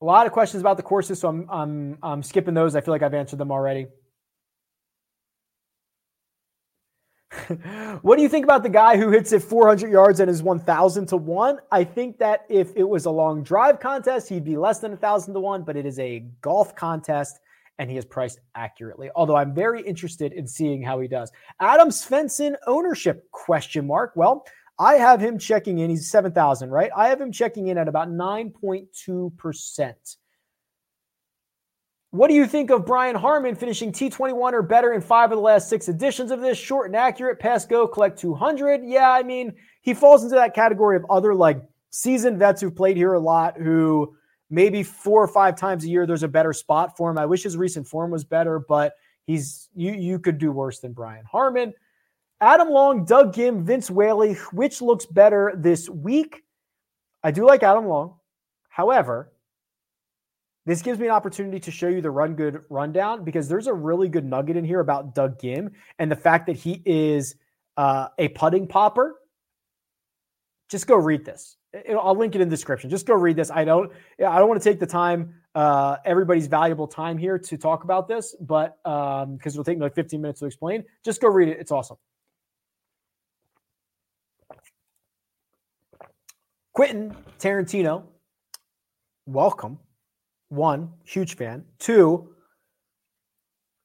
A 0.00 0.04
lot 0.04 0.26
of 0.26 0.32
questions 0.32 0.60
about 0.60 0.76
the 0.76 0.82
courses, 0.82 1.20
so 1.20 1.28
I'm 1.28 1.48
I'm, 1.48 1.98
I'm 2.02 2.22
skipping 2.24 2.54
those. 2.54 2.74
I 2.74 2.80
feel 2.80 2.92
like 2.92 3.02
I've 3.02 3.14
answered 3.14 3.38
them 3.38 3.52
already. 3.52 3.86
what 8.02 8.16
do 8.16 8.22
you 8.22 8.28
think 8.28 8.44
about 8.44 8.62
the 8.62 8.68
guy 8.68 8.96
who 8.96 9.10
hits 9.10 9.32
it 9.32 9.42
400 9.42 9.90
yards 9.90 10.20
and 10.20 10.30
is 10.30 10.42
1,000 10.42 11.06
to 11.06 11.16
1? 11.16 11.58
I 11.70 11.84
think 11.84 12.18
that 12.18 12.44
if 12.48 12.74
it 12.76 12.84
was 12.84 13.06
a 13.06 13.10
long 13.10 13.42
drive 13.42 13.80
contest, 13.80 14.28
he'd 14.28 14.44
be 14.44 14.56
less 14.56 14.78
than 14.78 14.92
1,000 14.92 15.34
to 15.34 15.40
1, 15.40 15.62
but 15.62 15.76
it 15.76 15.86
is 15.86 15.98
a 15.98 16.20
golf 16.40 16.74
contest 16.74 17.40
and 17.78 17.90
he 17.90 17.96
is 17.96 18.04
priced 18.04 18.40
accurately. 18.54 19.10
Although 19.16 19.36
I'm 19.36 19.54
very 19.54 19.82
interested 19.82 20.32
in 20.32 20.46
seeing 20.46 20.82
how 20.82 21.00
he 21.00 21.08
does. 21.08 21.32
Adam 21.60 21.88
Svensson 21.88 22.54
ownership 22.66 23.28
question 23.32 23.86
mark. 23.86 24.12
Well, 24.14 24.46
I 24.78 24.94
have 24.94 25.20
him 25.20 25.38
checking 25.38 25.78
in. 25.78 25.90
He's 25.90 26.10
7,000, 26.10 26.70
right? 26.70 26.90
I 26.96 27.08
have 27.08 27.20
him 27.20 27.32
checking 27.32 27.68
in 27.68 27.78
at 27.78 27.88
about 27.88 28.08
9.2%. 28.08 30.16
What 32.14 32.28
do 32.28 32.34
you 32.34 32.46
think 32.46 32.70
of 32.70 32.86
Brian 32.86 33.16
Harman 33.16 33.56
finishing 33.56 33.90
T21 33.90 34.52
or 34.52 34.62
better 34.62 34.92
in 34.92 35.00
five 35.00 35.32
of 35.32 35.36
the 35.36 35.42
last 35.42 35.68
six 35.68 35.88
editions 35.88 36.30
of 36.30 36.40
this? 36.40 36.56
Short 36.56 36.86
and 36.86 36.94
accurate, 36.94 37.40
pass 37.40 37.66
go, 37.66 37.88
collect 37.88 38.20
200. 38.20 38.82
Yeah, 38.84 39.10
I 39.10 39.24
mean, 39.24 39.52
he 39.82 39.94
falls 39.94 40.22
into 40.22 40.36
that 40.36 40.54
category 40.54 40.96
of 40.96 41.04
other 41.10 41.34
like 41.34 41.60
seasoned 41.90 42.38
vets 42.38 42.60
who've 42.60 42.74
played 42.74 42.96
here 42.96 43.14
a 43.14 43.18
lot 43.18 43.60
who 43.60 44.14
maybe 44.48 44.84
four 44.84 45.24
or 45.24 45.26
five 45.26 45.56
times 45.56 45.82
a 45.82 45.88
year 45.88 46.06
there's 46.06 46.22
a 46.22 46.28
better 46.28 46.52
spot 46.52 46.96
for 46.96 47.10
him. 47.10 47.18
I 47.18 47.26
wish 47.26 47.42
his 47.42 47.56
recent 47.56 47.88
form 47.88 48.12
was 48.12 48.22
better, 48.22 48.60
but 48.60 48.94
he's 49.26 49.68
you 49.74 49.90
you 49.90 50.20
could 50.20 50.38
do 50.38 50.52
worse 50.52 50.78
than 50.78 50.92
Brian 50.92 51.24
Harman. 51.24 51.74
Adam 52.40 52.70
Long, 52.70 53.04
Doug 53.04 53.34
Ghim, 53.34 53.64
Vince 53.64 53.90
Whaley, 53.90 54.34
which 54.52 54.80
looks 54.80 55.04
better 55.04 55.52
this 55.56 55.88
week? 55.88 56.44
I 57.24 57.32
do 57.32 57.44
like 57.44 57.64
Adam 57.64 57.88
Long. 57.88 58.18
However, 58.68 59.32
this 60.66 60.82
gives 60.82 60.98
me 60.98 61.06
an 61.06 61.12
opportunity 61.12 61.60
to 61.60 61.70
show 61.70 61.88
you 61.88 62.00
the 62.00 62.10
run 62.10 62.34
good 62.34 62.62
rundown 62.70 63.24
because 63.24 63.48
there's 63.48 63.66
a 63.66 63.74
really 63.74 64.08
good 64.08 64.24
nugget 64.24 64.56
in 64.56 64.64
here 64.64 64.80
about 64.80 65.14
Doug 65.14 65.38
Ghim 65.38 65.72
and 65.98 66.10
the 66.10 66.16
fact 66.16 66.46
that 66.46 66.56
he 66.56 66.82
is 66.86 67.36
uh, 67.76 68.08
a 68.18 68.28
putting 68.28 68.66
popper. 68.66 69.16
Just 70.70 70.86
go 70.86 70.96
read 70.96 71.24
this. 71.24 71.56
I'll 71.90 72.16
link 72.16 72.34
it 72.34 72.40
in 72.40 72.48
the 72.48 72.56
description. 72.56 72.88
Just 72.88 73.06
go 73.06 73.14
read 73.14 73.36
this. 73.36 73.50
I 73.50 73.64
don't. 73.64 73.92
I 74.18 74.38
don't 74.38 74.48
want 74.48 74.62
to 74.62 74.68
take 74.68 74.78
the 74.78 74.86
time, 74.86 75.34
uh, 75.54 75.96
everybody's 76.04 76.46
valuable 76.46 76.88
time 76.88 77.16
here 77.16 77.38
to 77.38 77.56
talk 77.56 77.84
about 77.84 78.08
this, 78.08 78.34
but 78.40 78.78
because 78.82 79.24
um, 79.24 79.38
it'll 79.44 79.64
take 79.64 79.78
me 79.78 79.82
like 79.82 79.94
15 79.94 80.20
minutes 80.20 80.40
to 80.40 80.46
explain. 80.46 80.84
Just 81.04 81.20
go 81.20 81.28
read 81.28 81.48
it. 81.48 81.58
It's 81.60 81.70
awesome. 81.70 81.96
Quentin 86.72 87.14
Tarantino, 87.38 88.02
welcome 89.26 89.78
one, 90.48 90.90
huge 91.04 91.36
fan. 91.36 91.64
Two, 91.78 92.34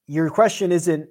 your 0.07 0.29
question 0.29 0.71
isn't 0.71 1.09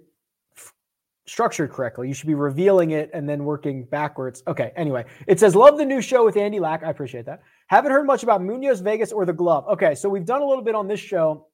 structured 1.27 1.71
correctly. 1.71 2.09
You 2.09 2.15
should 2.15 2.27
be 2.27 2.35
revealing 2.35 2.93
it 2.93 3.11
and 3.13 3.29
then 3.29 3.45
working 3.45 3.85
backwards. 3.85 4.43
Okay, 4.47 4.73
anyway, 4.77 5.05
it 5.27 5.39
says, 5.39 5.55
Love 5.55 5.79
the 5.79 5.85
new 5.85 6.01
show 6.01 6.25
with 6.25 6.37
Andy 6.37 6.59
Lack. 6.59 6.83
I 6.83 6.91
appreciate 6.91 7.27
that. 7.27 7.43
Haven't 7.69 7.93
heard 7.93 8.07
much 8.07 8.23
about 8.23 8.43
Munoz 8.43 8.81
Vegas 8.81 9.13
or 9.13 9.27
the 9.27 9.33
glove. 9.33 9.67
Okay, 9.69 9.95
so 9.95 10.09
we've 10.09 10.25
done 10.25 10.41
a 10.41 10.47
little 10.47 10.65
bit 10.65 10.75
on 10.75 10.89
this 10.89 11.01
show 11.01 11.47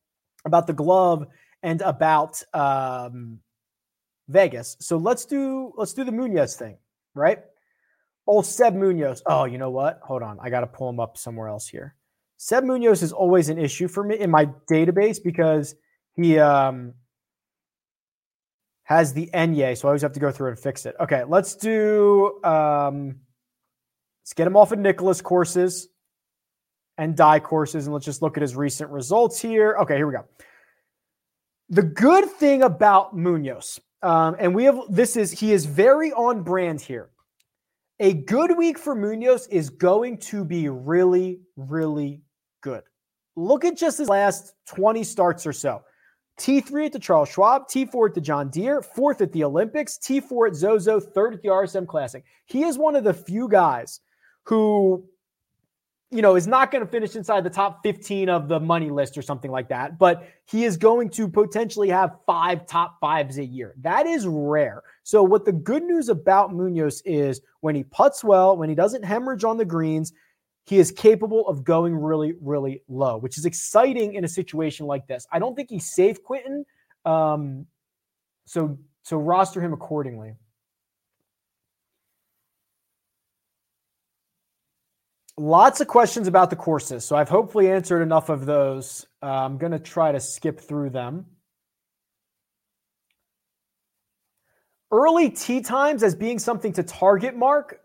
about 0.44 0.66
the 0.66 0.72
glove 0.72 1.26
and 1.62 1.80
about 1.82 2.40
um, 2.54 3.40
Vegas. 4.28 4.76
So 4.80 4.96
let's 4.96 5.24
do 5.24 5.72
let's 5.76 5.92
do 5.92 6.04
the 6.04 6.12
Munoz 6.12 6.56
thing, 6.56 6.76
right? 7.14 7.40
Old 8.26 8.46
Seb 8.46 8.74
Munoz. 8.74 9.22
Oh, 9.26 9.44
you 9.44 9.58
know 9.58 9.70
what? 9.70 10.00
Hold 10.02 10.22
on, 10.22 10.38
I 10.40 10.50
got 10.50 10.60
to 10.60 10.66
pull 10.66 10.88
him 10.88 11.00
up 11.00 11.18
somewhere 11.18 11.48
else 11.48 11.66
here. 11.68 11.94
Seb 12.44 12.62
Munoz 12.62 13.02
is 13.02 13.10
always 13.10 13.48
an 13.48 13.56
issue 13.56 13.88
for 13.88 14.04
me 14.04 14.18
in 14.20 14.30
my 14.30 14.44
database 14.70 15.16
because 15.16 15.74
he 16.14 16.38
um, 16.38 16.92
has 18.82 19.14
the 19.14 19.30
Enye, 19.32 19.78
so 19.78 19.88
I 19.88 19.92
always 19.92 20.02
have 20.02 20.12
to 20.12 20.20
go 20.20 20.30
through 20.30 20.50
and 20.50 20.58
fix 20.58 20.84
it. 20.84 20.94
Okay, 21.00 21.24
let's 21.26 21.54
do. 21.54 22.38
Um, 22.44 23.16
let's 24.20 24.34
get 24.34 24.46
him 24.46 24.58
off 24.58 24.72
of 24.72 24.78
Nicklaus 24.78 25.22
courses 25.22 25.88
and 26.98 27.16
Dye 27.16 27.40
courses, 27.40 27.86
and 27.86 27.94
let's 27.94 28.04
just 28.04 28.20
look 28.20 28.36
at 28.36 28.42
his 28.42 28.54
recent 28.54 28.90
results 28.90 29.40
here. 29.40 29.78
Okay, 29.80 29.96
here 29.96 30.06
we 30.06 30.12
go. 30.12 30.26
The 31.70 31.82
good 31.82 32.26
thing 32.26 32.62
about 32.62 33.16
Munoz, 33.16 33.80
um, 34.02 34.36
and 34.38 34.54
we 34.54 34.64
have 34.64 34.80
this 34.90 35.16
is 35.16 35.32
he 35.32 35.54
is 35.54 35.64
very 35.64 36.12
on 36.12 36.42
brand 36.42 36.82
here. 36.82 37.08
A 38.00 38.12
good 38.12 38.58
week 38.58 38.76
for 38.78 38.94
Munoz 38.94 39.46
is 39.46 39.70
going 39.70 40.18
to 40.18 40.44
be 40.44 40.68
really, 40.68 41.40
really 41.56 42.20
good. 42.64 42.82
Look 43.36 43.64
at 43.64 43.76
just 43.76 43.98
his 43.98 44.08
last 44.08 44.54
20 44.74 45.04
starts 45.04 45.46
or 45.46 45.52
so. 45.52 45.82
T3 46.40 46.86
at 46.86 46.92
the 46.92 46.98
Charles 46.98 47.28
Schwab, 47.28 47.68
T4 47.68 48.08
at 48.08 48.14
the 48.14 48.20
John 48.20 48.48
Deere, 48.48 48.82
fourth 48.82 49.20
at 49.20 49.30
the 49.32 49.44
Olympics, 49.44 49.98
T4 49.98 50.48
at 50.48 50.54
Zozo, 50.56 50.98
third 50.98 51.34
at 51.34 51.42
the 51.42 51.48
RSM 51.48 51.86
Classic. 51.86 52.24
He 52.46 52.64
is 52.64 52.76
one 52.76 52.96
of 52.96 53.04
the 53.04 53.14
few 53.14 53.48
guys 53.48 54.00
who 54.44 55.04
you 56.14 56.22
know, 56.22 56.36
is 56.36 56.46
not 56.46 56.70
going 56.70 56.84
to 56.84 56.88
finish 56.88 57.16
inside 57.16 57.42
the 57.42 57.50
top 57.50 57.80
15 57.82 58.28
of 58.28 58.46
the 58.46 58.60
money 58.60 58.88
list 58.88 59.18
or 59.18 59.22
something 59.22 59.50
like 59.50 59.68
that, 59.68 59.98
but 59.98 60.28
he 60.44 60.64
is 60.64 60.76
going 60.76 61.10
to 61.10 61.28
potentially 61.28 61.88
have 61.88 62.18
five 62.24 62.68
top 62.68 63.00
fives 63.00 63.38
a 63.38 63.44
year. 63.44 63.74
That 63.80 64.06
is 64.06 64.24
rare. 64.24 64.84
So, 65.02 65.24
what 65.24 65.44
the 65.44 65.50
good 65.50 65.82
news 65.82 66.08
about 66.08 66.54
Munoz 66.54 67.02
is 67.04 67.40
when 67.62 67.74
he 67.74 67.82
puts 67.82 68.22
well, 68.22 68.56
when 68.56 68.68
he 68.68 68.76
doesn't 68.76 69.04
hemorrhage 69.04 69.42
on 69.42 69.56
the 69.56 69.64
greens, 69.64 70.12
he 70.66 70.78
is 70.78 70.90
capable 70.90 71.46
of 71.46 71.62
going 71.62 71.94
really, 71.94 72.34
really 72.40 72.82
low, 72.88 73.18
which 73.18 73.36
is 73.36 73.44
exciting 73.44 74.14
in 74.14 74.24
a 74.24 74.28
situation 74.28 74.86
like 74.86 75.06
this. 75.06 75.26
I 75.30 75.38
don't 75.38 75.54
think 75.54 75.68
he's 75.70 75.94
safe, 75.94 76.22
Quentin. 76.22 76.64
Um, 77.04 77.66
so, 78.46 78.78
so 79.02 79.18
roster 79.18 79.60
him 79.60 79.72
accordingly. 79.74 80.34
Lots 85.36 85.80
of 85.80 85.88
questions 85.88 86.28
about 86.28 86.48
the 86.48 86.56
courses. 86.56 87.04
So 87.04 87.16
I've 87.16 87.28
hopefully 87.28 87.70
answered 87.70 88.02
enough 88.02 88.28
of 88.28 88.46
those. 88.46 89.04
Uh, 89.22 89.26
I'm 89.26 89.58
going 89.58 89.72
to 89.72 89.80
try 89.80 90.12
to 90.12 90.20
skip 90.20 90.60
through 90.60 90.90
them. 90.90 91.26
Early 94.92 95.28
tee 95.30 95.60
times 95.60 96.04
as 96.04 96.14
being 96.14 96.38
something 96.38 96.72
to 96.74 96.84
target, 96.84 97.36
Mark. 97.36 97.80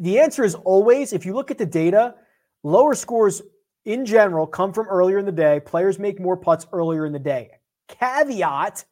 The 0.00 0.18
answer 0.18 0.44
is 0.44 0.54
always, 0.54 1.12
if 1.12 1.24
you 1.24 1.34
look 1.34 1.50
at 1.50 1.58
the 1.58 1.66
data, 1.66 2.14
lower 2.62 2.94
scores 2.94 3.42
in 3.84 4.04
general 4.04 4.46
come 4.46 4.72
from 4.72 4.86
earlier 4.88 5.18
in 5.18 5.24
the 5.24 5.32
day. 5.32 5.60
Players 5.60 5.98
make 5.98 6.20
more 6.20 6.36
putts 6.36 6.66
earlier 6.72 7.06
in 7.06 7.12
the 7.12 7.18
day. 7.18 7.50
Caveat, 7.88 8.84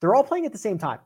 they're 0.00 0.14
all 0.14 0.24
playing 0.24 0.46
at 0.46 0.52
the 0.52 0.58
same 0.58 0.78
time, 0.78 0.98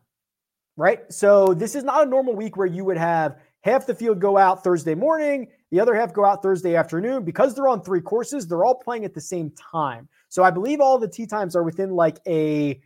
right? 0.77 1.01
So 1.13 1.55
this 1.55 1.75
is 1.75 1.85
not 1.85 2.07
a 2.07 2.11
normal 2.11 2.35
week 2.35 2.57
where 2.57 2.67
you 2.67 2.85
would 2.85 2.97
have 2.97 3.37
half 3.63 3.87
the 3.87 3.95
field 3.95 4.19
go 4.21 4.37
out 4.37 4.65
Thursday 4.65 4.95
morning, 4.95 5.49
the 5.71 5.79
other 5.79 5.95
half 5.95 6.13
go 6.13 6.25
out 6.25 6.43
Thursday 6.43 6.75
afternoon. 6.75 7.25
Because 7.25 7.55
they're 7.55 7.69
on 7.69 7.83
three 7.83 8.01
courses, 8.01 8.49
they're 8.49 8.65
all 8.65 8.75
playing 8.75 9.05
at 9.05 9.15
the 9.15 9.21
same 9.21 9.51
time. 9.51 10.09
So 10.29 10.43
I 10.43 10.51
believe 10.51 10.81
all 10.81 10.99
the 10.99 11.09
tee 11.09 11.27
times 11.27 11.55
are 11.55 11.63
within 11.63 11.91
like 11.91 12.19
a, 12.27 12.81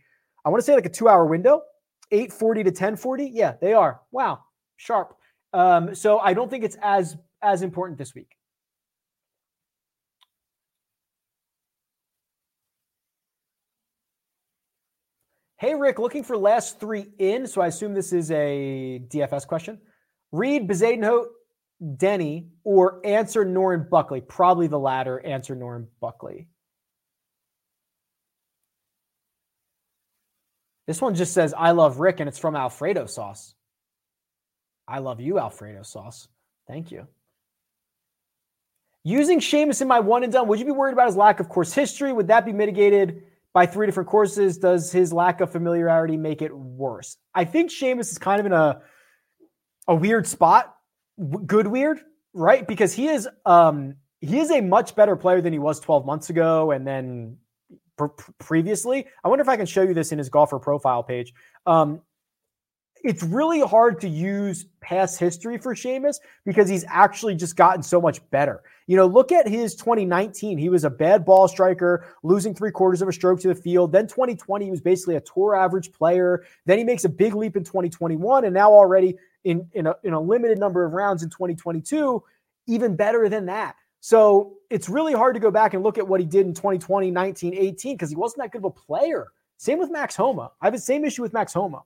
I 0.45 0.49
want 0.49 0.59
to 0.59 0.65
say 0.65 0.75
like 0.75 0.85
a 0.85 0.89
two 0.89 1.09
hour 1.09 1.25
window, 1.25 1.61
840 2.11 2.63
to 2.63 2.69
1040. 2.69 3.31
Yeah, 3.33 3.55
they 3.59 3.73
are. 3.73 4.01
Wow, 4.11 4.43
sharp. 4.75 5.17
Um, 5.57 5.95
so 5.95 6.19
I 6.19 6.35
don't 6.35 6.51
think 6.51 6.63
it's 6.63 6.77
as 6.83 7.17
as 7.41 7.63
important 7.63 7.97
this 7.97 8.13
week. 8.13 8.29
Hey, 15.57 15.73
Rick, 15.73 15.97
looking 15.97 16.23
for 16.23 16.37
last 16.37 16.79
three 16.79 17.07
in. 17.17 17.47
So 17.47 17.61
I 17.61 17.67
assume 17.67 17.95
this 17.95 18.13
is 18.13 18.29
a 18.29 19.01
DFS 19.07 19.47
question. 19.47 19.79
Reed, 20.31 20.67
Bezuidenhout, 20.67 21.25
Denny, 21.95 22.49
or 22.63 23.01
Ancer 23.03 23.43
Noren 23.43 23.89
Buckley. 23.89 24.21
Probably 24.21 24.67
the 24.67 24.77
latter, 24.77 25.19
Ancer 25.25 25.55
Noren 25.55 25.87
Buckley. 25.99 26.49
This 30.85 31.01
one 31.01 31.15
just 31.15 31.33
says, 31.33 31.55
I 31.57 31.71
love 31.71 31.99
Rick, 31.99 32.19
and 32.19 32.29
it's 32.29 32.37
from 32.37 32.55
Alfredo 32.55 33.07
sauce. 33.07 33.55
I 34.87 34.99
love 34.99 35.19
you, 35.19 35.39
Alfredo 35.39 35.83
sauce. 35.83 36.27
Thank 36.67 36.91
you. 36.91 37.07
Using 39.03 39.39
Seamus 39.39 39.81
in 39.81 39.87
my 39.87 39.99
one 39.99 40.23
and 40.23 40.33
done, 40.33 40.47
would 40.47 40.59
you 40.59 40.65
be 40.65 40.71
worried 40.71 40.93
about 40.93 41.07
his 41.07 41.15
lack 41.15 41.39
of 41.39 41.49
course 41.49 41.73
history? 41.73 42.11
Would 42.11 42.27
that 42.27 42.45
be 42.45 42.51
mitigated 42.51 43.23
by 43.53 43.65
three 43.65 43.85
different 43.85 44.09
courses? 44.09 44.57
Does 44.57 44.91
his 44.91 45.13
lack 45.13 45.39
of 45.39 45.51
familiarity 45.51 46.17
make 46.17 46.41
it 46.41 46.53
worse? 46.55 47.17
I 47.33 47.45
think 47.45 47.71
Seamus 47.71 48.11
is 48.11 48.17
kind 48.17 48.39
of 48.39 48.45
in 48.45 48.53
a 48.53 48.81
a 49.87 49.95
weird 49.95 50.27
spot, 50.27 50.75
good 51.45 51.67
weird, 51.67 52.01
right? 52.33 52.67
Because 52.67 52.93
he 52.93 53.07
is 53.07 53.29
um 53.45 53.95
he 54.19 54.39
is 54.39 54.51
a 54.51 54.61
much 54.61 54.95
better 54.95 55.15
player 55.15 55.41
than 55.41 55.53
he 55.53 55.59
was 55.59 55.79
12 55.79 56.05
months 56.05 56.29
ago 56.29 56.71
and 56.71 56.85
then 56.85 57.37
pr- 57.97 58.07
previously. 58.39 59.05
I 59.23 59.29
wonder 59.29 59.41
if 59.41 59.49
I 59.49 59.55
can 59.55 59.65
show 59.67 59.83
you 59.83 59.93
this 59.93 60.11
in 60.11 60.17
his 60.17 60.29
golfer 60.29 60.59
profile 60.59 61.03
page. 61.03 61.33
Um 61.65 62.01
it's 63.03 63.23
really 63.23 63.61
hard 63.61 63.99
to 64.01 64.09
use 64.09 64.65
past 64.81 65.19
history 65.19 65.57
for 65.57 65.75
Seamus 65.75 66.17
because 66.45 66.69
he's 66.69 66.85
actually 66.87 67.35
just 67.35 67.55
gotten 67.55 67.83
so 67.83 67.99
much 67.99 68.27
better. 68.29 68.63
You 68.87 68.95
know, 68.95 69.05
look 69.05 69.31
at 69.31 69.47
his 69.47 69.75
2019. 69.75 70.57
He 70.57 70.69
was 70.69 70.83
a 70.83 70.89
bad 70.89 71.25
ball 71.25 71.47
striker, 71.47 72.05
losing 72.23 72.55
three 72.55 72.71
quarters 72.71 73.01
of 73.01 73.07
a 73.07 73.13
stroke 73.13 73.41
to 73.41 73.49
the 73.49 73.55
field. 73.55 73.91
Then 73.91 74.07
2020, 74.07 74.65
he 74.65 74.71
was 74.71 74.81
basically 74.81 75.15
a 75.15 75.21
tour 75.21 75.55
average 75.55 75.91
player. 75.91 76.45
Then 76.65 76.77
he 76.77 76.83
makes 76.83 77.03
a 77.03 77.09
big 77.09 77.35
leap 77.35 77.55
in 77.57 77.63
2021, 77.63 78.45
and 78.45 78.53
now 78.53 78.71
already 78.71 79.17
in, 79.43 79.67
in, 79.73 79.87
a, 79.87 79.95
in 80.03 80.13
a 80.13 80.19
limited 80.19 80.57
number 80.57 80.85
of 80.85 80.93
rounds 80.93 81.23
in 81.23 81.29
2022, 81.29 82.23
even 82.67 82.95
better 82.95 83.27
than 83.29 83.45
that. 83.47 83.75
So 83.99 84.57
it's 84.69 84.87
really 84.87 85.13
hard 85.13 85.33
to 85.33 85.39
go 85.39 85.51
back 85.51 85.73
and 85.73 85.83
look 85.83 85.97
at 85.97 86.07
what 86.07 86.19
he 86.19 86.25
did 86.25 86.45
in 86.45 86.53
2020, 86.53 87.11
19, 87.11 87.53
18, 87.53 87.95
because 87.95 88.09
he 88.09 88.15
wasn't 88.15 88.43
that 88.43 88.51
good 88.51 88.59
of 88.59 88.65
a 88.65 88.69
player. 88.69 89.27
Same 89.57 89.79
with 89.79 89.91
Max 89.91 90.15
Homa. 90.15 90.51
I 90.61 90.67
have 90.67 90.73
the 90.73 90.79
same 90.79 91.03
issue 91.03 91.23
with 91.23 91.33
Max 91.33 91.53
Homa. 91.53 91.83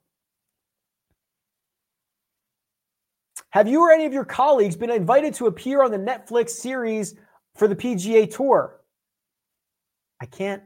Have 3.51 3.67
you 3.67 3.81
or 3.81 3.91
any 3.91 4.05
of 4.05 4.13
your 4.13 4.25
colleagues 4.25 4.75
been 4.75 4.89
invited 4.89 5.33
to 5.35 5.47
appear 5.47 5.83
on 5.83 5.91
the 5.91 5.97
Netflix 5.97 6.51
series 6.51 7.15
for 7.55 7.67
the 7.67 7.75
PGA 7.75 8.33
Tour? 8.33 8.79
I 10.21 10.25
can't 10.25 10.63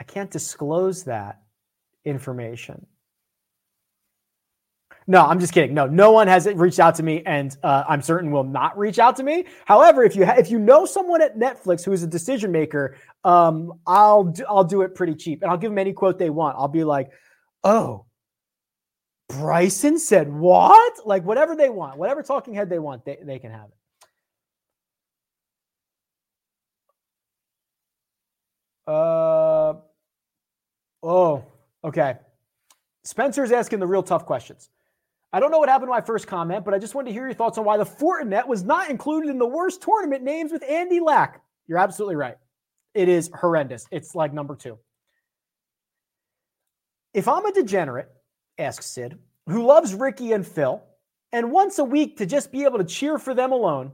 I 0.00 0.04
can't 0.04 0.30
disclose 0.30 1.04
that 1.04 1.42
information. 2.04 2.86
No, 5.10 5.24
I'm 5.24 5.40
just 5.40 5.54
kidding. 5.54 5.74
No, 5.74 5.86
no 5.86 6.12
one 6.12 6.28
has 6.28 6.46
reached 6.46 6.78
out 6.78 6.94
to 6.96 7.02
me, 7.02 7.22
and 7.24 7.56
uh, 7.62 7.82
I'm 7.88 8.02
certain 8.02 8.30
will 8.30 8.44
not 8.44 8.76
reach 8.78 8.98
out 8.98 9.16
to 9.16 9.22
me. 9.22 9.46
However, 9.64 10.04
if 10.04 10.14
you 10.14 10.26
ha- 10.26 10.36
if 10.38 10.50
you 10.50 10.58
know 10.58 10.84
someone 10.84 11.22
at 11.22 11.38
Netflix 11.38 11.82
who 11.82 11.92
is 11.92 12.02
a 12.02 12.06
decision 12.06 12.52
maker, 12.52 12.96
um, 13.24 13.72
I'll 13.86 14.34
I'll 14.48 14.64
do 14.64 14.82
it 14.82 14.94
pretty 14.94 15.14
cheap, 15.14 15.42
and 15.42 15.50
I'll 15.50 15.56
give 15.56 15.70
them 15.70 15.78
any 15.78 15.94
quote 15.94 16.18
they 16.18 16.28
want. 16.28 16.56
I'll 16.58 16.68
be 16.68 16.84
like, 16.84 17.10
"Oh, 17.64 18.04
Bryson 19.28 19.98
said 19.98 20.32
what? 20.32 21.06
Like 21.06 21.24
whatever 21.24 21.54
they 21.54 21.68
want, 21.68 21.98
whatever 21.98 22.22
talking 22.22 22.54
head 22.54 22.70
they 22.70 22.78
want, 22.78 23.04
they, 23.04 23.18
they 23.22 23.38
can 23.38 23.50
have 23.50 23.66
it. 23.66 23.74
Uh 28.86 29.74
oh, 31.02 31.44
okay. 31.84 32.16
Spencer's 33.04 33.52
asking 33.52 33.80
the 33.80 33.86
real 33.86 34.02
tough 34.02 34.24
questions. 34.24 34.70
I 35.30 35.40
don't 35.40 35.50
know 35.50 35.58
what 35.58 35.68
happened 35.68 35.88
to 35.88 35.92
my 35.92 36.00
first 36.00 36.26
comment, 36.26 36.64
but 36.64 36.72
I 36.72 36.78
just 36.78 36.94
wanted 36.94 37.08
to 37.08 37.12
hear 37.12 37.26
your 37.26 37.34
thoughts 37.34 37.58
on 37.58 37.64
why 37.66 37.76
the 37.76 37.84
Fortinet 37.84 38.46
was 38.46 38.62
not 38.62 38.88
included 38.88 39.28
in 39.28 39.38
the 39.38 39.46
worst 39.46 39.82
tournament 39.82 40.22
names 40.22 40.52
with 40.52 40.64
Andy 40.64 41.00
Lack. 41.00 41.42
You're 41.66 41.78
absolutely 41.78 42.16
right. 42.16 42.36
It 42.94 43.10
is 43.10 43.30
horrendous. 43.38 43.86
It's 43.90 44.14
like 44.14 44.32
number 44.32 44.56
two. 44.56 44.78
If 47.12 47.28
I'm 47.28 47.44
a 47.44 47.52
degenerate, 47.52 48.08
asks 48.58 48.86
Sid, 48.86 49.18
who 49.46 49.64
loves 49.64 49.94
Ricky 49.94 50.32
and 50.32 50.46
Phil, 50.46 50.82
and 51.32 51.52
once 51.52 51.78
a 51.78 51.84
week 51.84 52.16
to 52.18 52.26
just 52.26 52.50
be 52.50 52.64
able 52.64 52.78
to 52.78 52.84
cheer 52.84 53.18
for 53.18 53.34
them 53.34 53.52
alone, 53.52 53.92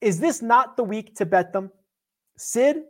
is 0.00 0.20
this 0.20 0.42
not 0.42 0.76
the 0.76 0.84
week 0.84 1.14
to 1.16 1.26
bet 1.26 1.52
them? 1.52 1.70
Sid, 2.36 2.82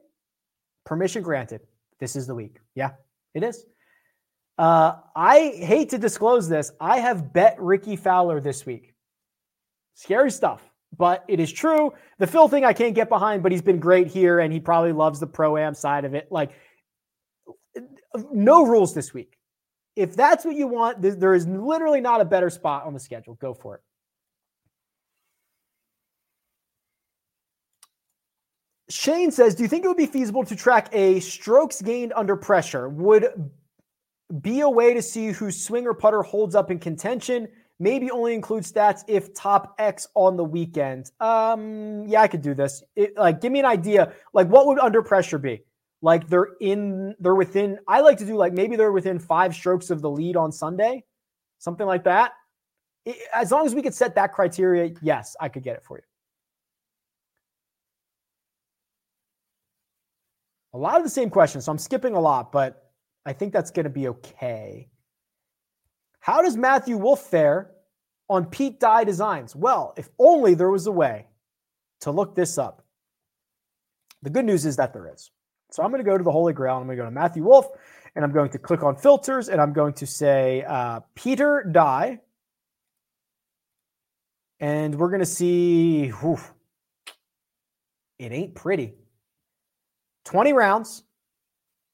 permission 0.85 1.23
granted. 1.23 1.61
This 2.01 2.17
is 2.17 2.27
the 2.27 2.35
week. 2.35 2.59
Yeah, 2.75 2.93
it 3.35 3.43
is. 3.43 3.65
Uh, 4.59 4.97
I 5.17 5.53
hate 5.57 5.91
to 5.91 5.99
disclose 5.99 6.49
this. 6.49 6.73
I 6.81 6.99
have 6.99 7.33
bet 7.33 7.57
Rickie 7.59 7.97
Fowler 7.97 8.41
this 8.41 8.67
week. 8.67 8.95
Scary 9.95 10.31
stuff, 10.31 10.63
but 10.97 11.25
it 11.29 11.41
is 11.41 11.53
true. 11.53 11.93
The 12.19 12.27
Phil 12.27 12.49
thing 12.49 12.65
I 12.65 12.73
can't 12.73 12.95
get 12.95 13.09
behind, 13.09 13.43
but 13.43 13.53
he's 13.53 13.63
been 13.63 13.79
great 13.79 14.09
here 14.09 14.41
and 14.41 14.53
he 14.53 14.61
probably 14.61 14.93
loves 14.93 15.21
the 15.21 15.27
pro 15.27 15.57
am 15.57 15.75
side 15.75 16.05
of 16.05 16.15
it. 16.15 16.29
Like, 16.31 16.51
no 18.33 18.65
rules 18.67 18.95
this 18.95 19.13
week. 19.13 19.37
If 19.97 20.17
that's 20.17 20.45
what 20.45 20.57
you 20.57 20.67
want, 20.67 21.01
there 21.01 21.35
is 21.35 21.47
literally 21.47 22.01
not 22.01 22.21
a 22.21 22.25
better 22.25 22.51
spot 22.51 22.85
on 22.85 22.95
the 22.95 23.01
schedule. 23.01 23.35
Go 23.35 23.55
for 23.55 23.77
it. 23.77 23.81
Shane 28.91 29.31
says, 29.31 29.55
Do 29.55 29.63
you 29.63 29.69
think 29.69 29.85
it 29.85 29.89
would 29.89 29.97
be 29.97 30.07
feasible 30.07 30.45
to 30.45 30.57
track 30.57 30.89
a 30.93 31.21
strokes 31.21 31.81
gained 31.81 32.13
under 32.15 32.37
pressure? 32.37 32.89
Would 32.89 33.51
be 34.41 34.61
a 34.61 34.69
way 34.69 34.95
to 34.95 35.03
see 35.03 35.29
whose 35.29 35.63
swing 35.63 35.87
or 35.87 35.95
putter 35.95 36.23
holds 36.23 36.55
up 36.55 36.71
in 36.71 36.79
contention. 36.79 37.49
Maybe 37.79 38.11
only 38.11 38.35
include 38.35 38.63
stats 38.65 39.03
if 39.09 39.35
top 39.35 39.75
X 39.79 40.07
on 40.15 40.37
the 40.37 40.45
weekend. 40.45 41.11
Um, 41.21 42.07
yeah, 42.07 42.23
I 42.23 42.29
could 42.29 42.43
do 42.43 42.55
this. 42.55 42.83
It, 42.95 43.17
like, 43.17 43.41
give 43.41 43.53
me 43.53 43.59
an 43.59 43.67
idea. 43.67 44.13
Like, 44.33 44.49
what 44.49 44.67
would 44.67 44.79
under 44.79 45.03
pressure 45.03 45.39
be? 45.39 45.63
Like, 46.05 46.29
they're 46.29 46.51
in, 46.61 47.15
they're 47.19 47.35
within. 47.35 47.79
I 47.89 48.03
like 48.03 48.19
to 48.19 48.27
do 48.27 48.37
like 48.37 48.53
maybe 48.53 48.77
they're 48.77 48.93
within 48.93 49.19
five 49.19 49.55
strokes 49.55 49.89
of 49.89 50.03
the 50.03 50.11
lead 50.11 50.37
on 50.37 50.53
Sunday, 50.53 51.03
something 51.61 51.87
like 51.87 52.05
that. 52.05 52.33
It, 53.07 53.17
as 53.35 53.51
long 53.51 53.65
as 53.65 53.75
we 53.75 53.81
could 53.81 53.95
set 53.95 54.15
that 54.17 54.35
criteria, 54.35 54.93
yes, 55.01 55.35
I 55.41 55.49
could 55.49 55.63
get 55.63 55.77
it 55.77 55.83
for 55.83 55.97
you. 55.97 56.05
A 60.75 60.79
lot 60.79 60.99
of 60.99 61.05
the 61.05 61.09
same 61.11 61.31
questions, 61.31 61.65
so 61.65 61.73
I'm 61.73 61.79
skipping 61.79 62.15
a 62.15 62.21
lot, 62.21 62.53
but 62.53 62.91
I 63.25 63.33
think 63.33 63.55
that's 63.55 63.71
going 63.71 63.85
to 63.85 63.91
be 63.91 64.09
okay. 64.09 64.91
How 66.21 66.43
does 66.43 66.55
Matthew 66.55 66.99
Wolff 66.99 67.23
fare 67.23 67.71
on 68.29 68.45
Pete 68.45 68.79
Dye 68.79 69.05
designs? 69.05 69.57
Well, 69.57 69.95
if 69.97 70.11
only 70.19 70.53
there 70.53 70.71
was 70.71 70.87
a 70.87 70.93
way 70.93 71.29
to 72.03 72.11
look 72.11 72.35
this 72.35 72.59
up. 72.59 72.85
The 74.21 74.29
good 74.29 74.45
news 74.45 74.67
is 74.67 74.77
that 74.77 74.93
there 74.93 75.11
is. 75.11 75.31
So 75.75 75.83
I'm 75.83 75.91
going 75.91 76.05
to 76.05 76.09
go 76.09 76.17
to 76.17 76.23
the 76.23 76.31
Holy 76.31 76.53
Grail. 76.53 76.77
I'm 76.77 76.87
going 76.87 76.97
to 76.97 77.03
go 77.03 77.05
to 77.05 77.11
Matthew 77.11 77.43
Wolff 77.43 77.67
and 78.15 78.25
I'm 78.25 78.31
going 78.31 78.49
to 78.51 78.59
click 78.59 78.85
on 78.85 78.95
filters 78.95 79.49
and 79.49 79.61
I'm 79.61 79.73
going 79.73 79.93
to 79.95 80.07
say 80.07 80.63
uh, 80.63 81.01
Peter 81.17 81.69
Dye. 81.69 82.21
And 84.61 84.95
we're 84.95 85.09
going 85.09 85.19
to 85.19 85.27
see, 85.27 86.11
whew, 86.11 86.39
it 88.21 88.31
ain't 88.31 88.55
pretty. 88.55 88.95
20 90.27 90.53
rounds, 90.53 91.03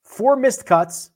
four 0.04 0.36
missed 0.36 0.66
cuts, 0.66 1.10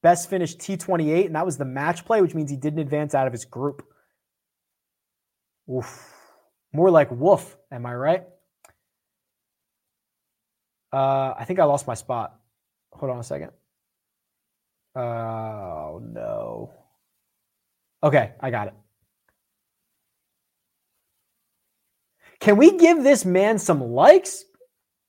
Best 0.00 0.30
finish 0.30 0.56
T28, 0.56 1.26
and 1.26 1.34
that 1.34 1.44
was 1.44 1.58
the 1.58 1.64
match 1.64 2.04
play, 2.04 2.22
which 2.22 2.36
means 2.36 2.50
he 2.50 2.56
didn't 2.56 2.78
advance 2.78 3.16
out 3.16 3.26
of 3.26 3.32
his 3.32 3.44
group. 3.44 3.82
Oof. 5.68 6.08
More 6.72 6.90
like 6.90 7.10
woof, 7.10 7.56
am 7.72 7.84
I 7.84 7.94
right? 7.94 8.22
Uh, 10.92 11.34
I 11.38 11.44
think 11.44 11.60
I 11.60 11.64
lost 11.64 11.86
my 11.86 11.94
spot. 11.94 12.38
Hold 12.92 13.12
on 13.12 13.18
a 13.18 13.24
second. 13.24 13.50
Oh, 14.96 16.02
no. 16.04 16.72
Okay, 18.02 18.32
I 18.40 18.50
got 18.50 18.68
it. 18.68 18.74
Can 22.40 22.56
we 22.56 22.78
give 22.78 23.04
this 23.04 23.24
man 23.24 23.58
some 23.58 23.92
likes? 23.92 24.44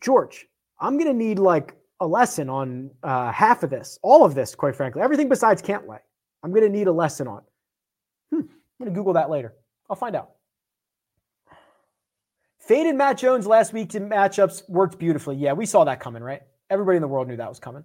George, 0.00 0.46
I'm 0.78 0.96
going 0.96 1.10
to 1.10 1.12
need 1.12 1.40
like 1.40 1.74
a 1.98 2.06
lesson 2.06 2.48
on 2.48 2.92
uh, 3.02 3.32
half 3.32 3.64
of 3.64 3.70
this, 3.70 3.98
all 4.02 4.24
of 4.24 4.36
this, 4.36 4.54
quite 4.54 4.76
frankly, 4.76 5.02
everything 5.02 5.28
besides 5.28 5.60
Cantlay. 5.60 5.98
I'm 6.44 6.50
going 6.50 6.62
to 6.62 6.68
need 6.68 6.86
a 6.86 6.92
lesson 6.92 7.26
on. 7.26 7.42
Hmm, 8.30 8.42
I'm 8.42 8.78
going 8.78 8.92
to 8.92 8.96
Google 8.96 9.14
that 9.14 9.28
later. 9.28 9.54
I'll 9.88 9.96
find 9.96 10.16
out. 10.16 10.30
Faded 12.58 12.96
Matt 12.96 13.18
Jones 13.18 13.46
last 13.46 13.72
week 13.72 13.94
in 13.94 14.08
matchups 14.08 14.68
worked 14.68 14.98
beautifully. 14.98 15.36
Yeah, 15.36 15.54
we 15.54 15.64
saw 15.64 15.84
that 15.84 16.00
coming, 16.00 16.22
right? 16.22 16.42
Everybody 16.68 16.96
in 16.96 17.02
the 17.02 17.08
world 17.08 17.28
knew 17.28 17.36
that 17.36 17.48
was 17.48 17.58
coming. 17.58 17.84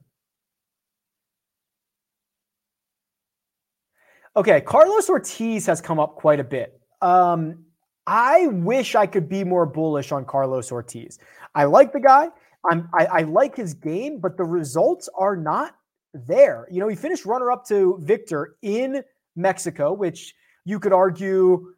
Okay, 4.35 4.61
Carlos 4.61 5.09
Ortiz 5.09 5.65
has 5.67 5.79
come 5.79 5.99
up 5.99 6.15
quite 6.15 6.39
a 6.39 6.43
bit. 6.43 6.81
Um, 7.01 7.65
I 8.07 8.47
wish 8.47 8.95
I 8.95 9.05
could 9.05 9.29
be 9.29 9.43
more 9.43 9.65
bullish 9.65 10.11
on 10.11 10.25
Carlos 10.25 10.71
Ortiz. 10.71 11.19
I 11.55 11.65
like 11.65 11.93
the 11.93 11.99
guy. 11.99 12.29
I'm, 12.69 12.89
I, 12.93 13.05
I 13.05 13.21
like 13.21 13.55
his 13.55 13.73
game, 13.73 14.19
but 14.19 14.35
the 14.35 14.43
results 14.43 15.07
are 15.17 15.35
not 15.35 15.75
there. 16.13 16.67
You 16.71 16.79
know, 16.79 16.87
he 16.87 16.95
finished 16.95 17.25
runner 17.25 17.51
up 17.51 17.65
to 17.67 17.99
Victor 18.01 18.55
in 18.61 19.03
Mexico, 19.35 19.93
which 19.93 20.33
you 20.65 20.79
could 20.79 20.93
argue, 20.93 21.72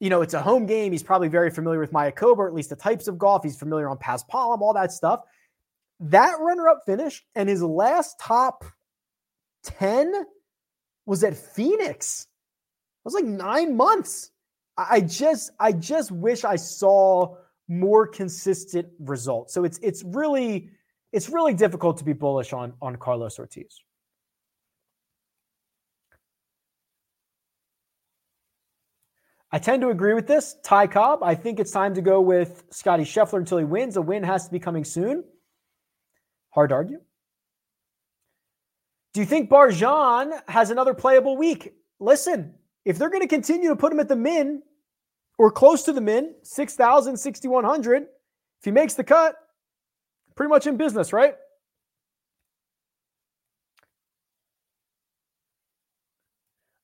you 0.00 0.08
know, 0.08 0.22
it's 0.22 0.34
a 0.34 0.40
home 0.40 0.66
game. 0.66 0.92
He's 0.92 1.02
probably 1.02 1.28
very 1.28 1.50
familiar 1.50 1.78
with 1.78 1.92
Maya 1.92 2.10
Mayakoba, 2.10 2.48
at 2.48 2.54
least 2.54 2.70
the 2.70 2.76
types 2.76 3.06
of 3.06 3.18
golf. 3.18 3.44
He's 3.44 3.58
familiar 3.58 3.88
on 3.88 3.98
Paz 3.98 4.24
Paspalum, 4.24 4.60
all 4.62 4.72
that 4.72 4.92
stuff. 4.92 5.20
That 6.00 6.40
runner 6.40 6.68
up 6.68 6.80
finish 6.86 7.24
and 7.34 7.48
his 7.48 7.62
last 7.62 8.18
top 8.18 8.64
10 9.64 10.24
was 11.04 11.22
at 11.22 11.36
Phoenix. 11.36 12.22
It 12.22 13.04
was 13.04 13.14
like 13.14 13.26
nine 13.26 13.76
months. 13.76 14.30
I 14.78 15.02
just, 15.02 15.50
I 15.60 15.72
just 15.72 16.10
wish 16.10 16.44
I 16.44 16.56
saw 16.56 17.36
more 17.68 18.06
consistent 18.06 18.88
results. 19.00 19.52
So 19.52 19.64
it's, 19.64 19.78
it's 19.82 20.02
really, 20.02 20.70
it's 21.12 21.28
really 21.28 21.52
difficult 21.52 21.98
to 21.98 22.04
be 22.04 22.14
bullish 22.14 22.54
on 22.54 22.72
on 22.80 22.96
Carlos 22.96 23.38
Ortiz. 23.38 23.82
I 29.52 29.58
tend 29.58 29.82
to 29.82 29.88
agree 29.88 30.14
with 30.14 30.26
this. 30.26 30.56
Ty 30.62 30.86
Cobb, 30.86 31.22
I 31.22 31.34
think 31.34 31.58
it's 31.58 31.72
time 31.72 31.94
to 31.94 32.02
go 32.02 32.20
with 32.20 32.64
Scotty 32.70 33.02
Scheffler 33.02 33.38
until 33.38 33.58
he 33.58 33.64
wins. 33.64 33.96
A 33.96 34.02
win 34.02 34.22
has 34.22 34.44
to 34.46 34.52
be 34.52 34.60
coming 34.60 34.84
soon. 34.84 35.24
Hard 36.50 36.70
to 36.70 36.76
argue. 36.76 37.00
Do 39.12 39.20
you 39.20 39.26
think 39.26 39.50
Barjan 39.50 40.40
has 40.46 40.70
another 40.70 40.94
playable 40.94 41.36
week? 41.36 41.74
Listen, 41.98 42.54
if 42.84 42.96
they're 42.96 43.10
going 43.10 43.22
to 43.22 43.28
continue 43.28 43.70
to 43.70 43.76
put 43.76 43.92
him 43.92 43.98
at 43.98 44.08
the 44.08 44.16
min 44.16 44.62
or 45.36 45.50
close 45.50 45.82
to 45.84 45.92
the 45.92 46.00
min, 46.00 46.34
6,000, 46.42 47.16
6,100, 47.16 48.02
if 48.02 48.08
he 48.64 48.70
makes 48.70 48.94
the 48.94 49.02
cut, 49.02 49.34
pretty 50.36 50.48
much 50.48 50.68
in 50.68 50.76
business, 50.76 51.12
right? 51.12 51.34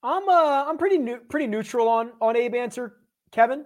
I'm 0.06 0.28
uh 0.28 0.64
I'm 0.68 0.78
pretty 0.78 0.98
new, 0.98 1.18
pretty 1.18 1.48
neutral 1.48 1.88
on 1.88 2.12
on 2.20 2.36
Abe 2.36 2.54
Ancer, 2.54 2.94
Kevin. 3.32 3.64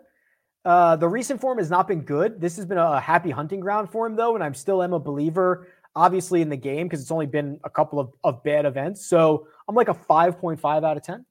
Uh, 0.65 0.97
the 0.97 1.09
recent 1.09 1.41
form 1.41 1.59
has 1.59 1.71
not 1.71 1.87
been 1.87 2.03
good. 2.03 2.41
This 2.41 2.57
has 2.57 2.67
been 2.67 2.79
a 2.79 3.01
happy 3.01 3.31
hunting 3.31 3.61
ground 3.61 3.91
for 3.91 4.07
him, 4.07 4.17
though, 4.17 4.35
and 4.35 4.45
I'm 4.45 4.55
still 4.55 4.83
am 4.83 4.93
a 4.93 4.99
believer 4.99 5.69
obviously 5.97 6.41
in 6.41 6.49
the 6.49 6.57
game 6.57 6.87
because 6.87 7.01
it's 7.03 7.11
only 7.11 7.27
been 7.27 7.59
a 7.65 7.71
couple 7.71 7.99
of, 7.99 8.13
of 8.25 8.43
bad 8.45 8.65
events. 8.65 9.07
So 9.07 9.49
I'm 9.69 9.75
like 9.75 9.89
a 9.89 9.95
5.5 9.95 10.85
out 10.85 10.97
of 10.97 11.03
10. 11.03 11.25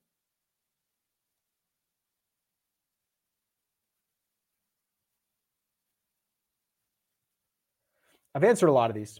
I've 8.35 8.43
answered 8.43 8.67
a 8.67 8.71
lot 8.71 8.89
of 8.89 8.95
these. 8.95 9.19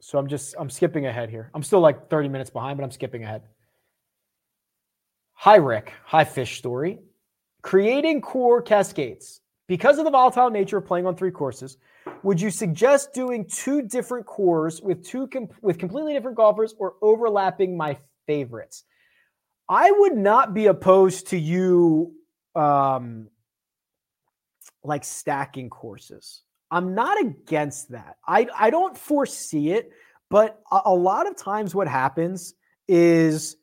So 0.00 0.18
I'm 0.18 0.26
just 0.28 0.54
I'm 0.58 0.70
skipping 0.70 1.06
ahead 1.06 1.28
here. 1.30 1.50
I'm 1.54 1.62
still 1.62 1.80
like 1.80 2.08
30 2.08 2.28
minutes 2.28 2.50
behind, 2.50 2.78
but 2.78 2.84
I'm 2.84 2.90
skipping 2.90 3.24
ahead. 3.24 3.42
Hi 5.42 5.56
Rick. 5.56 5.94
Hi 6.04 6.22
Fish 6.22 6.58
Story. 6.58 6.98
Creating 7.62 8.20
core 8.20 8.60
cascades. 8.60 9.40
Because 9.68 9.96
of 9.96 10.04
the 10.04 10.10
volatile 10.10 10.50
nature 10.50 10.76
of 10.76 10.84
playing 10.84 11.06
on 11.06 11.16
three 11.16 11.30
courses, 11.30 11.78
would 12.22 12.38
you 12.38 12.50
suggest 12.50 13.14
doing 13.14 13.46
two 13.46 13.80
different 13.80 14.26
cores 14.26 14.82
with 14.82 15.02
two 15.02 15.28
com- 15.28 15.48
with 15.62 15.78
completely 15.78 16.12
different 16.12 16.36
golfers 16.36 16.74
or 16.78 16.96
overlapping 17.00 17.74
my 17.74 17.96
favorites? 18.26 18.84
I 19.66 19.90
would 19.90 20.14
not 20.14 20.52
be 20.52 20.66
opposed 20.66 21.28
to 21.28 21.38
you 21.38 22.12
um 22.54 23.30
like 24.84 25.04
stacking 25.04 25.70
courses. 25.70 26.42
I'm 26.70 26.94
not 26.94 27.18
against 27.18 27.92
that. 27.92 28.16
I 28.28 28.46
I 28.54 28.68
don't 28.68 28.94
foresee 28.94 29.70
it, 29.70 29.90
but 30.28 30.60
a, 30.70 30.82
a 30.84 30.94
lot 30.94 31.26
of 31.26 31.34
times 31.34 31.74
what 31.74 31.88
happens 31.88 32.52
is 32.86 33.56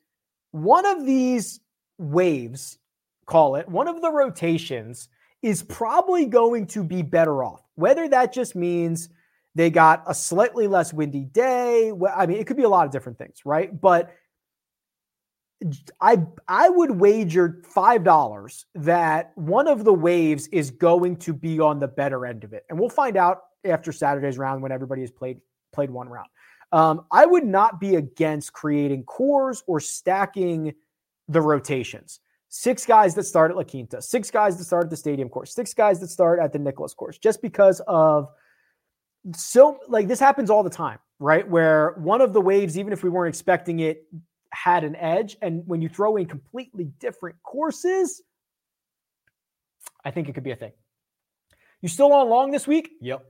one 0.50 0.84
of 0.84 1.06
these 1.06 1.60
waves, 1.98 2.78
call 3.26 3.56
it, 3.56 3.68
one 3.68 3.88
of 3.88 4.00
the 4.00 4.10
rotations 4.10 5.08
is 5.42 5.62
probably 5.62 6.26
going 6.26 6.66
to 6.68 6.82
be 6.82 7.02
better 7.02 7.44
off. 7.44 7.62
Whether 7.74 8.08
that 8.08 8.32
just 8.32 8.56
means 8.56 9.08
they 9.54 9.70
got 9.70 10.02
a 10.06 10.14
slightly 10.14 10.66
less 10.66 10.92
windy 10.92 11.24
day, 11.24 11.92
I 12.14 12.26
mean, 12.26 12.38
it 12.38 12.46
could 12.46 12.56
be 12.56 12.64
a 12.64 12.68
lot 12.68 12.86
of 12.86 12.92
different 12.92 13.18
things, 13.18 13.40
right? 13.44 13.78
But 13.80 14.10
I 16.00 16.22
I 16.46 16.68
would 16.68 16.92
wager 16.92 17.62
five 17.64 18.04
dollars 18.04 18.66
that 18.76 19.32
one 19.34 19.66
of 19.66 19.84
the 19.84 19.92
waves 19.92 20.46
is 20.48 20.70
going 20.70 21.16
to 21.16 21.32
be 21.32 21.58
on 21.58 21.80
the 21.80 21.88
better 21.88 22.26
end 22.26 22.44
of 22.44 22.52
it, 22.52 22.64
and 22.70 22.78
we'll 22.78 22.88
find 22.88 23.16
out 23.16 23.42
after 23.64 23.90
Saturday's 23.90 24.38
round 24.38 24.62
when 24.62 24.70
everybody 24.70 25.00
has 25.00 25.10
played 25.10 25.40
played 25.72 25.90
one 25.90 26.08
round. 26.08 26.28
Um, 26.70 27.06
I 27.10 27.26
would 27.26 27.44
not 27.44 27.80
be 27.80 27.96
against 27.96 28.52
creating 28.52 29.04
cores 29.04 29.64
or 29.66 29.80
stacking 29.80 30.74
the 31.28 31.40
rotations. 31.40 32.20
Six 32.48 32.86
guys 32.86 33.14
that 33.14 33.24
start 33.24 33.50
at 33.50 33.56
La 33.56 33.62
Quinta, 33.62 34.00
six 34.00 34.30
guys 34.30 34.56
that 34.56 34.64
start 34.64 34.84
at 34.84 34.90
the 34.90 34.96
stadium 34.96 35.28
course, 35.28 35.54
six 35.54 35.74
guys 35.74 36.00
that 36.00 36.08
start 36.08 36.40
at 36.40 36.52
the 36.52 36.58
Nicholas 36.58 36.94
course, 36.94 37.18
just 37.18 37.42
because 37.42 37.82
of 37.86 38.28
so 39.34 39.78
like 39.88 40.08
this 40.08 40.20
happens 40.20 40.48
all 40.48 40.62
the 40.62 40.70
time, 40.70 40.98
right? 41.18 41.46
Where 41.46 41.92
one 41.98 42.20
of 42.20 42.32
the 42.32 42.40
waves, 42.40 42.78
even 42.78 42.92
if 42.92 43.02
we 43.02 43.10
weren't 43.10 43.28
expecting 43.28 43.80
it, 43.80 44.06
had 44.50 44.84
an 44.84 44.96
edge. 44.96 45.36
And 45.42 45.62
when 45.66 45.82
you 45.82 45.88
throw 45.88 46.16
in 46.16 46.26
completely 46.26 46.84
different 46.98 47.36
courses, 47.42 48.22
I 50.04 50.10
think 50.10 50.28
it 50.28 50.34
could 50.34 50.44
be 50.44 50.52
a 50.52 50.56
thing. 50.56 50.72
You 51.82 51.88
still 51.88 52.12
on 52.12 52.28
long 52.28 52.50
this 52.50 52.66
week? 52.66 52.90
Yep. 53.00 53.24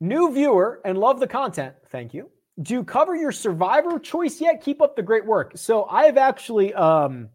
New 0.00 0.32
viewer 0.32 0.80
and 0.84 0.98
love 0.98 1.20
the 1.20 1.26
content. 1.26 1.74
Thank 1.88 2.12
you. 2.12 2.30
Do 2.60 2.74
you 2.74 2.84
cover 2.84 3.16
your 3.16 3.32
survivor 3.32 3.98
choice 3.98 4.40
yet? 4.40 4.62
Keep 4.62 4.82
up 4.82 4.94
the 4.94 5.02
great 5.02 5.24
work. 5.24 5.52
So 5.54 5.84
I 5.84 6.04
have 6.04 6.18
actually 6.18 6.74
um, 6.74 7.30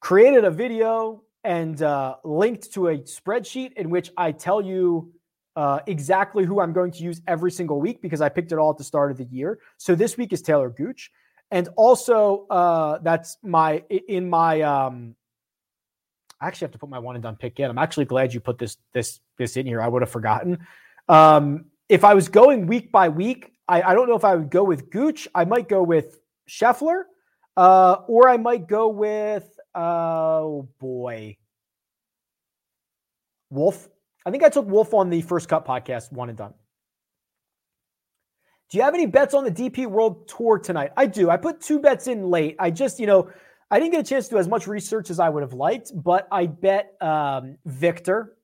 created 0.00 0.44
a 0.44 0.50
video 0.50 1.22
and 1.44 1.80
uh, 1.80 2.16
linked 2.24 2.72
to 2.74 2.88
a 2.88 2.98
spreadsheet 2.98 3.74
in 3.74 3.88
which 3.90 4.10
I 4.16 4.32
tell 4.32 4.60
you 4.60 5.12
uh, 5.56 5.80
exactly 5.86 6.44
who 6.44 6.60
I'm 6.60 6.72
going 6.72 6.90
to 6.92 7.02
use 7.02 7.20
every 7.26 7.50
single 7.50 7.80
week 7.80 8.02
because 8.02 8.20
I 8.20 8.28
picked 8.28 8.52
it 8.52 8.58
all 8.58 8.70
at 8.70 8.78
the 8.78 8.84
start 8.84 9.10
of 9.10 9.16
the 9.16 9.24
year. 9.24 9.58
So 9.78 9.94
this 9.94 10.16
week 10.16 10.32
is 10.32 10.42
Taylor 10.42 10.68
Gooch, 10.68 11.10
and 11.50 11.68
also 11.76 12.46
uh, 12.50 12.98
that's 13.02 13.38
my 13.42 13.82
in 13.88 14.28
my. 14.28 14.62
Um, 14.62 15.14
I 16.40 16.48
actually 16.48 16.66
have 16.66 16.72
to 16.72 16.78
put 16.78 16.90
my 16.90 16.98
one 16.98 17.14
and 17.16 17.22
done 17.22 17.36
pick 17.36 17.60
in. 17.60 17.70
I'm 17.70 17.78
actually 17.78 18.06
glad 18.06 18.34
you 18.34 18.40
put 18.40 18.58
this 18.58 18.76
this 18.92 19.20
this 19.38 19.56
in 19.56 19.66
here. 19.66 19.80
I 19.80 19.88
would 19.88 20.02
have 20.02 20.10
forgotten. 20.10 20.66
Um, 21.08 21.66
if 21.88 22.02
I 22.02 22.14
was 22.14 22.28
going 22.28 22.66
week 22.66 22.90
by 22.90 23.08
week, 23.08 23.52
I, 23.68 23.82
I 23.82 23.94
don't 23.94 24.08
know 24.08 24.16
if 24.16 24.24
I 24.24 24.34
would 24.36 24.50
go 24.50 24.64
with 24.64 24.90
Gooch. 24.90 25.28
I 25.34 25.44
might 25.44 25.68
go 25.68 25.82
with 25.82 26.18
Scheffler, 26.48 27.04
uh, 27.56 27.96
or 28.06 28.28
I 28.28 28.36
might 28.36 28.66
go 28.66 28.88
with 28.88 29.48
oh 29.74 30.68
boy, 30.78 31.36
Wolff. 33.50 33.88
I 34.26 34.30
think 34.30 34.42
I 34.42 34.48
took 34.48 34.66
Wolff 34.66 34.94
on 34.94 35.10
the 35.10 35.22
First 35.22 35.48
Cut 35.48 35.66
podcast, 35.66 36.12
one 36.12 36.28
and 36.28 36.38
done. 36.38 36.54
Do 38.70 38.78
you 38.78 38.84
have 38.84 38.94
any 38.94 39.06
bets 39.06 39.34
on 39.34 39.44
the 39.44 39.50
DP 39.50 39.86
World 39.86 40.26
Tour 40.28 40.58
tonight? 40.58 40.92
I 40.96 41.06
do. 41.06 41.30
I 41.30 41.36
put 41.36 41.60
two 41.60 41.78
bets 41.78 42.06
in 42.06 42.30
late. 42.30 42.56
I 42.58 42.70
just, 42.70 42.98
you 42.98 43.06
know, 43.06 43.30
I 43.70 43.78
didn't 43.78 43.92
get 43.92 44.00
a 44.00 44.08
chance 44.08 44.28
to 44.28 44.34
do 44.34 44.38
as 44.38 44.48
much 44.48 44.66
research 44.66 45.10
as 45.10 45.20
I 45.20 45.28
would 45.28 45.42
have 45.42 45.52
liked, 45.52 45.92
but 45.94 46.26
I 46.32 46.46
bet 46.46 46.94
um, 47.00 47.58
Viktor, 47.66 48.36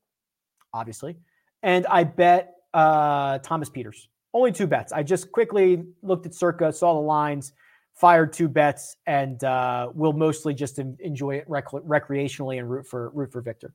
obviously, 0.72 1.16
and 1.62 1.86
I 1.86 2.04
bet 2.04 2.54
uh, 2.74 3.38
Thomas 3.38 3.70
Pieters. 3.70 4.06
Only 4.32 4.52
two 4.52 4.66
bets. 4.66 4.92
I 4.92 5.02
just 5.02 5.32
quickly 5.32 5.84
looked 6.02 6.26
at 6.26 6.34
Circa, 6.34 6.72
saw 6.72 6.94
the 6.94 7.00
lines, 7.00 7.52
fired 7.94 8.32
two 8.32 8.48
bets, 8.48 8.96
and 9.06 9.42
uh, 9.42 9.90
will 9.94 10.12
mostly 10.12 10.54
just 10.54 10.78
enjoy 10.78 11.36
it 11.36 11.44
rec- 11.48 11.68
recreationally 11.68 12.58
and 12.58 12.70
root 12.70 12.86
for 12.86 13.10
root 13.10 13.32
for 13.32 13.40
Viktor. 13.40 13.74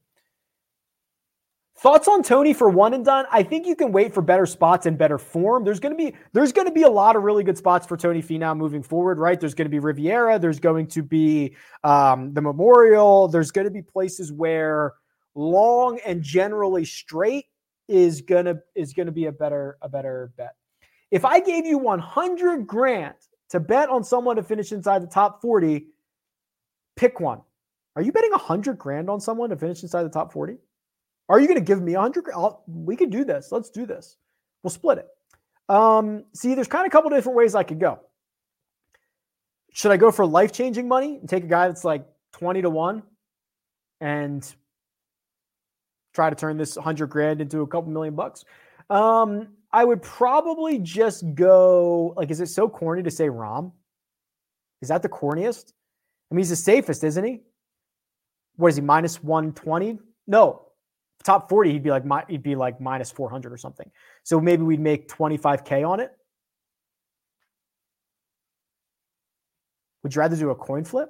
Thoughts 1.77 2.07
on 2.07 2.23
Tony 2.23 2.53
for 2.53 2.69
one 2.69 2.93
and 2.93 3.03
done? 3.03 3.25
I 3.29 3.43
think 3.43 3.67
you 3.67 3.75
can 3.75 3.91
wait 3.91 4.13
for 4.13 4.21
better 4.21 4.45
spots 4.45 4.85
and 4.85 4.97
better 4.97 5.17
form. 5.17 5.65
There's 5.65 5.81
going 5.81 5.91
to 5.91 5.97
be 5.97 6.15
there's 6.31 6.53
going 6.53 6.67
to 6.67 6.73
be 6.73 6.83
a 6.83 6.89
lot 6.89 7.17
of 7.17 7.23
really 7.23 7.43
good 7.43 7.57
spots 7.57 7.85
for 7.85 7.97
Tony 7.97 8.21
Finau 8.21 8.55
moving 8.55 8.81
forward, 8.81 9.19
right? 9.19 9.37
There's 9.37 9.53
going 9.53 9.65
to 9.65 9.69
be 9.69 9.79
Riviera. 9.79 10.39
There's 10.39 10.61
going 10.61 10.87
to 10.87 11.03
be 11.03 11.53
um, 11.83 12.33
the 12.33 12.41
Memorial. 12.41 13.27
There's 13.27 13.51
going 13.51 13.65
to 13.65 13.71
be 13.71 13.81
places 13.81 14.31
where 14.31 14.93
long 15.35 15.99
and 16.05 16.23
generally 16.23 16.85
straight 16.85 17.47
is 17.87 18.21
gonna 18.21 18.59
is 18.75 18.93
gonna 18.93 19.11
be 19.11 19.25
a 19.25 19.31
better 19.31 19.77
a 19.81 19.89
better 19.89 20.31
bet. 20.37 20.55
If 21.11 21.25
I 21.25 21.39
gave 21.39 21.65
you 21.65 21.77
100 21.77 22.67
grand 22.67 23.15
to 23.49 23.59
bet 23.59 23.89
on 23.89 24.03
someone 24.03 24.35
to 24.35 24.43
finish 24.43 24.71
inside 24.71 25.03
the 25.03 25.07
top 25.07 25.41
40, 25.41 25.87
pick 26.95 27.19
one. 27.19 27.41
Are 27.95 28.01
you 28.01 28.11
betting 28.11 28.31
100 28.31 28.77
grand 28.77 29.09
on 29.09 29.21
someone 29.21 29.49
to 29.49 29.55
finish 29.55 29.83
inside 29.83 30.03
the 30.03 30.09
top 30.09 30.33
40? 30.33 30.57
Are 31.29 31.39
you 31.39 31.47
going 31.47 31.59
to 31.59 31.65
give 31.65 31.81
me 31.81 31.95
a 31.95 32.01
hundred? 32.01 32.25
We 32.67 32.95
could 32.95 33.09
do 33.09 33.23
this. 33.23 33.51
Let's 33.51 33.69
do 33.69 33.85
this. 33.85 34.17
We'll 34.63 34.71
split 34.71 34.99
it. 34.99 35.07
Um, 35.69 36.25
see, 36.33 36.53
there's 36.53 36.67
kind 36.67 36.85
of 36.85 36.87
a 36.87 36.91
couple 36.91 37.09
different 37.09 37.37
ways 37.37 37.55
I 37.55 37.63
could 37.63 37.79
go. 37.79 37.99
Should 39.73 39.91
I 39.91 39.97
go 39.97 40.11
for 40.11 40.25
life 40.25 40.51
changing 40.51 40.87
money 40.87 41.17
and 41.17 41.27
take 41.27 41.43
a 41.43 41.47
guy 41.47 41.67
that's 41.67 41.83
like 41.83 42.05
20 42.33 42.61
to 42.61 42.69
1 42.69 43.03
and 44.01 44.55
try 46.15 46.29
to 46.29 46.35
turn 46.35 46.57
this 46.57 46.75
100 46.75 47.07
grand 47.07 47.41
into 47.41 47.61
a 47.61 47.67
couple 47.67 47.91
million 47.91 48.15
bucks? 48.15 48.43
Um, 48.89 49.49
I 49.71 49.83
would 49.83 50.01
probably 50.01 50.79
just 50.79 51.23
go 51.35 52.13
like, 52.15 52.31
is 52.31 52.39
it 52.39 52.47
so 52.47 52.69
corny 52.69 53.03
to 53.03 53.11
say 53.11 53.27
Rahm? 53.27 53.71
Is 54.81 54.89
that 54.89 55.01
the 55.01 55.09
corniest? 55.09 55.73
I 56.31 56.35
mean, 56.35 56.39
he's 56.39 56.49
the 56.49 56.55
safest, 56.55 57.03
isn't 57.03 57.23
he? 57.23 57.41
What 58.55 58.69
is 58.69 58.77
he, 58.77 58.81
minus 58.81 59.21
120? 59.21 59.99
No, 60.27 60.65
top 61.25 61.49
40 61.49 61.71
he'd 61.71 61.83
be 61.83 61.89
like 61.89 62.03
he'd 62.29 62.43
be 62.43 62.55
like 62.55 62.79
minus 62.79 63.11
400 63.11 63.51
or 63.51 63.57
something 63.57 63.89
so 64.23 64.39
maybe 64.39 64.61
we'd 64.61 64.79
make 64.79 65.09
25k 65.09 65.87
on 65.87 65.99
it 65.99 66.11
would 70.03 70.13
you 70.13 70.19
rather 70.19 70.35
do 70.37 70.51
a 70.51 70.55
coin 70.55 70.83
flip 70.83 71.09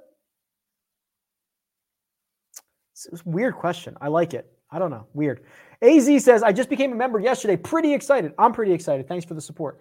it's 2.93 3.07
a 3.11 3.29
weird 3.29 3.55
question 3.55 3.97
i 3.99 4.07
like 4.07 4.33
it 4.33 4.49
i 4.75 4.79
don't 4.79 4.91
know 4.91 5.07
weird 5.13 5.43
az 5.81 6.23
says 6.23 6.43
i 6.43 6.51
just 6.51 6.69
became 6.69 6.91
a 6.91 6.95
member 6.95 7.19
yesterday 7.19 7.55
pretty 7.55 7.93
excited 7.93 8.33
i'm 8.37 8.53
pretty 8.53 8.73
excited 8.73 9.07
thanks 9.07 9.25
for 9.25 9.33
the 9.33 9.41
support 9.41 9.79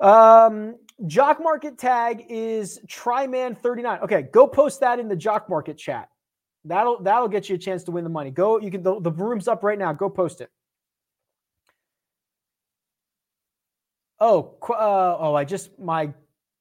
um 0.00 0.74
jock 1.06 1.40
market 1.40 1.78
tag 1.78 2.24
is 2.28 2.80
tryman 2.86 3.56
39 3.56 4.00
okay 4.00 4.22
go 4.22 4.46
post 4.46 4.80
that 4.80 4.98
in 4.98 5.08
the 5.08 5.16
jock 5.16 5.48
market 5.48 5.78
chat 5.78 6.08
That'll 6.64 7.02
that'll 7.02 7.28
get 7.28 7.48
you 7.48 7.54
a 7.54 7.58
chance 7.58 7.84
to 7.84 7.90
win 7.90 8.04
the 8.04 8.10
money. 8.10 8.30
Go, 8.30 8.60
you 8.60 8.70
can 8.70 8.82
the, 8.82 9.00
the 9.00 9.10
room's 9.10 9.48
up 9.48 9.62
right 9.62 9.78
now. 9.78 9.92
Go 9.92 10.10
post 10.10 10.40
it. 10.40 10.50
Oh, 14.18 14.56
uh, 14.68 15.16
oh, 15.18 15.34
I 15.34 15.44
just 15.44 15.78
my 15.78 16.12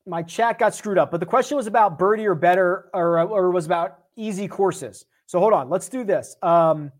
my 0.08 0.24
chat 0.24 0.58
got 0.58 0.74
screwed 0.74 0.98
up. 0.98 1.12
But 1.12 1.20
the 1.20 1.26
question 1.26 1.58
was 1.58 1.68
about 1.68 2.00
birdie 2.00 2.26
or 2.26 2.36
better, 2.36 2.90
or 2.94 3.20
or 3.20 3.52
was 3.52 3.66
about 3.66 4.00
easy 4.16 4.48
courses. 4.48 5.06
So 5.26 5.40
hold 5.40 5.52
on, 5.52 5.70
let's 5.70 5.90
do 5.90 6.06
this. 6.06 6.38
Um, 6.42 6.92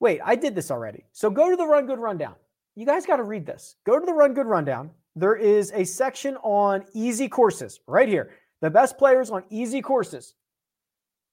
wait, 0.00 0.20
I 0.24 0.36
did 0.36 0.54
this 0.54 0.70
already. 0.70 1.04
So 1.12 1.30
go 1.30 1.50
to 1.50 1.56
the 1.56 1.66
Run 1.66 1.86
Good 1.86 1.98
Rundown. 1.98 2.34
You 2.74 2.86
guys 2.86 3.06
got 3.06 3.16
to 3.16 3.24
read 3.24 3.46
this. 3.46 3.76
Go 3.84 3.98
to 3.98 4.06
the 4.06 4.12
Run 4.12 4.34
Good 4.34 4.46
Rundown. 4.46 4.90
There 5.16 5.34
is 5.34 5.72
a 5.74 5.84
section 5.84 6.36
on 6.36 6.84
easy 6.94 7.28
courses 7.28 7.80
right 7.86 8.08
here. 8.08 8.30
The 8.60 8.70
best 8.70 8.98
players 8.98 9.30
on 9.30 9.44
easy 9.50 9.82
courses. 9.82 10.34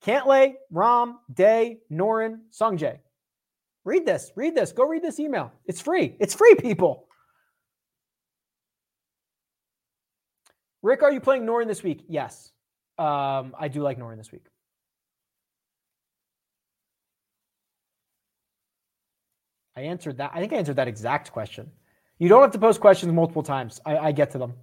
Cantlay, 0.04 0.54
Rahm, 0.74 1.16
Day, 1.34 1.80
Noren, 1.92 2.40
Sungjae. 2.52 3.00
Read 3.84 4.06
this. 4.06 4.32
Read 4.36 4.56
this. 4.56 4.72
Go 4.72 4.86
read 4.86 5.04
this 5.04 5.20
email. 5.20 5.52
It's 5.66 5.82
free. 5.82 6.16
It's 6.20 6.34
free, 6.34 6.56
people. 6.56 7.08
Rick, 10.82 11.04
are 11.04 11.12
you 11.12 11.20
playing 11.20 11.44
Noren 11.44 11.68
this 11.68 11.84
week? 11.84 12.04
Yes. 12.08 12.52
Um, 12.98 13.56
I 13.60 13.68
do 13.72 13.82
like 13.82 14.00
Noren 14.00 14.18
this 14.18 14.32
week. 14.32 14.46
I 19.76 19.82
answered 19.82 20.18
that. 20.18 20.32
I 20.34 20.40
think 20.40 20.54
I 20.54 20.58
answered 20.58 20.78
that 20.78 20.88
exact 20.88 21.32
question. 21.32 21.72
You 22.18 22.30
don't 22.30 22.42
have 22.42 22.52
to 22.52 22.60
post 22.60 22.80
questions 22.80 23.12
multiple 23.12 23.44
times. 23.44 23.82
I, 23.86 23.98
I 23.98 24.12
get 24.12 24.32
to 24.32 24.38
them. 24.38 24.54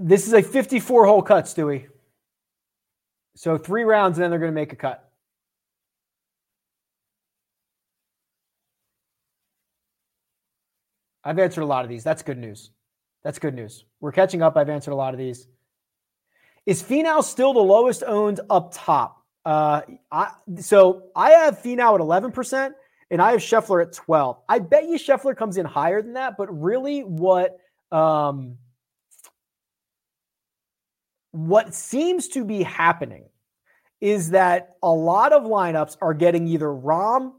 This 0.00 0.26
is 0.26 0.32
a 0.32 0.42
54 0.42 1.06
hole 1.06 1.22
cut, 1.22 1.44
Stewie. 1.44 1.86
So 3.36 3.56
three 3.56 3.84
rounds, 3.84 4.18
and 4.18 4.24
then 4.24 4.30
they're 4.30 4.40
going 4.40 4.50
to 4.50 4.54
make 4.54 4.72
a 4.72 4.76
cut. 4.76 5.08
I've 11.22 11.38
answered 11.38 11.62
a 11.62 11.66
lot 11.66 11.84
of 11.84 11.88
these. 11.88 12.02
That's 12.02 12.22
good 12.22 12.38
news. 12.38 12.70
That's 13.22 13.38
good 13.38 13.54
news. 13.54 13.84
We're 14.00 14.12
catching 14.12 14.42
up. 14.42 14.56
I've 14.56 14.70
answered 14.70 14.92
a 14.92 14.96
lot 14.96 15.14
of 15.14 15.18
these. 15.18 15.46
Is 16.64 16.82
Finau 16.82 17.22
still 17.22 17.52
the 17.52 17.60
lowest 17.60 18.02
owned 18.06 18.40
up 18.50 18.70
top? 18.72 19.17
Uh, 19.48 19.80
I, 20.12 20.32
so 20.60 21.04
I 21.16 21.30
have 21.30 21.62
Finau 21.62 21.94
at 21.94 22.02
11%, 22.02 22.72
and 23.10 23.22
I 23.22 23.30
have 23.30 23.40
Scheffler 23.40 23.80
at 23.80 23.94
12. 23.94 24.36
I 24.46 24.58
bet 24.58 24.84
you 24.84 24.98
Scheffler 24.98 25.34
comes 25.34 25.56
in 25.56 25.64
higher 25.64 26.02
than 26.02 26.12
that, 26.12 26.36
but 26.36 26.54
really 26.54 27.00
what 27.00 27.56
um, 27.90 28.58
what 31.30 31.72
seems 31.72 32.28
to 32.28 32.44
be 32.44 32.62
happening 32.62 33.24
is 34.02 34.32
that 34.32 34.76
a 34.82 34.92
lot 34.92 35.32
of 35.32 35.44
lineups 35.44 35.96
are 36.02 36.12
getting 36.12 36.46
either 36.46 36.66
Rahm 36.66 37.32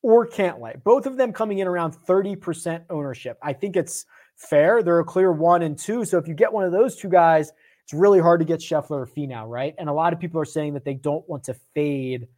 or 0.00 0.26
Cantlay, 0.26 0.82
both 0.82 1.04
of 1.04 1.18
them 1.18 1.30
coming 1.30 1.58
in 1.58 1.68
around 1.68 1.92
30% 1.92 2.84
ownership. 2.88 3.38
I 3.42 3.52
think 3.52 3.76
it's 3.76 4.06
fair. 4.36 4.82
They're 4.82 5.00
a 5.00 5.04
clear 5.04 5.30
one 5.30 5.60
and 5.60 5.78
two. 5.78 6.06
So 6.06 6.16
if 6.16 6.26
you 6.26 6.32
get 6.32 6.54
one 6.54 6.64
of 6.64 6.72
those 6.72 6.96
two 6.96 7.10
guys, 7.10 7.52
it's 7.90 7.98
really 7.98 8.20
hard 8.20 8.38
to 8.38 8.46
get 8.46 8.60
Scheffler 8.60 9.00
or 9.00 9.06
Finau, 9.06 9.48
right? 9.48 9.74
And 9.76 9.88
a 9.88 9.92
lot 9.92 10.12
of 10.12 10.20
people 10.20 10.40
are 10.40 10.44
saying 10.44 10.74
that 10.74 10.84
they 10.84 10.94
don't 10.94 11.28
want 11.28 11.42
to 11.44 11.54
fade 11.74 12.28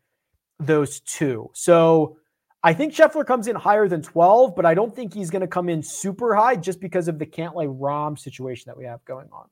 those 0.58 1.00
two. 1.00 1.50
So 1.52 2.16
I 2.62 2.72
think 2.72 2.94
Scheffler 2.94 3.26
comes 3.26 3.48
in 3.48 3.56
higher 3.56 3.86
than 3.86 4.00
12, 4.00 4.56
but 4.56 4.64
I 4.64 4.72
don't 4.72 4.96
think 4.96 5.12
he's 5.12 5.28
going 5.28 5.42
to 5.42 5.46
come 5.46 5.68
in 5.68 5.82
super 5.82 6.34
high 6.34 6.56
just 6.56 6.80
because 6.80 7.06
of 7.06 7.18
the 7.18 7.26
Cantlay 7.26 7.66
Rahm 7.68 8.18
situation 8.18 8.64
that 8.68 8.78
we 8.78 8.86
have 8.86 9.04
going 9.04 9.28
on. 9.30 9.44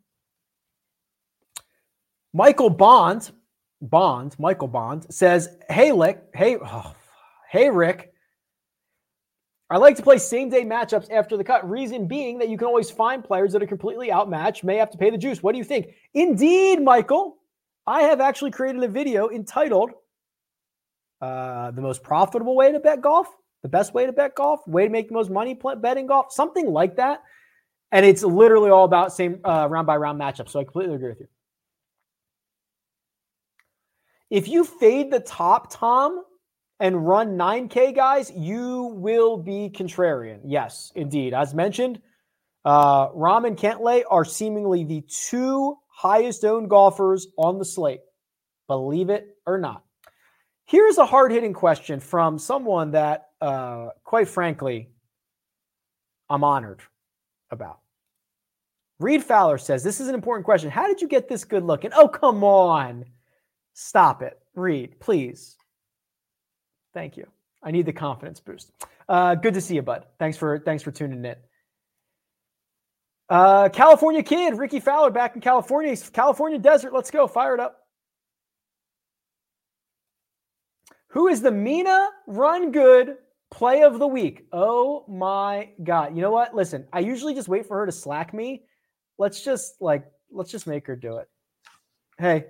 Michael 2.32 2.70
Bond, 2.70 3.30
Bond, 3.82 4.34
Michael 4.38 4.68
Bond 4.68 5.04
says, 5.10 5.50
"Hey 5.68 5.92
Lick, 5.92 6.22
hey, 6.32 6.56
oh, 6.64 6.94
hey 7.50 7.68
Rick, 7.68 8.09
I 9.70 9.76
like 9.76 9.96
to 9.96 10.02
play 10.02 10.18
same 10.18 10.48
day 10.48 10.64
matchups 10.64 11.10
after 11.10 11.36
the 11.36 11.44
cut. 11.44 11.68
Reason 11.68 12.08
being 12.08 12.38
that 12.40 12.48
you 12.48 12.58
can 12.58 12.66
always 12.66 12.90
find 12.90 13.22
players 13.24 13.52
that 13.52 13.62
are 13.62 13.66
completely 13.66 14.12
outmatched, 14.12 14.64
may 14.64 14.76
have 14.76 14.90
to 14.90 14.98
pay 14.98 15.10
the 15.10 15.18
juice. 15.18 15.42
What 15.42 15.52
do 15.52 15.58
you 15.58 15.64
think? 15.64 15.94
Indeed, 16.12 16.82
Michael, 16.82 17.36
I 17.86 18.02
have 18.02 18.20
actually 18.20 18.50
created 18.50 18.82
a 18.82 18.88
video 18.88 19.30
entitled 19.30 19.92
uh, 21.20 21.70
"The 21.70 21.80
Most 21.80 22.02
Profitable 22.02 22.56
Way 22.56 22.72
to 22.72 22.80
Bet 22.80 23.00
Golf." 23.00 23.28
The 23.62 23.68
best 23.68 23.92
way 23.92 24.06
to 24.06 24.12
bet 24.12 24.34
golf, 24.34 24.66
way 24.66 24.84
to 24.84 24.90
make 24.90 25.08
the 25.08 25.14
most 25.14 25.30
money 25.30 25.58
betting 25.78 26.06
golf, 26.06 26.32
something 26.32 26.72
like 26.72 26.96
that. 26.96 27.22
And 27.92 28.06
it's 28.06 28.22
literally 28.22 28.70
all 28.70 28.84
about 28.84 29.12
same 29.12 29.40
uh, 29.44 29.68
round 29.70 29.86
by 29.86 29.96
round 29.96 30.18
matchups. 30.18 30.50
So 30.50 30.60
I 30.60 30.64
completely 30.64 30.94
agree 30.94 31.10
with 31.10 31.20
you. 31.20 31.28
If 34.30 34.48
you 34.48 34.64
fade 34.64 35.10
the 35.10 35.20
top, 35.20 35.70
Tom, 35.70 36.22
and 36.80 37.06
run 37.06 37.36
9K 37.36 37.94
guys, 37.94 38.32
you 38.34 38.94
will 38.96 39.36
be 39.36 39.70
contrarian. 39.72 40.40
Yes, 40.44 40.90
indeed. 40.94 41.34
As 41.34 41.54
mentioned, 41.54 42.00
uh, 42.64 43.10
Rahm 43.10 43.46
and 43.46 43.56
Cantlay 43.56 44.02
are 44.10 44.24
seemingly 44.24 44.84
the 44.84 45.02
two 45.02 45.76
highest 45.88 46.44
owned 46.44 46.70
golfers 46.70 47.28
on 47.36 47.58
the 47.58 47.64
slate. 47.64 48.00
Believe 48.66 49.10
it 49.10 49.36
or 49.46 49.58
not. 49.58 49.84
Here's 50.64 50.98
a 50.98 51.06
hard 51.06 51.32
hitting 51.32 51.52
question 51.52 52.00
from 52.00 52.38
someone 52.38 52.92
that, 52.92 53.28
uh, 53.40 53.88
quite 54.04 54.28
frankly, 54.28 54.90
I'm 56.30 56.44
honored 56.44 56.80
about. 57.50 57.80
Reed 59.00 59.24
Fowler 59.24 59.58
says, 59.58 59.82
This 59.82 60.00
is 60.00 60.08
an 60.08 60.14
important 60.14 60.44
question. 60.44 60.70
How 60.70 60.86
did 60.86 61.00
you 61.00 61.08
get 61.08 61.28
this 61.28 61.44
good 61.44 61.64
looking? 61.64 61.90
Oh, 61.94 62.06
come 62.06 62.44
on. 62.44 63.04
Stop 63.74 64.22
it. 64.22 64.38
Reed, 64.54 65.00
please. 65.00 65.56
Thank 66.94 67.16
you. 67.16 67.26
I 67.62 67.70
need 67.70 67.86
the 67.86 67.92
confidence 67.92 68.40
boost. 68.40 68.72
Uh, 69.08 69.34
good 69.34 69.54
to 69.54 69.60
see 69.60 69.74
you, 69.74 69.82
bud. 69.82 70.06
Thanks 70.18 70.36
for 70.36 70.58
thanks 70.58 70.82
for 70.82 70.90
tuning 70.90 71.24
in. 71.24 71.36
Uh, 73.28 73.68
California 73.68 74.22
kid, 74.22 74.56
Rickie 74.58 74.80
Fowler 74.80 75.10
back 75.10 75.34
in 75.36 75.40
California. 75.40 75.96
California 76.12 76.58
desert. 76.58 76.92
Let's 76.92 77.10
go. 77.10 77.26
Fire 77.26 77.54
it 77.54 77.60
up. 77.60 77.76
Who 81.08 81.28
is 81.28 81.40
the 81.40 81.50
Mina 81.50 82.08
Run 82.26 82.70
Good 82.72 83.16
play 83.50 83.82
of 83.82 83.98
the 83.98 84.06
week? 84.06 84.46
Oh 84.52 85.04
my 85.08 85.70
God. 85.82 86.14
You 86.14 86.22
know 86.22 86.30
what? 86.30 86.54
Listen, 86.54 86.86
I 86.92 87.00
usually 87.00 87.34
just 87.34 87.48
wait 87.48 87.66
for 87.66 87.78
her 87.78 87.86
to 87.86 87.92
slack 87.92 88.32
me. 88.32 88.64
Let's 89.18 89.42
just 89.44 89.80
like, 89.80 90.06
let's 90.30 90.50
just 90.50 90.66
make 90.66 90.86
her 90.86 90.96
do 90.96 91.16
it. 91.16 91.28
Hey. 92.18 92.46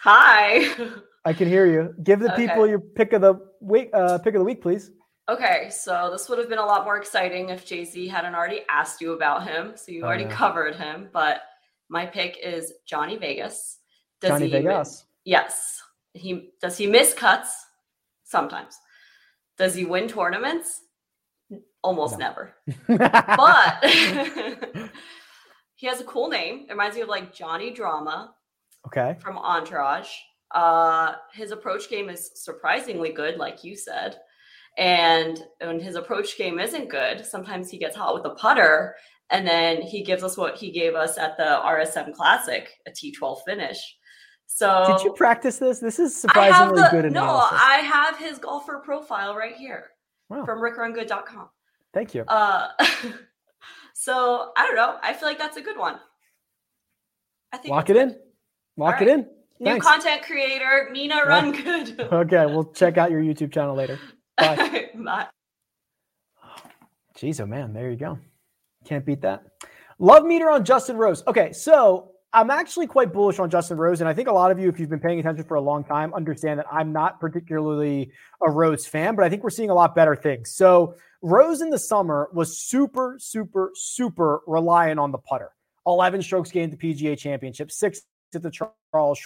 Hi. 0.00 0.74
I 1.24 1.32
can 1.32 1.48
hear 1.48 1.66
you. 1.66 1.94
Give 2.02 2.18
the 2.18 2.32
okay. 2.32 2.48
people 2.48 2.66
your 2.66 2.80
pick 2.80 3.12
of 3.12 3.20
the 3.20 3.34
week. 3.60 3.90
Uh, 3.92 4.18
pick 4.18 4.34
of 4.34 4.40
the 4.40 4.44
week, 4.44 4.60
please. 4.60 4.90
Okay, 5.28 5.70
so 5.70 6.10
this 6.10 6.28
would 6.28 6.38
have 6.38 6.48
been 6.48 6.58
a 6.58 6.66
lot 6.66 6.84
more 6.84 6.96
exciting 6.96 7.50
if 7.50 7.64
Jay 7.64 7.84
Z 7.84 8.08
hadn't 8.08 8.34
already 8.34 8.62
asked 8.68 9.00
you 9.00 9.12
about 9.12 9.46
him. 9.46 9.72
So 9.76 9.92
you 9.92 10.02
oh, 10.02 10.06
already 10.06 10.24
yeah. 10.24 10.34
covered 10.34 10.74
him, 10.74 11.08
but 11.12 11.42
my 11.88 12.06
pick 12.06 12.38
is 12.42 12.72
Johnny 12.86 13.16
Vegas. 13.16 13.78
Does 14.20 14.30
Johnny 14.30 14.46
he, 14.46 14.52
Vegas. 14.52 15.04
Yes. 15.24 15.80
He 16.14 16.50
does 16.60 16.76
he 16.76 16.86
miss 16.86 17.14
cuts? 17.14 17.54
Sometimes. 18.24 18.76
Does 19.58 19.74
he 19.74 19.84
win 19.84 20.08
tournaments? 20.08 20.80
Almost 21.82 22.18
no. 22.18 22.26
never. 22.26 22.54
but 22.88 23.78
he 25.76 25.86
has 25.86 26.00
a 26.00 26.04
cool 26.04 26.28
name. 26.28 26.66
It 26.68 26.72
reminds 26.72 26.96
me 26.96 27.02
of 27.02 27.08
like 27.08 27.32
Johnny 27.32 27.70
Drama. 27.72 28.34
Okay. 28.86 29.16
From 29.20 29.38
Entourage. 29.38 30.10
Uh, 30.54 31.14
his 31.32 31.50
approach 31.50 31.88
game 31.88 32.08
is 32.08 32.30
surprisingly 32.34 33.12
good, 33.12 33.36
like 33.36 33.64
you 33.64 33.76
said. 33.76 34.16
And 34.78 35.42
when 35.60 35.80
his 35.80 35.96
approach 35.96 36.36
game 36.38 36.58
isn't 36.58 36.88
good, 36.88 37.24
sometimes 37.24 37.70
he 37.70 37.78
gets 37.78 37.96
hot 37.96 38.14
with 38.14 38.24
a 38.24 38.34
putter, 38.34 38.94
and 39.30 39.46
then 39.46 39.82
he 39.82 40.02
gives 40.02 40.22
us 40.22 40.36
what 40.36 40.56
he 40.56 40.70
gave 40.70 40.94
us 40.94 41.18
at 41.18 41.36
the 41.36 41.60
RSM 41.64 42.14
Classic, 42.14 42.70
a 42.86 42.90
T12 42.90 43.38
finish. 43.46 43.96
So 44.46 44.84
did 44.86 45.04
you 45.04 45.12
practice 45.12 45.58
this? 45.58 45.78
This 45.78 45.98
is 45.98 46.14
surprisingly 46.14 46.82
the, 46.82 46.88
good 46.90 47.04
analysis. 47.06 47.52
No, 47.52 47.58
I 47.58 47.76
have 47.76 48.18
his 48.18 48.38
golfer 48.38 48.82
profile 48.84 49.34
right 49.34 49.56
here 49.56 49.90
wow. 50.28 50.44
from 50.44 50.60
rickrungood.com. 50.60 51.48
Thank 51.94 52.14
you. 52.14 52.22
Uh, 52.28 52.68
so 53.94 54.52
I 54.56 54.66
don't 54.66 54.76
know. 54.76 54.98
I 55.02 55.14
feel 55.14 55.28
like 55.28 55.38
that's 55.38 55.56
a 55.56 55.62
good 55.62 55.78
one. 55.78 55.98
I 57.52 57.56
think 57.56 57.70
lock 57.70 57.88
it 57.88 57.96
in. 57.96 58.16
Lock 58.76 58.94
right. 58.94 59.02
it 59.02 59.08
in. 59.08 59.26
New 59.60 59.70
Thanks. 59.70 59.86
content 59.86 60.22
creator, 60.22 60.88
Mina 60.92 61.22
Run 61.26 61.52
Good. 61.52 62.00
okay, 62.12 62.46
we'll 62.46 62.72
check 62.72 62.98
out 62.98 63.10
your 63.10 63.22
YouTube 63.22 63.52
channel 63.52 63.74
later. 63.74 63.98
Bye. 64.36 64.90
Bye. 64.94 65.26
Jeez, 67.16 67.40
oh 67.40 67.46
man, 67.46 67.72
there 67.72 67.90
you 67.90 67.96
go. 67.96 68.18
Can't 68.84 69.04
beat 69.04 69.20
that. 69.22 69.44
Love 69.98 70.24
meter 70.24 70.50
on 70.50 70.64
Justin 70.64 70.96
Rose. 70.96 71.22
Okay, 71.26 71.52
so 71.52 72.12
I'm 72.32 72.50
actually 72.50 72.86
quite 72.86 73.12
bullish 73.12 73.38
on 73.38 73.50
Justin 73.50 73.76
Rose, 73.76 74.00
and 74.00 74.08
I 74.08 74.14
think 74.14 74.26
a 74.28 74.32
lot 74.32 74.50
of 74.50 74.58
you, 74.58 74.68
if 74.68 74.80
you've 74.80 74.88
been 74.88 74.98
paying 74.98 75.20
attention 75.20 75.44
for 75.44 75.56
a 75.56 75.60
long 75.60 75.84
time, 75.84 76.14
understand 76.14 76.58
that 76.58 76.66
I'm 76.72 76.92
not 76.92 77.20
particularly 77.20 78.10
a 78.44 78.50
Rose 78.50 78.86
fan, 78.86 79.14
but 79.14 79.24
I 79.24 79.28
think 79.28 79.44
we're 79.44 79.50
seeing 79.50 79.70
a 79.70 79.74
lot 79.74 79.94
better 79.94 80.16
things. 80.16 80.54
So 80.54 80.96
Rose 81.20 81.60
in 81.60 81.70
the 81.70 81.78
summer 81.78 82.30
was 82.32 82.58
super, 82.58 83.16
super, 83.20 83.70
super 83.74 84.40
reliant 84.46 84.98
on 84.98 85.12
the 85.12 85.18
putter. 85.18 85.50
11 85.86 86.22
strokes 86.22 86.50
gained 86.50 86.72
the 86.72 86.76
PGA 86.76 87.18
Championship, 87.18 87.70
six 87.70 88.00
at 88.34 88.42
the 88.42 88.50
Charles 88.50 89.20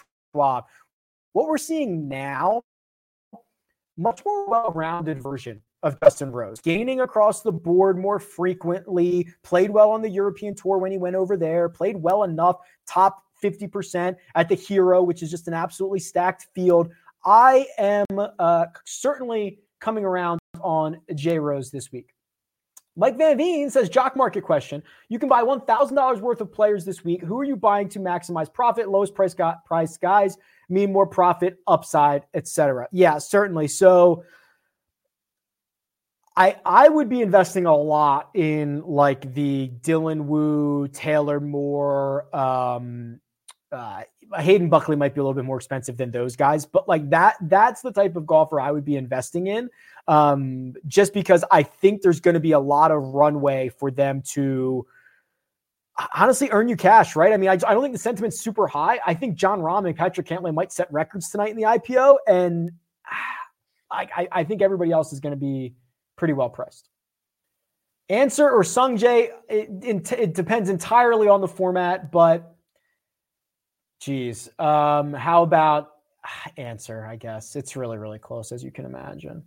What 1.32 1.48
we're 1.48 1.58
seeing 1.58 2.08
now, 2.08 2.62
much 3.96 4.24
more 4.24 4.48
well-rounded 4.48 5.22
version 5.22 5.62
of 5.82 5.98
Justin 6.02 6.32
Rose, 6.32 6.60
gaining 6.60 7.00
across 7.00 7.42
the 7.42 7.52
board 7.52 7.98
more 7.98 8.18
frequently, 8.18 9.28
played 9.42 9.70
well 9.70 9.90
on 9.90 10.02
the 10.02 10.08
European 10.08 10.54
tour 10.54 10.78
when 10.78 10.92
he 10.92 10.98
went 10.98 11.16
over 11.16 11.36
there, 11.36 11.68
played 11.68 11.96
well 11.96 12.24
enough, 12.24 12.56
top 12.86 13.22
50% 13.42 14.16
at 14.34 14.48
the 14.48 14.54
Hero, 14.54 15.02
which 15.02 15.22
is 15.22 15.30
just 15.30 15.48
an 15.48 15.54
absolutely 15.54 16.00
stacked 16.00 16.46
field. 16.54 16.90
I 17.24 17.66
am 17.78 18.06
uh, 18.38 18.66
certainly 18.84 19.60
coming 19.80 20.04
around 20.04 20.38
on 20.60 21.00
J 21.14 21.38
Rose 21.38 21.70
this 21.70 21.92
week. 21.92 22.15
Mike 22.96 23.18
Van 23.18 23.36
Veen 23.36 23.70
says, 23.70 23.88
Jock 23.88 24.16
market 24.16 24.42
question. 24.42 24.82
You 25.08 25.18
can 25.18 25.28
buy 25.28 25.42
$1,000 25.42 26.20
worth 26.20 26.40
of 26.40 26.52
players 26.52 26.84
this 26.84 27.04
week. 27.04 27.22
Who 27.22 27.38
are 27.38 27.44
you 27.44 27.56
buying 27.56 27.88
to 27.90 27.98
maximize 27.98 28.52
profit? 28.52 28.88
Lowest 28.88 29.14
price, 29.14 29.34
got, 29.34 29.64
price 29.66 29.96
guys 29.96 30.38
mean 30.68 30.92
more 30.92 31.06
profit, 31.06 31.58
upside, 31.66 32.24
etc. 32.34 32.88
Yeah, 32.90 33.18
certainly. 33.18 33.68
So 33.68 34.24
I 36.36 36.56
I 36.64 36.88
would 36.88 37.08
be 37.08 37.22
investing 37.22 37.66
a 37.66 37.76
lot 37.76 38.30
in 38.34 38.82
like 38.82 39.32
the 39.34 39.70
Dylan 39.80 40.26
Wu, 40.26 40.88
Taylor 40.88 41.40
Moore, 41.40 42.34
um, 42.36 43.20
uh, 43.72 44.02
Hayden 44.38 44.68
Buckley 44.68 44.96
might 44.96 45.14
be 45.14 45.20
a 45.20 45.22
little 45.22 45.34
bit 45.34 45.44
more 45.44 45.56
expensive 45.56 45.96
than 45.96 46.10
those 46.10 46.36
guys, 46.36 46.66
but 46.66 46.88
like 46.88 47.08
that, 47.10 47.36
that's 47.42 47.80
the 47.80 47.92
type 47.92 48.16
of 48.16 48.26
golfer 48.26 48.60
I 48.60 48.70
would 48.70 48.84
be 48.84 48.96
investing 48.96 49.46
in. 49.46 49.70
Um, 50.08 50.74
just 50.86 51.12
because 51.12 51.44
I 51.50 51.62
think 51.62 52.02
there's 52.02 52.20
going 52.20 52.34
to 52.34 52.40
be 52.40 52.52
a 52.52 52.60
lot 52.60 52.90
of 52.92 53.02
runway 53.02 53.70
for 53.70 53.90
them 53.90 54.22
to 54.32 54.86
honestly 56.14 56.48
earn 56.52 56.68
you 56.68 56.76
cash, 56.76 57.16
right? 57.16 57.32
I 57.32 57.36
mean, 57.36 57.48
I, 57.48 57.54
I 57.54 57.56
don't 57.56 57.82
think 57.82 57.92
the 57.94 57.98
sentiment's 57.98 58.40
super 58.40 58.66
high. 58.68 59.00
I 59.04 59.14
think 59.14 59.34
Jon 59.34 59.60
Rahm 59.60 59.86
and 59.86 59.96
Patrick 59.96 60.26
Cantlay 60.26 60.54
might 60.54 60.72
set 60.72 60.92
records 60.92 61.28
tonight 61.28 61.50
in 61.50 61.56
the 61.56 61.64
IPO, 61.64 62.18
and 62.28 62.70
I, 63.90 64.08
I, 64.16 64.28
I 64.32 64.44
think 64.44 64.62
everybody 64.62 64.92
else 64.92 65.12
is 65.12 65.20
going 65.20 65.32
to 65.32 65.40
be 65.40 65.74
pretty 66.16 66.34
well 66.34 66.50
priced. 66.50 66.88
Ancer 68.08 68.48
or 68.48 68.62
Sungjae, 68.62 69.30
it, 69.48 69.68
it, 69.82 70.12
it 70.12 70.34
depends 70.34 70.70
entirely 70.70 71.28
on 71.28 71.40
the 71.40 71.48
format, 71.48 72.12
but 72.12 72.56
Geez. 74.00 74.48
Um, 74.58 75.12
how 75.12 75.42
about 75.42 75.92
Ancer? 76.56 77.06
I 77.06 77.16
guess 77.16 77.56
it's 77.56 77.76
really, 77.76 77.98
really 77.98 78.18
close, 78.18 78.52
as 78.52 78.62
you 78.62 78.70
can 78.70 78.84
imagine. 78.84 79.42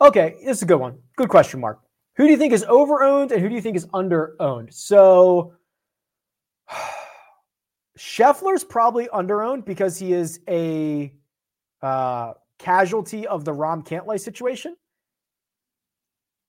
Okay, 0.00 0.36
this 0.44 0.58
is 0.58 0.62
a 0.62 0.66
good 0.66 0.80
one. 0.80 0.98
Good 1.16 1.28
question, 1.28 1.60
Mark. 1.60 1.80
Who 2.16 2.24
do 2.24 2.30
you 2.30 2.36
think 2.36 2.52
is 2.52 2.64
over 2.64 3.02
owned 3.02 3.32
and 3.32 3.40
who 3.40 3.48
do 3.48 3.54
you 3.54 3.60
think 3.60 3.76
is 3.76 3.86
under 3.92 4.36
owned? 4.40 4.72
So 4.72 5.54
Scheffler's 7.98 8.64
probably 8.64 9.06
underowned 9.08 9.64
because 9.64 9.98
he 9.98 10.12
is 10.12 10.40
a 10.48 11.12
uh, 11.82 12.34
casualty 12.58 13.26
of 13.26 13.44
the 13.44 13.52
Rahm 13.52 13.86
Cantlay 13.86 14.18
situation. 14.18 14.76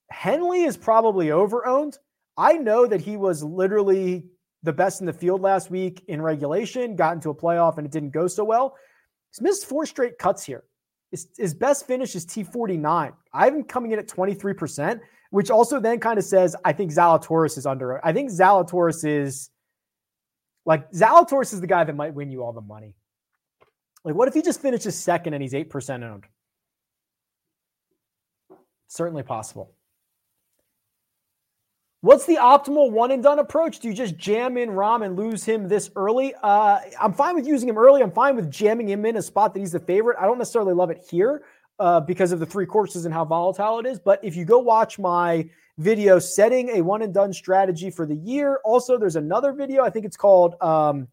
Henley 0.10 0.64
is 0.64 0.78
probably 0.78 1.28
overowned. 1.28 1.98
I 2.38 2.54
know 2.54 2.86
that 2.86 3.02
he 3.02 3.18
was 3.18 3.43
literally 3.43 4.26
the 4.64 4.74
best 4.74 5.00
in 5.00 5.06
the 5.06 5.14
field 5.14 5.41
last 5.41 5.70
week 5.70 6.04
in 6.08 6.22
regulation, 6.22 6.96
got 6.96 7.14
into 7.14 7.30
a 7.30 7.36
playoff, 7.36 7.78
and 7.78 7.86
it 7.86 7.91
didn't 7.91 8.12
go 8.12 8.28
so 8.28 8.43
well. 8.43 8.76
He's 9.32 9.41
missed 9.41 9.66
four 9.66 9.86
straight 9.86 10.18
cuts 10.18 10.43
here. 10.43 10.64
His, 11.16 11.30
his 11.38 11.53
best 11.53 11.88
finish 11.88 12.13
is 12.13 12.26
T49. 12.26 13.13
I 13.34 13.45
have 13.45 13.55
him 13.55 13.63
coming 13.63 13.93
in 13.93 13.99
at 13.99 14.07
23%, 14.09 14.99
which 15.30 15.49
also 15.49 15.80
then 15.80 15.97
kind 16.01 16.20
of 16.20 16.26
says 16.26 16.57
I 16.66 16.74
think 16.74 16.91
Zalatoris 16.91 17.57
is 17.57 17.66
under. 17.66 18.05
I 18.05 18.11
think 18.11 18.30
Zalatoris 18.30 19.05
is 19.05 19.49
like 20.66 20.91
Zalatoris 20.91 21.53
is 21.53 21.61
the 21.61 21.68
guy 21.68 21.86
that 21.86 21.95
might 21.95 22.13
win 22.13 22.32
you 22.32 22.43
all 22.43 22.51
the 22.51 22.59
money. 22.59 22.95
Like, 24.03 24.16
what 24.16 24.28
if 24.28 24.34
he 24.34 24.41
just 24.41 24.61
finishes 24.61 24.99
second 24.99 25.34
and 25.34 25.41
he's 25.41 25.53
8% 25.53 26.03
owned? 26.03 26.26
Certainly 28.89 29.24
possible. 29.24 29.74
What's 32.06 32.28
the 32.28 32.36
optimal 32.36 32.91
one 32.91 33.10
and 33.10 33.24
done 33.24 33.39
approach? 33.39 33.80
Do 33.80 33.88
you 33.88 33.93
just 33.95 34.16
jam 34.16 34.58
in 34.58 34.70
Rahm 34.70 35.03
and 35.03 35.18
lose 35.18 35.43
him 35.43 35.68
this 35.68 35.89
early? 35.95 36.36
Uh, 36.43 36.78
I'm 37.01 37.14
fine 37.14 37.34
with 37.34 37.47
using 37.47 37.68
him 37.68 37.80
early. 37.80 38.03
I'm 38.03 38.12
fine 38.12 38.36
with 38.36 38.51
jamming 38.51 38.88
him 38.88 39.08
in 39.08 39.18
a 39.18 39.24
spot 39.24 39.56
that 39.56 39.60
he's 39.60 39.72
the 39.72 39.80
favorite. 39.80 40.16
I 40.20 40.28
don't 40.28 40.38
necessarily 40.38 40.76
love 40.76 40.91
it 40.91 41.03
here 41.10 41.45
uh, 41.80 42.01
because 42.01 42.32
of 42.32 42.39
the 42.39 42.45
three 42.45 42.68
courses 42.68 43.06
and 43.06 43.14
how 43.14 43.26
volatile 43.26 43.80
it 43.80 43.88
is. 43.88 43.97
But 43.97 44.24
if 44.24 44.36
you 44.36 44.45
go 44.45 44.60
watch 44.60 44.99
my 44.99 45.49
video 45.80 46.20
setting 46.20 46.78
a 46.78 46.82
one 46.84 47.01
and 47.01 47.12
done 47.12 47.34
strategy 47.34 47.89
for 47.89 48.06
the 48.06 48.18
year, 48.18 48.60
also 48.64 48.99
there's 48.99 49.16
another 49.16 49.51
video. 49.51 49.84
I 49.84 49.89
think 49.89 50.06
it's 50.06 50.16
called 50.16 50.62
um, 50.62 51.08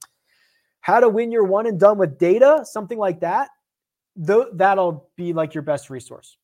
"How 0.82 1.01
to 1.01 1.09
Win 1.09 1.32
Your 1.32 1.45
One 1.45 1.64
and 1.64 1.80
Done 1.80 1.97
with 1.97 2.18
Data," 2.18 2.66
something 2.66 2.99
like 2.99 3.20
that. 3.20 3.49
Th- 4.26 4.49
that'll 4.53 5.09
be 5.16 5.32
like 5.32 5.55
your 5.55 5.62
best 5.62 5.88
resource. 5.88 6.36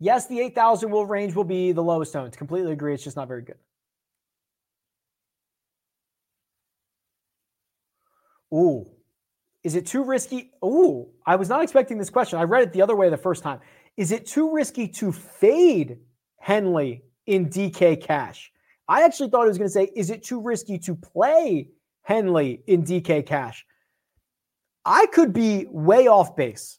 Yes, 0.00 0.26
the 0.26 0.40
8,000 0.40 0.90
will 0.90 1.06
range 1.06 1.34
will 1.34 1.44
be 1.44 1.72
the 1.72 1.82
lowest 1.82 2.12
zones. 2.12 2.36
Completely 2.36 2.72
agree. 2.72 2.94
It's 2.94 3.02
just 3.02 3.16
not 3.16 3.28
very 3.28 3.42
good. 3.42 3.56
Ooh, 8.54 8.86
is 9.64 9.74
it 9.74 9.86
too 9.86 10.04
risky? 10.04 10.52
Ooh, 10.64 11.08
I 11.26 11.36
was 11.36 11.48
not 11.48 11.62
expecting 11.62 11.98
this 11.98 12.10
question. 12.10 12.38
I 12.38 12.44
read 12.44 12.62
it 12.62 12.72
the 12.72 12.80
other 12.82 12.96
way 12.96 13.10
the 13.10 13.16
first 13.16 13.42
time. 13.42 13.60
Is 13.96 14.12
it 14.12 14.26
too 14.26 14.52
risky 14.52 14.88
to 14.88 15.12
fade 15.12 15.98
Henley 16.38 17.02
in 17.26 17.50
DK 17.50 18.00
cash? 18.00 18.52
I 18.88 19.02
actually 19.02 19.28
thought 19.28 19.44
it 19.44 19.48
was 19.48 19.58
going 19.58 19.68
to 19.68 19.72
say, 19.72 19.90
is 19.94 20.08
it 20.10 20.22
too 20.22 20.40
risky 20.40 20.78
to 20.78 20.94
play 20.94 21.68
Henley 22.02 22.62
in 22.66 22.84
DK 22.84 23.26
cash? 23.26 23.66
I 24.84 25.06
could 25.06 25.34
be 25.34 25.66
way 25.68 26.06
off 26.06 26.34
base. 26.36 26.78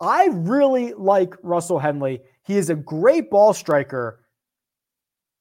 I 0.00 0.28
really 0.30 0.92
like 0.92 1.34
Russell 1.42 1.78
Henley. 1.78 2.20
He 2.48 2.56
is 2.56 2.70
a 2.70 2.74
great 2.74 3.28
ball 3.28 3.52
striker. 3.52 4.24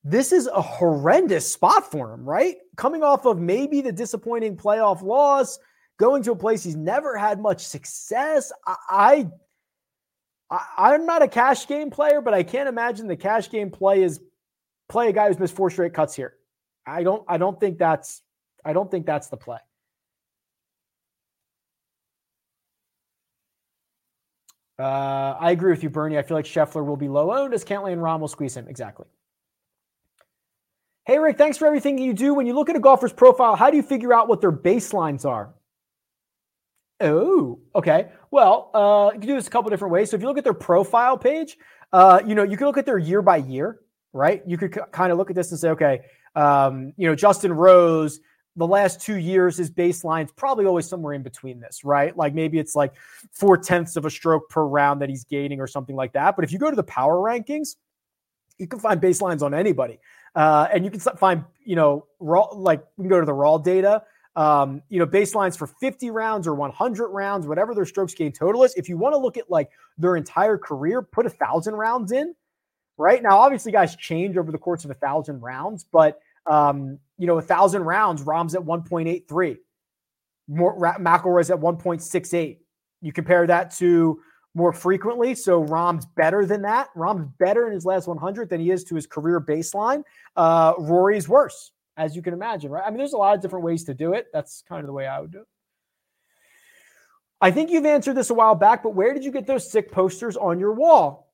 This 0.03 0.33
is 0.33 0.47
a 0.47 0.61
horrendous 0.61 1.49
spot 1.49 1.89
for 1.89 2.13
him, 2.13 2.27
right? 2.27 2.57
Coming 2.75 3.01
off 3.01 3.25
of 3.25 3.39
maybe 3.39 3.79
the 3.79 3.93
disappointing 3.93 4.57
playoff 4.57 5.01
loss, 5.01 5.57
going 5.97 6.21
to 6.23 6.33
a 6.33 6.35
place 6.35 6.65
he's 6.65 6.75
never 6.75 7.15
had 7.15 7.39
much 7.39 7.65
success. 7.65 8.51
I, 8.89 9.29
I 10.51 10.95
am 10.95 11.05
not 11.05 11.21
a 11.21 11.29
cash 11.29 11.65
game 11.65 11.89
player, 11.91 12.19
but 12.19 12.33
I 12.33 12.43
can't 12.43 12.67
imagine 12.67 13.07
the 13.07 13.15
cash 13.15 13.49
game 13.49 13.71
play 13.71 14.03
is 14.03 14.19
play 14.89 15.07
a 15.07 15.13
guy 15.13 15.29
who's 15.29 15.39
missed 15.39 15.55
four 15.55 15.69
straight 15.69 15.93
cuts 15.93 16.13
here. 16.13 16.33
I 16.85 17.03
don't 17.03 17.23
I 17.29 17.37
don't 17.37 17.57
think 17.57 17.77
that's 17.77 18.21
I 18.65 18.73
don't 18.73 18.91
think 18.91 19.05
that's 19.05 19.27
the 19.27 19.37
play. 19.37 19.59
Uh, 24.79 25.35
I 25.39 25.51
agree 25.51 25.71
with 25.71 25.81
you, 25.83 25.89
Bernie. 25.89 26.17
I 26.17 26.21
feel 26.21 26.37
like 26.37 26.45
Scheffler 26.45 26.85
will 26.85 26.97
be 26.97 27.07
low 27.07 27.33
owned 27.33 27.53
as 27.53 27.65
Cantlay 27.65 27.93
and 27.93 28.01
Rahm 28.01 28.19
will 28.19 28.27
squeeze 28.27 28.55
him. 28.55 28.67
Exactly. 28.67 29.07
Hey, 31.05 31.19
Rick, 31.19 31.37
thanks 31.37 31.57
for 31.57 31.65
everything 31.65 31.97
you 31.97 32.13
do. 32.13 32.33
When 32.33 32.45
you 32.45 32.53
look 32.53 32.69
at 32.69 32.75
a 32.75 32.79
golfer's 32.79 33.13
profile, 33.13 33.55
how 33.55 33.71
do 33.71 33.77
you 33.77 33.83
figure 33.83 34.13
out 34.13 34.27
what 34.27 34.41
their 34.41 34.51
baselines 34.51 35.25
are? 35.25 35.53
Oh, 36.99 37.59
okay. 37.73 38.09
Well, 38.29 38.71
uh, 38.73 39.11
you 39.13 39.19
can 39.19 39.27
do 39.27 39.35
this 39.35 39.47
a 39.47 39.49
couple 39.49 39.69
different 39.69 39.93
ways. 39.93 40.09
So 40.09 40.15
if 40.15 40.21
you 40.21 40.27
look 40.27 40.37
at 40.37 40.43
their 40.43 40.53
profile 40.53 41.17
page, 41.17 41.57
uh, 41.93 42.21
you 42.25 42.35
know, 42.35 42.43
you 42.43 42.57
can 42.57 42.67
look 42.67 42.77
at 42.77 42.85
their 42.85 42.97
year 42.97 43.21
by 43.21 43.37
year, 43.37 43.79
right? 44.13 44.43
You 44.45 44.57
could 44.57 44.73
c- 44.73 44.81
kind 44.91 45.11
of 45.11 45.17
look 45.17 45.29
at 45.29 45.35
this 45.35 45.51
and 45.51 45.59
say, 45.59 45.69
okay, 45.69 46.01
um, 46.35 46.93
you 46.97 47.07
know, 47.07 47.15
Justin 47.15 47.53
Rose 47.53 48.19
the 48.57 48.67
last 48.67 48.99
two 48.99 49.17
years, 49.17 49.55
his 49.55 49.69
baseline's 49.69 50.31
probably 50.31 50.65
always 50.65 50.89
somewhere 50.89 51.13
in 51.13 51.21
between 51.21 51.59
this, 51.59 51.83
right? 51.83 52.17
Like 52.17 52.33
maybe 52.33 52.57
it's 52.57 52.75
like 52.75 52.93
four 53.31 53.55
tenths 53.55 53.95
of 53.95 54.05
a 54.05 54.09
stroke 54.09 54.49
per 54.49 54.65
round 54.65 55.01
that 55.01 55.09
he's 55.09 55.23
gaining 55.23 55.61
or 55.61 55.67
something 55.67 55.95
like 55.95 56.13
that. 56.13 56.35
But 56.35 56.43
if 56.43 56.51
you 56.51 56.57
go 56.57 56.71
to 56.71 56.75
the 56.75 56.83
power 56.83 57.17
rankings, 57.17 57.75
you 58.57 58.67
can 58.67 58.79
find 58.79 58.99
baselines 58.99 59.43
on 59.43 59.53
anybody. 59.53 59.99
Uh, 60.35 60.67
and 60.73 60.83
you 60.83 60.89
can 60.89 60.99
find, 60.99 61.43
you 61.63 61.75
know, 61.75 62.07
raw, 62.19 62.47
like 62.51 62.83
we 62.97 63.03
can 63.03 63.09
go 63.09 63.19
to 63.19 63.25
the 63.27 63.33
raw 63.33 63.59
data, 63.59 64.01
um, 64.35 64.81
you 64.89 64.97
know, 64.97 65.05
baselines 65.05 65.55
for 65.55 65.67
50 65.67 66.09
rounds 66.09 66.47
or 66.47 66.55
100 66.55 67.09
rounds, 67.09 67.47
whatever 67.47 67.75
their 67.75 67.85
strokes 67.85 68.15
gain 68.15 68.31
total 68.31 68.63
is. 68.63 68.73
If 68.75 68.89
you 68.89 68.97
want 68.97 69.13
to 69.13 69.17
look 69.17 69.37
at 69.37 69.51
like 69.51 69.69
their 69.99 70.15
entire 70.15 70.57
career, 70.57 71.03
put 71.03 71.27
a 71.27 71.29
thousand 71.29 71.75
rounds 71.75 72.11
in, 72.11 72.33
right? 72.97 73.21
Now, 73.21 73.37
obviously, 73.37 73.71
guys 73.71 73.95
change 73.95 74.35
over 74.35 74.51
the 74.51 74.57
course 74.57 74.83
of 74.83 74.89
a 74.89 74.95
thousand 74.95 75.41
rounds, 75.41 75.85
but 75.91 76.19
um, 76.49 76.99
you 77.17 77.27
know, 77.27 77.37
a 77.37 77.41
thousand 77.41 77.83
rounds, 77.83 78.21
Rahm's 78.21 78.55
at 78.55 78.61
1.83. 78.61 79.57
More 80.47 80.79
McIlroy's 80.79 81.51
at 81.51 81.59
1.68. 81.59 82.57
You 83.01 83.11
compare 83.11 83.45
that 83.47 83.71
to 83.77 84.21
more 84.53 84.73
frequently. 84.73 85.35
So 85.35 85.63
Rahm's 85.63 86.05
better 86.15 86.45
than 86.45 86.63
that. 86.63 86.89
Rahm's 86.95 87.27
better 87.37 87.67
in 87.67 87.73
his 87.73 87.85
last 87.85 88.07
100 88.07 88.49
than 88.49 88.59
he 88.59 88.71
is 88.71 88.83
to 88.85 88.95
his 88.95 89.05
career 89.05 89.39
baseline. 89.39 90.03
Uh, 90.35 90.73
Rory's 90.79 91.29
worse, 91.29 91.71
as 91.95 92.15
you 92.15 92.21
can 92.21 92.33
imagine, 92.33 92.71
right? 92.71 92.83
I 92.85 92.89
mean, 92.89 92.97
there's 92.97 93.13
a 93.13 93.17
lot 93.17 93.35
of 93.35 93.41
different 93.41 93.65
ways 93.65 93.83
to 93.85 93.93
do 93.93 94.13
it. 94.13 94.27
That's 94.33 94.63
kind 94.67 94.79
of 94.79 94.87
the 94.87 94.93
way 94.93 95.05
I 95.05 95.19
would 95.19 95.31
do 95.31 95.41
it. 95.41 95.47
I 97.39 97.51
think 97.51 97.69
you've 97.69 97.85
answered 97.85 98.15
this 98.15 98.31
a 98.31 98.33
while 98.33 98.55
back, 98.55 98.81
but 98.81 98.95
where 98.95 99.13
did 99.13 99.23
you 99.23 99.31
get 99.31 99.45
those 99.45 99.69
sick 99.69 99.91
posters 99.91 100.35
on 100.35 100.59
your 100.59 100.73
wall? 100.73 101.26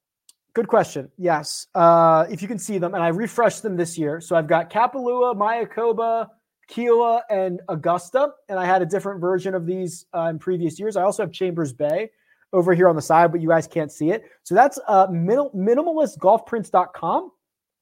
Good 0.53 0.67
question. 0.67 1.09
Yes. 1.17 1.67
Uh, 1.73 2.25
if 2.29 2.41
you 2.41 2.47
can 2.47 2.59
see 2.59 2.77
them, 2.77 2.93
and 2.93 3.03
I 3.03 3.07
refreshed 3.07 3.63
them 3.63 3.75
this 3.75 3.97
year. 3.97 4.21
So 4.21 4.35
I've 4.35 4.47
got 4.47 4.69
Kapalua, 4.69 5.35
Mayakoba, 5.35 6.27
Kiawah, 6.69 7.21
and 7.29 7.59
Augusta. 7.69 8.29
And 8.49 8.59
I 8.59 8.65
had 8.65 8.81
a 8.81 8.85
different 8.85 9.19
version 9.19 9.55
of 9.55 9.65
these 9.65 10.05
uh, 10.15 10.27
in 10.29 10.37
previous 10.37 10.79
years. 10.79 10.95
I 10.95 11.01
also 11.01 11.23
have 11.23 11.31
Chambers 11.31 11.73
Bay 11.73 12.11
over 12.53 12.75
here 12.75 12.87
on 12.87 12.95
the 12.95 13.01
side, 13.01 13.31
but 13.31 13.41
you 13.41 13.49
guys 13.49 13.65
can't 13.65 13.91
see 13.91 14.11
it. 14.11 14.25
So 14.43 14.53
that's 14.53 14.79
uh, 14.87 15.07
minimal, 15.09 15.51
minimalistgolfprints.com. 15.55 17.31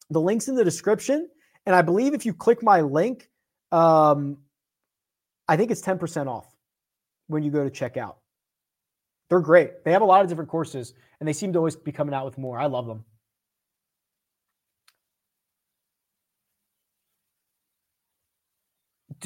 The 0.09 0.21
link's 0.21 0.47
in 0.47 0.55
the 0.55 0.63
description. 0.63 1.27
And 1.65 1.75
I 1.75 1.81
believe 1.81 2.13
if 2.13 2.25
you 2.25 2.33
click 2.33 2.63
my 2.63 2.81
link, 2.81 3.29
um, 3.73 4.37
I 5.47 5.57
think 5.57 5.71
it's 5.71 5.81
10% 5.81 6.27
off 6.27 6.47
when 7.27 7.43
you 7.43 7.51
go 7.51 7.65
to 7.65 7.69
check 7.69 7.97
out. 7.97 8.20
They're 9.31 9.39
great. 9.39 9.85
They 9.85 9.93
have 9.93 10.01
a 10.01 10.05
lot 10.05 10.21
of 10.21 10.27
different 10.27 10.49
courses 10.49 10.93
and 11.21 11.27
they 11.27 11.31
seem 11.31 11.53
to 11.53 11.59
always 11.59 11.77
be 11.77 11.93
coming 11.93 12.13
out 12.13 12.25
with 12.25 12.37
more. 12.37 12.59
I 12.59 12.65
love 12.65 12.85
them. 12.85 13.05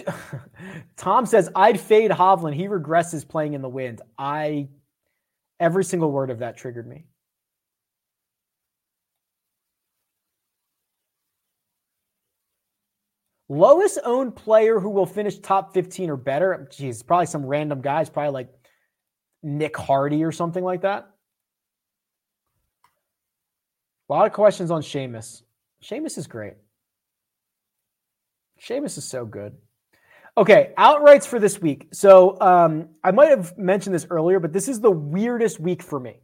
Tom 0.96 1.26
says, 1.26 1.50
I'd 1.56 1.80
fade 1.80 2.12
Hovland. 2.12 2.54
He 2.54 2.68
regresses 2.68 3.28
playing 3.28 3.54
in 3.54 3.64
the 3.64 3.70
wind. 3.70 4.04
I, 4.16 4.68
every 5.60 5.84
single 5.84 6.12
word 6.12 6.30
of 6.30 6.38
that 6.38 6.56
triggered 6.56 6.88
me. 6.88 7.08
Lowest 13.50 13.98
owned 14.06 14.36
player 14.36 14.80
who 14.80 14.92
will 14.92 15.08
finish 15.08 15.40
top 15.40 15.74
15 15.74 16.12
or 16.12 16.18
better. 16.18 16.68
Geez, 16.72 17.02
probably 17.02 17.26
some 17.26 17.44
random 17.44 17.82
guys, 17.82 18.08
probably 18.08 18.34
like 18.34 18.65
Nick 19.46 19.78
Hardy 19.78 20.24
or 20.24 20.32
something 20.32 20.64
like 20.64 20.82
that. 20.82 21.08
A 24.10 24.14
lot 24.14 24.26
of 24.26 24.34
questions 24.34 24.72
on 24.72 24.82
Seamus. 24.82 25.44
Seamus 25.84 26.18
is 26.18 26.26
great. 26.26 26.56
Seamus 28.60 28.98
is 28.98 29.06
so 29.06 29.26
good. 29.26 29.56
Okay, 30.38 30.74
outrights 30.78 31.28
for 31.28 31.40
this 31.40 31.62
week. 31.62 31.88
So 31.94 32.40
um, 32.42 32.90
I 33.04 33.12
might 33.12 33.30
have 33.30 33.58
mentioned 33.58 33.94
this 33.94 34.08
earlier, 34.10 34.40
but 34.40 34.52
this 34.52 34.68
is 34.68 34.82
the 34.82 34.92
weirdest 34.92 35.60
week 35.60 35.84
for 35.84 36.00
me. 36.00 36.22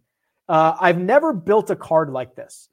Uh, 0.49 0.75
I've 0.79 0.97
never 0.97 1.31
built 1.31 1.69
a 1.69 1.75
card 1.75 2.09
like 2.09 2.35
this. 2.35 2.69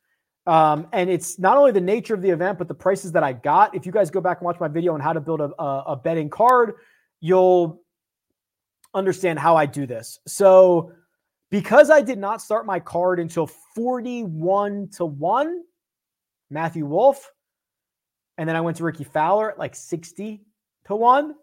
Um, 0.46 0.88
and 0.92 1.10
it's 1.10 1.38
not 1.38 1.58
only 1.58 1.72
the 1.72 1.80
nature 1.80 2.14
of 2.14 2.22
the 2.22 2.30
event, 2.30 2.58
but 2.58 2.68
the 2.68 2.74
prices 2.74 3.12
that 3.12 3.22
I 3.22 3.34
got. 3.34 3.74
If 3.74 3.84
you 3.84 3.92
guys 3.92 4.10
go 4.10 4.22
back 4.22 4.38
and 4.38 4.46
watch 4.46 4.58
my 4.58 4.68
video 4.68 4.94
on 4.94 5.00
how 5.00 5.12
to 5.12 5.20
build 5.20 5.42
a, 5.42 5.50
a, 5.62 5.82
a 5.88 5.96
betting 5.96 6.30
card, 6.30 6.72
you'll 7.20 7.82
understand 8.94 9.38
how 9.38 9.56
I 9.56 9.66
do 9.66 9.86
this. 9.86 10.18
So 10.26 10.92
because 11.50 11.90
I 11.90 12.02
did 12.02 12.18
not 12.18 12.42
start 12.42 12.66
my 12.66 12.80
card 12.80 13.20
until 13.20 13.46
41 13.46 14.88
to 14.96 15.04
1, 15.06 15.62
Matthew 16.50 16.86
Wolf, 16.86 17.30
and 18.36 18.48
then 18.48 18.56
I 18.56 18.60
went 18.60 18.76
to 18.78 18.84
Rickie 18.84 19.04
Fowler 19.04 19.52
at 19.52 19.58
like 19.58 19.74
60 19.74 20.42
to 20.86 20.96
1. 20.96 21.34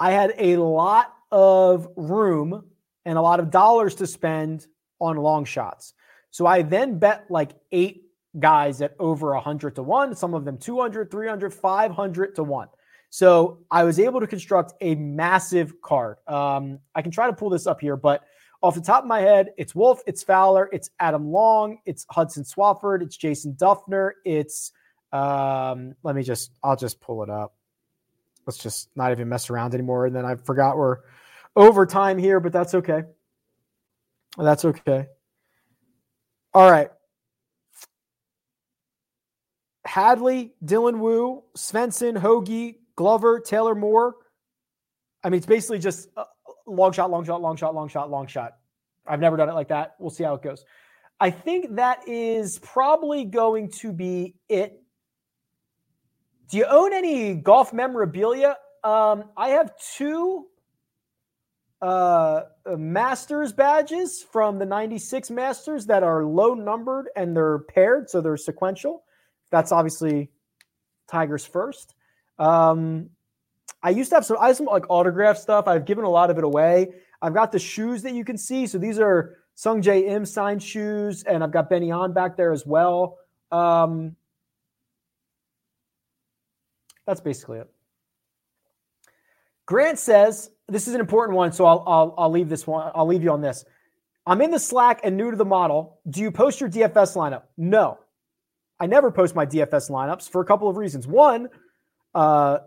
I 0.00 0.12
had 0.12 0.34
a 0.38 0.56
lot 0.56 1.14
of 1.30 1.88
room 1.96 2.64
and 3.04 3.18
a 3.18 3.22
lot 3.22 3.40
of 3.40 3.50
dollars 3.50 3.94
to 3.96 4.06
spend 4.06 4.66
on 5.00 5.16
long 5.16 5.44
shots. 5.44 5.94
So 6.30 6.46
I 6.46 6.62
then 6.62 6.98
bet 6.98 7.26
like 7.30 7.52
eight 7.72 8.04
guys 8.38 8.80
at 8.82 8.94
over 8.98 9.34
100 9.34 9.74
to 9.76 9.82
1, 9.82 10.14
some 10.14 10.34
of 10.34 10.44
them 10.44 10.58
200, 10.58 11.10
300, 11.10 11.52
500 11.52 12.34
to 12.36 12.42
1. 12.44 12.68
So 13.10 13.60
I 13.70 13.84
was 13.84 13.98
able 13.98 14.20
to 14.20 14.26
construct 14.26 14.74
a 14.80 14.94
massive 14.94 15.80
card. 15.80 16.18
Um, 16.26 16.78
I 16.94 17.02
can 17.02 17.10
try 17.10 17.26
to 17.26 17.32
pull 17.32 17.50
this 17.50 17.66
up 17.66 17.80
here, 17.80 17.96
but 17.96 18.22
off 18.60 18.74
the 18.74 18.80
top 18.80 19.04
of 19.04 19.08
my 19.08 19.20
head, 19.20 19.50
it's 19.56 19.74
Wolff, 19.74 20.00
it's 20.06 20.22
Fowler, 20.22 20.68
it's 20.72 20.90
Adam 20.98 21.30
Long, 21.30 21.78
it's 21.86 22.04
Hudson 22.10 22.44
Swafford, 22.44 23.02
it's 23.02 23.16
Jason 23.16 23.54
Dufner, 23.54 24.12
it's 24.24 24.72
um, 25.12 25.94
let 26.02 26.14
me 26.14 26.22
just 26.22 26.50
I'll 26.62 26.76
just 26.76 27.00
pull 27.00 27.22
it 27.22 27.30
up. 27.30 27.54
Let's 28.46 28.58
just 28.58 28.88
not 28.96 29.12
even 29.12 29.28
mess 29.28 29.50
around 29.50 29.74
anymore. 29.74 30.06
And 30.06 30.14
then 30.14 30.24
I 30.24 30.34
forgot 30.36 30.76
we're 30.76 30.98
over 31.56 31.86
time 31.86 32.18
here, 32.18 32.40
but 32.40 32.52
that's 32.52 32.74
okay. 32.74 33.02
That's 34.36 34.64
okay. 34.64 35.06
All 36.54 36.70
right. 36.70 36.90
Hadley, 39.84 40.52
Dylan 40.64 40.98
Wu, 40.98 41.44
Svensson, 41.56 42.16
Hoge, 42.16 42.74
Glover, 42.98 43.38
Taylor 43.38 43.76
Moore. 43.76 44.16
I 45.22 45.28
mean, 45.28 45.38
it's 45.38 45.46
basically 45.46 45.78
just 45.78 46.08
long 46.66 46.90
shot, 46.90 47.12
long 47.12 47.24
shot, 47.24 47.40
long 47.40 47.54
shot, 47.54 47.72
long 47.72 47.86
shot, 47.88 48.10
long 48.10 48.26
shot. 48.26 48.56
I've 49.06 49.20
never 49.20 49.36
done 49.36 49.48
it 49.48 49.54
like 49.54 49.68
that. 49.68 49.94
We'll 50.00 50.10
see 50.10 50.24
how 50.24 50.34
it 50.34 50.42
goes. 50.42 50.64
I 51.20 51.30
think 51.30 51.76
that 51.76 52.08
is 52.08 52.58
probably 52.58 53.24
going 53.24 53.70
to 53.82 53.92
be 53.92 54.34
it. 54.48 54.82
Do 56.50 56.56
you 56.56 56.64
own 56.64 56.92
any 56.92 57.34
golf 57.34 57.72
memorabilia? 57.72 58.56
Um, 58.82 59.26
I 59.36 59.50
have 59.50 59.74
two 59.96 60.46
uh, 61.80 62.42
Masters 62.76 63.52
badges 63.52 64.24
from 64.24 64.58
the 64.58 64.66
96 64.66 65.30
Masters 65.30 65.86
that 65.86 66.02
are 66.02 66.24
low 66.24 66.54
numbered 66.54 67.10
and 67.14 67.36
they're 67.36 67.60
paired, 67.60 68.10
so 68.10 68.20
they're 68.20 68.36
sequential. 68.36 69.04
That's 69.52 69.70
obviously 69.70 70.30
Tigers 71.08 71.46
first. 71.46 71.94
Um, 72.38 73.10
I 73.82 73.90
used 73.90 74.10
to 74.10 74.16
have 74.16 74.24
some, 74.24 74.36
I 74.40 74.48
have 74.48 74.56
some 74.56 74.66
like 74.66 74.84
autograph 74.88 75.38
stuff. 75.38 75.68
I've 75.68 75.84
given 75.84 76.04
a 76.04 76.10
lot 76.10 76.30
of 76.30 76.38
it 76.38 76.44
away. 76.44 76.94
I've 77.20 77.34
got 77.34 77.52
the 77.52 77.58
shoes 77.58 78.02
that 78.02 78.14
you 78.14 78.24
can 78.24 78.36
see. 78.38 78.66
So 78.66 78.78
these 78.78 78.98
are 78.98 79.36
Sung 79.54 79.82
Im 79.82 80.24
signed 80.24 80.62
shoes, 80.62 81.24
and 81.24 81.42
I've 81.42 81.50
got 81.50 81.68
Benny 81.68 81.90
On 81.90 82.12
back 82.12 82.36
there 82.36 82.52
as 82.52 82.64
well. 82.64 83.18
Um, 83.50 84.14
that's 87.06 87.20
basically 87.20 87.58
it. 87.58 87.68
Grant 89.66 89.98
says 89.98 90.50
this 90.68 90.86
is 90.86 90.94
an 90.94 91.00
important 91.00 91.36
one, 91.36 91.52
so 91.52 91.66
I'll, 91.66 91.82
I'll 91.86 92.14
I'll 92.18 92.30
leave 92.30 92.48
this 92.48 92.66
one. 92.66 92.90
I'll 92.94 93.06
leave 93.06 93.22
you 93.22 93.32
on 93.32 93.40
this. 93.40 93.64
I'm 94.26 94.40
in 94.42 94.50
the 94.50 94.60
Slack 94.60 95.00
and 95.02 95.16
new 95.16 95.30
to 95.30 95.36
the 95.36 95.44
model. 95.44 95.98
Do 96.08 96.20
you 96.20 96.30
post 96.30 96.60
your 96.60 96.70
DFS 96.70 97.16
lineup? 97.16 97.42
No, 97.56 97.98
I 98.78 98.86
never 98.86 99.10
post 99.10 99.34
my 99.34 99.44
DFS 99.44 99.90
lineups 99.90 100.30
for 100.30 100.40
a 100.40 100.44
couple 100.44 100.68
of 100.68 100.76
reasons. 100.76 101.06
One, 101.08 101.48
uh, 102.18 102.58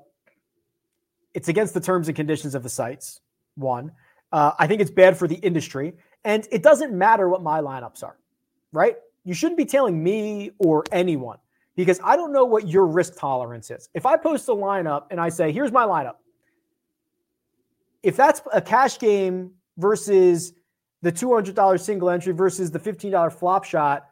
it's 1.34 1.50
against 1.50 1.74
the 1.74 1.82
terms 1.82 2.08
and 2.08 2.16
conditions 2.16 2.56
of 2.56 2.64
the 2.64 2.70
sites. 2.70 3.20
One, 3.56 3.92
uh, 4.32 4.54
I 4.58 4.66
think 4.66 4.80
it's 4.80 4.92
bad 4.92 5.18
for 5.18 5.28
the 5.28 5.36
industry, 5.36 5.94
and 6.24 6.48
it 6.52 6.64
doesn't 6.64 6.94
matter 6.94 7.28
what 7.28 7.44
my 7.44 7.60
lineups 7.60 8.02
are, 8.02 8.18
right? 8.72 8.96
You 9.26 9.34
shouldn't 9.34 9.58
be 9.58 9.66
telling 9.66 10.02
me 10.02 10.52
or 10.58 10.86
anyone 10.94 11.38
because 11.76 12.00
I 12.02 12.16
don't 12.16 12.32
know 12.32 12.46
what 12.46 12.70
your 12.70 12.88
risk 12.88 13.18
tolerance 13.18 13.70
is. 13.72 13.90
If 13.94 14.06
I 14.06 14.16
post 14.16 14.48
a 14.48 14.54
lineup 14.54 15.08
and 15.12 15.20
I 15.20 15.28
say, 15.28 15.52
"Here's 15.52 15.74
my 15.74 15.84
lineup," 15.84 16.16
if 18.04 18.16
that's 18.16 18.42
a 18.54 18.62
cash 18.62 19.00
game 19.00 19.52
versus 19.78 20.54
the 21.02 21.12
$200 21.12 21.84
single 21.84 22.10
entry 22.10 22.32
versus 22.32 22.72
the 22.72 22.80
$15 22.80 23.34
flop 23.34 23.66
shot, 23.66 24.12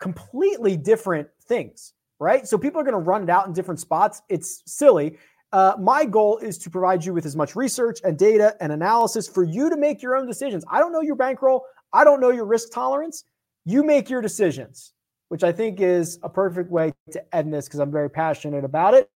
completely 0.00 0.76
different 0.76 1.28
things, 1.44 1.94
right? 2.20 2.46
So 2.46 2.56
people 2.58 2.80
are 2.80 2.84
going 2.84 2.92
to 2.92 2.98
run 2.98 3.22
it 3.22 3.30
out 3.30 3.46
in 3.46 3.52
different 3.52 3.80
spots. 3.80 4.22
It's 4.28 4.62
silly. 4.66 5.18
Uh, 5.52 5.74
my 5.80 6.04
goal 6.04 6.38
is 6.38 6.58
to 6.58 6.70
provide 6.70 7.04
you 7.04 7.12
with 7.12 7.26
as 7.26 7.34
much 7.34 7.56
research 7.56 7.98
and 8.04 8.16
data 8.16 8.54
and 8.60 8.70
analysis 8.70 9.26
for 9.26 9.42
you 9.42 9.68
to 9.68 9.76
make 9.76 10.00
your 10.00 10.14
own 10.14 10.26
decisions. 10.26 10.64
I 10.70 10.78
don't 10.78 10.92
know 10.92 11.00
your 11.00 11.16
bankroll. 11.16 11.64
I 11.92 12.04
don't 12.04 12.20
know 12.20 12.30
your 12.30 12.44
risk 12.44 12.70
tolerance. 12.72 13.24
You 13.64 13.82
make 13.82 14.08
your 14.08 14.20
decisions, 14.20 14.92
which 15.28 15.42
I 15.42 15.50
think 15.50 15.80
is 15.80 16.20
a 16.22 16.28
perfect 16.28 16.70
way 16.70 16.92
to 17.10 17.34
end 17.34 17.52
this 17.52 17.66
because 17.66 17.80
I'm 17.80 17.90
very 17.90 18.08
passionate 18.08 18.64
about 18.64 18.94
it. 18.94 19.10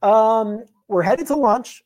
Um, 0.00 0.64
we're 0.88 1.02
headed 1.02 1.26
to 1.26 1.36
lunch. 1.36 1.82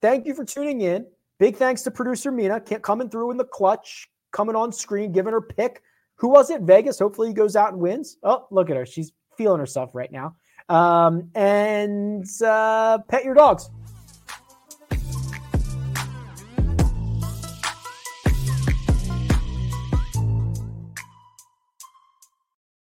Thank 0.00 0.26
you 0.26 0.34
for 0.34 0.44
tuning 0.44 0.82
in. 0.82 1.06
Big 1.40 1.56
thanks 1.56 1.82
to 1.82 1.90
producer 1.90 2.30
Mina 2.30 2.60
coming 2.60 3.08
through 3.08 3.32
in 3.32 3.36
the 3.36 3.44
clutch, 3.44 4.08
coming 4.30 4.54
on 4.54 4.72
screen, 4.72 5.10
giving 5.10 5.32
her 5.32 5.40
pick. 5.40 5.82
Who 6.16 6.28
was 6.28 6.50
it? 6.50 6.60
Vegas. 6.60 7.00
Hopefully 7.00 7.28
he 7.28 7.34
goes 7.34 7.56
out 7.56 7.72
and 7.72 7.80
wins. 7.80 8.18
Oh, 8.22 8.46
look 8.52 8.70
at 8.70 8.76
her. 8.76 8.86
She's 8.86 9.12
feeling 9.36 9.60
herself 9.60 9.90
right 9.94 10.10
now. 10.10 10.36
Um, 10.68 11.30
and 11.34 12.26
uh, 12.42 12.98
pet 13.08 13.24
your 13.24 13.34
dogs. 13.34 13.68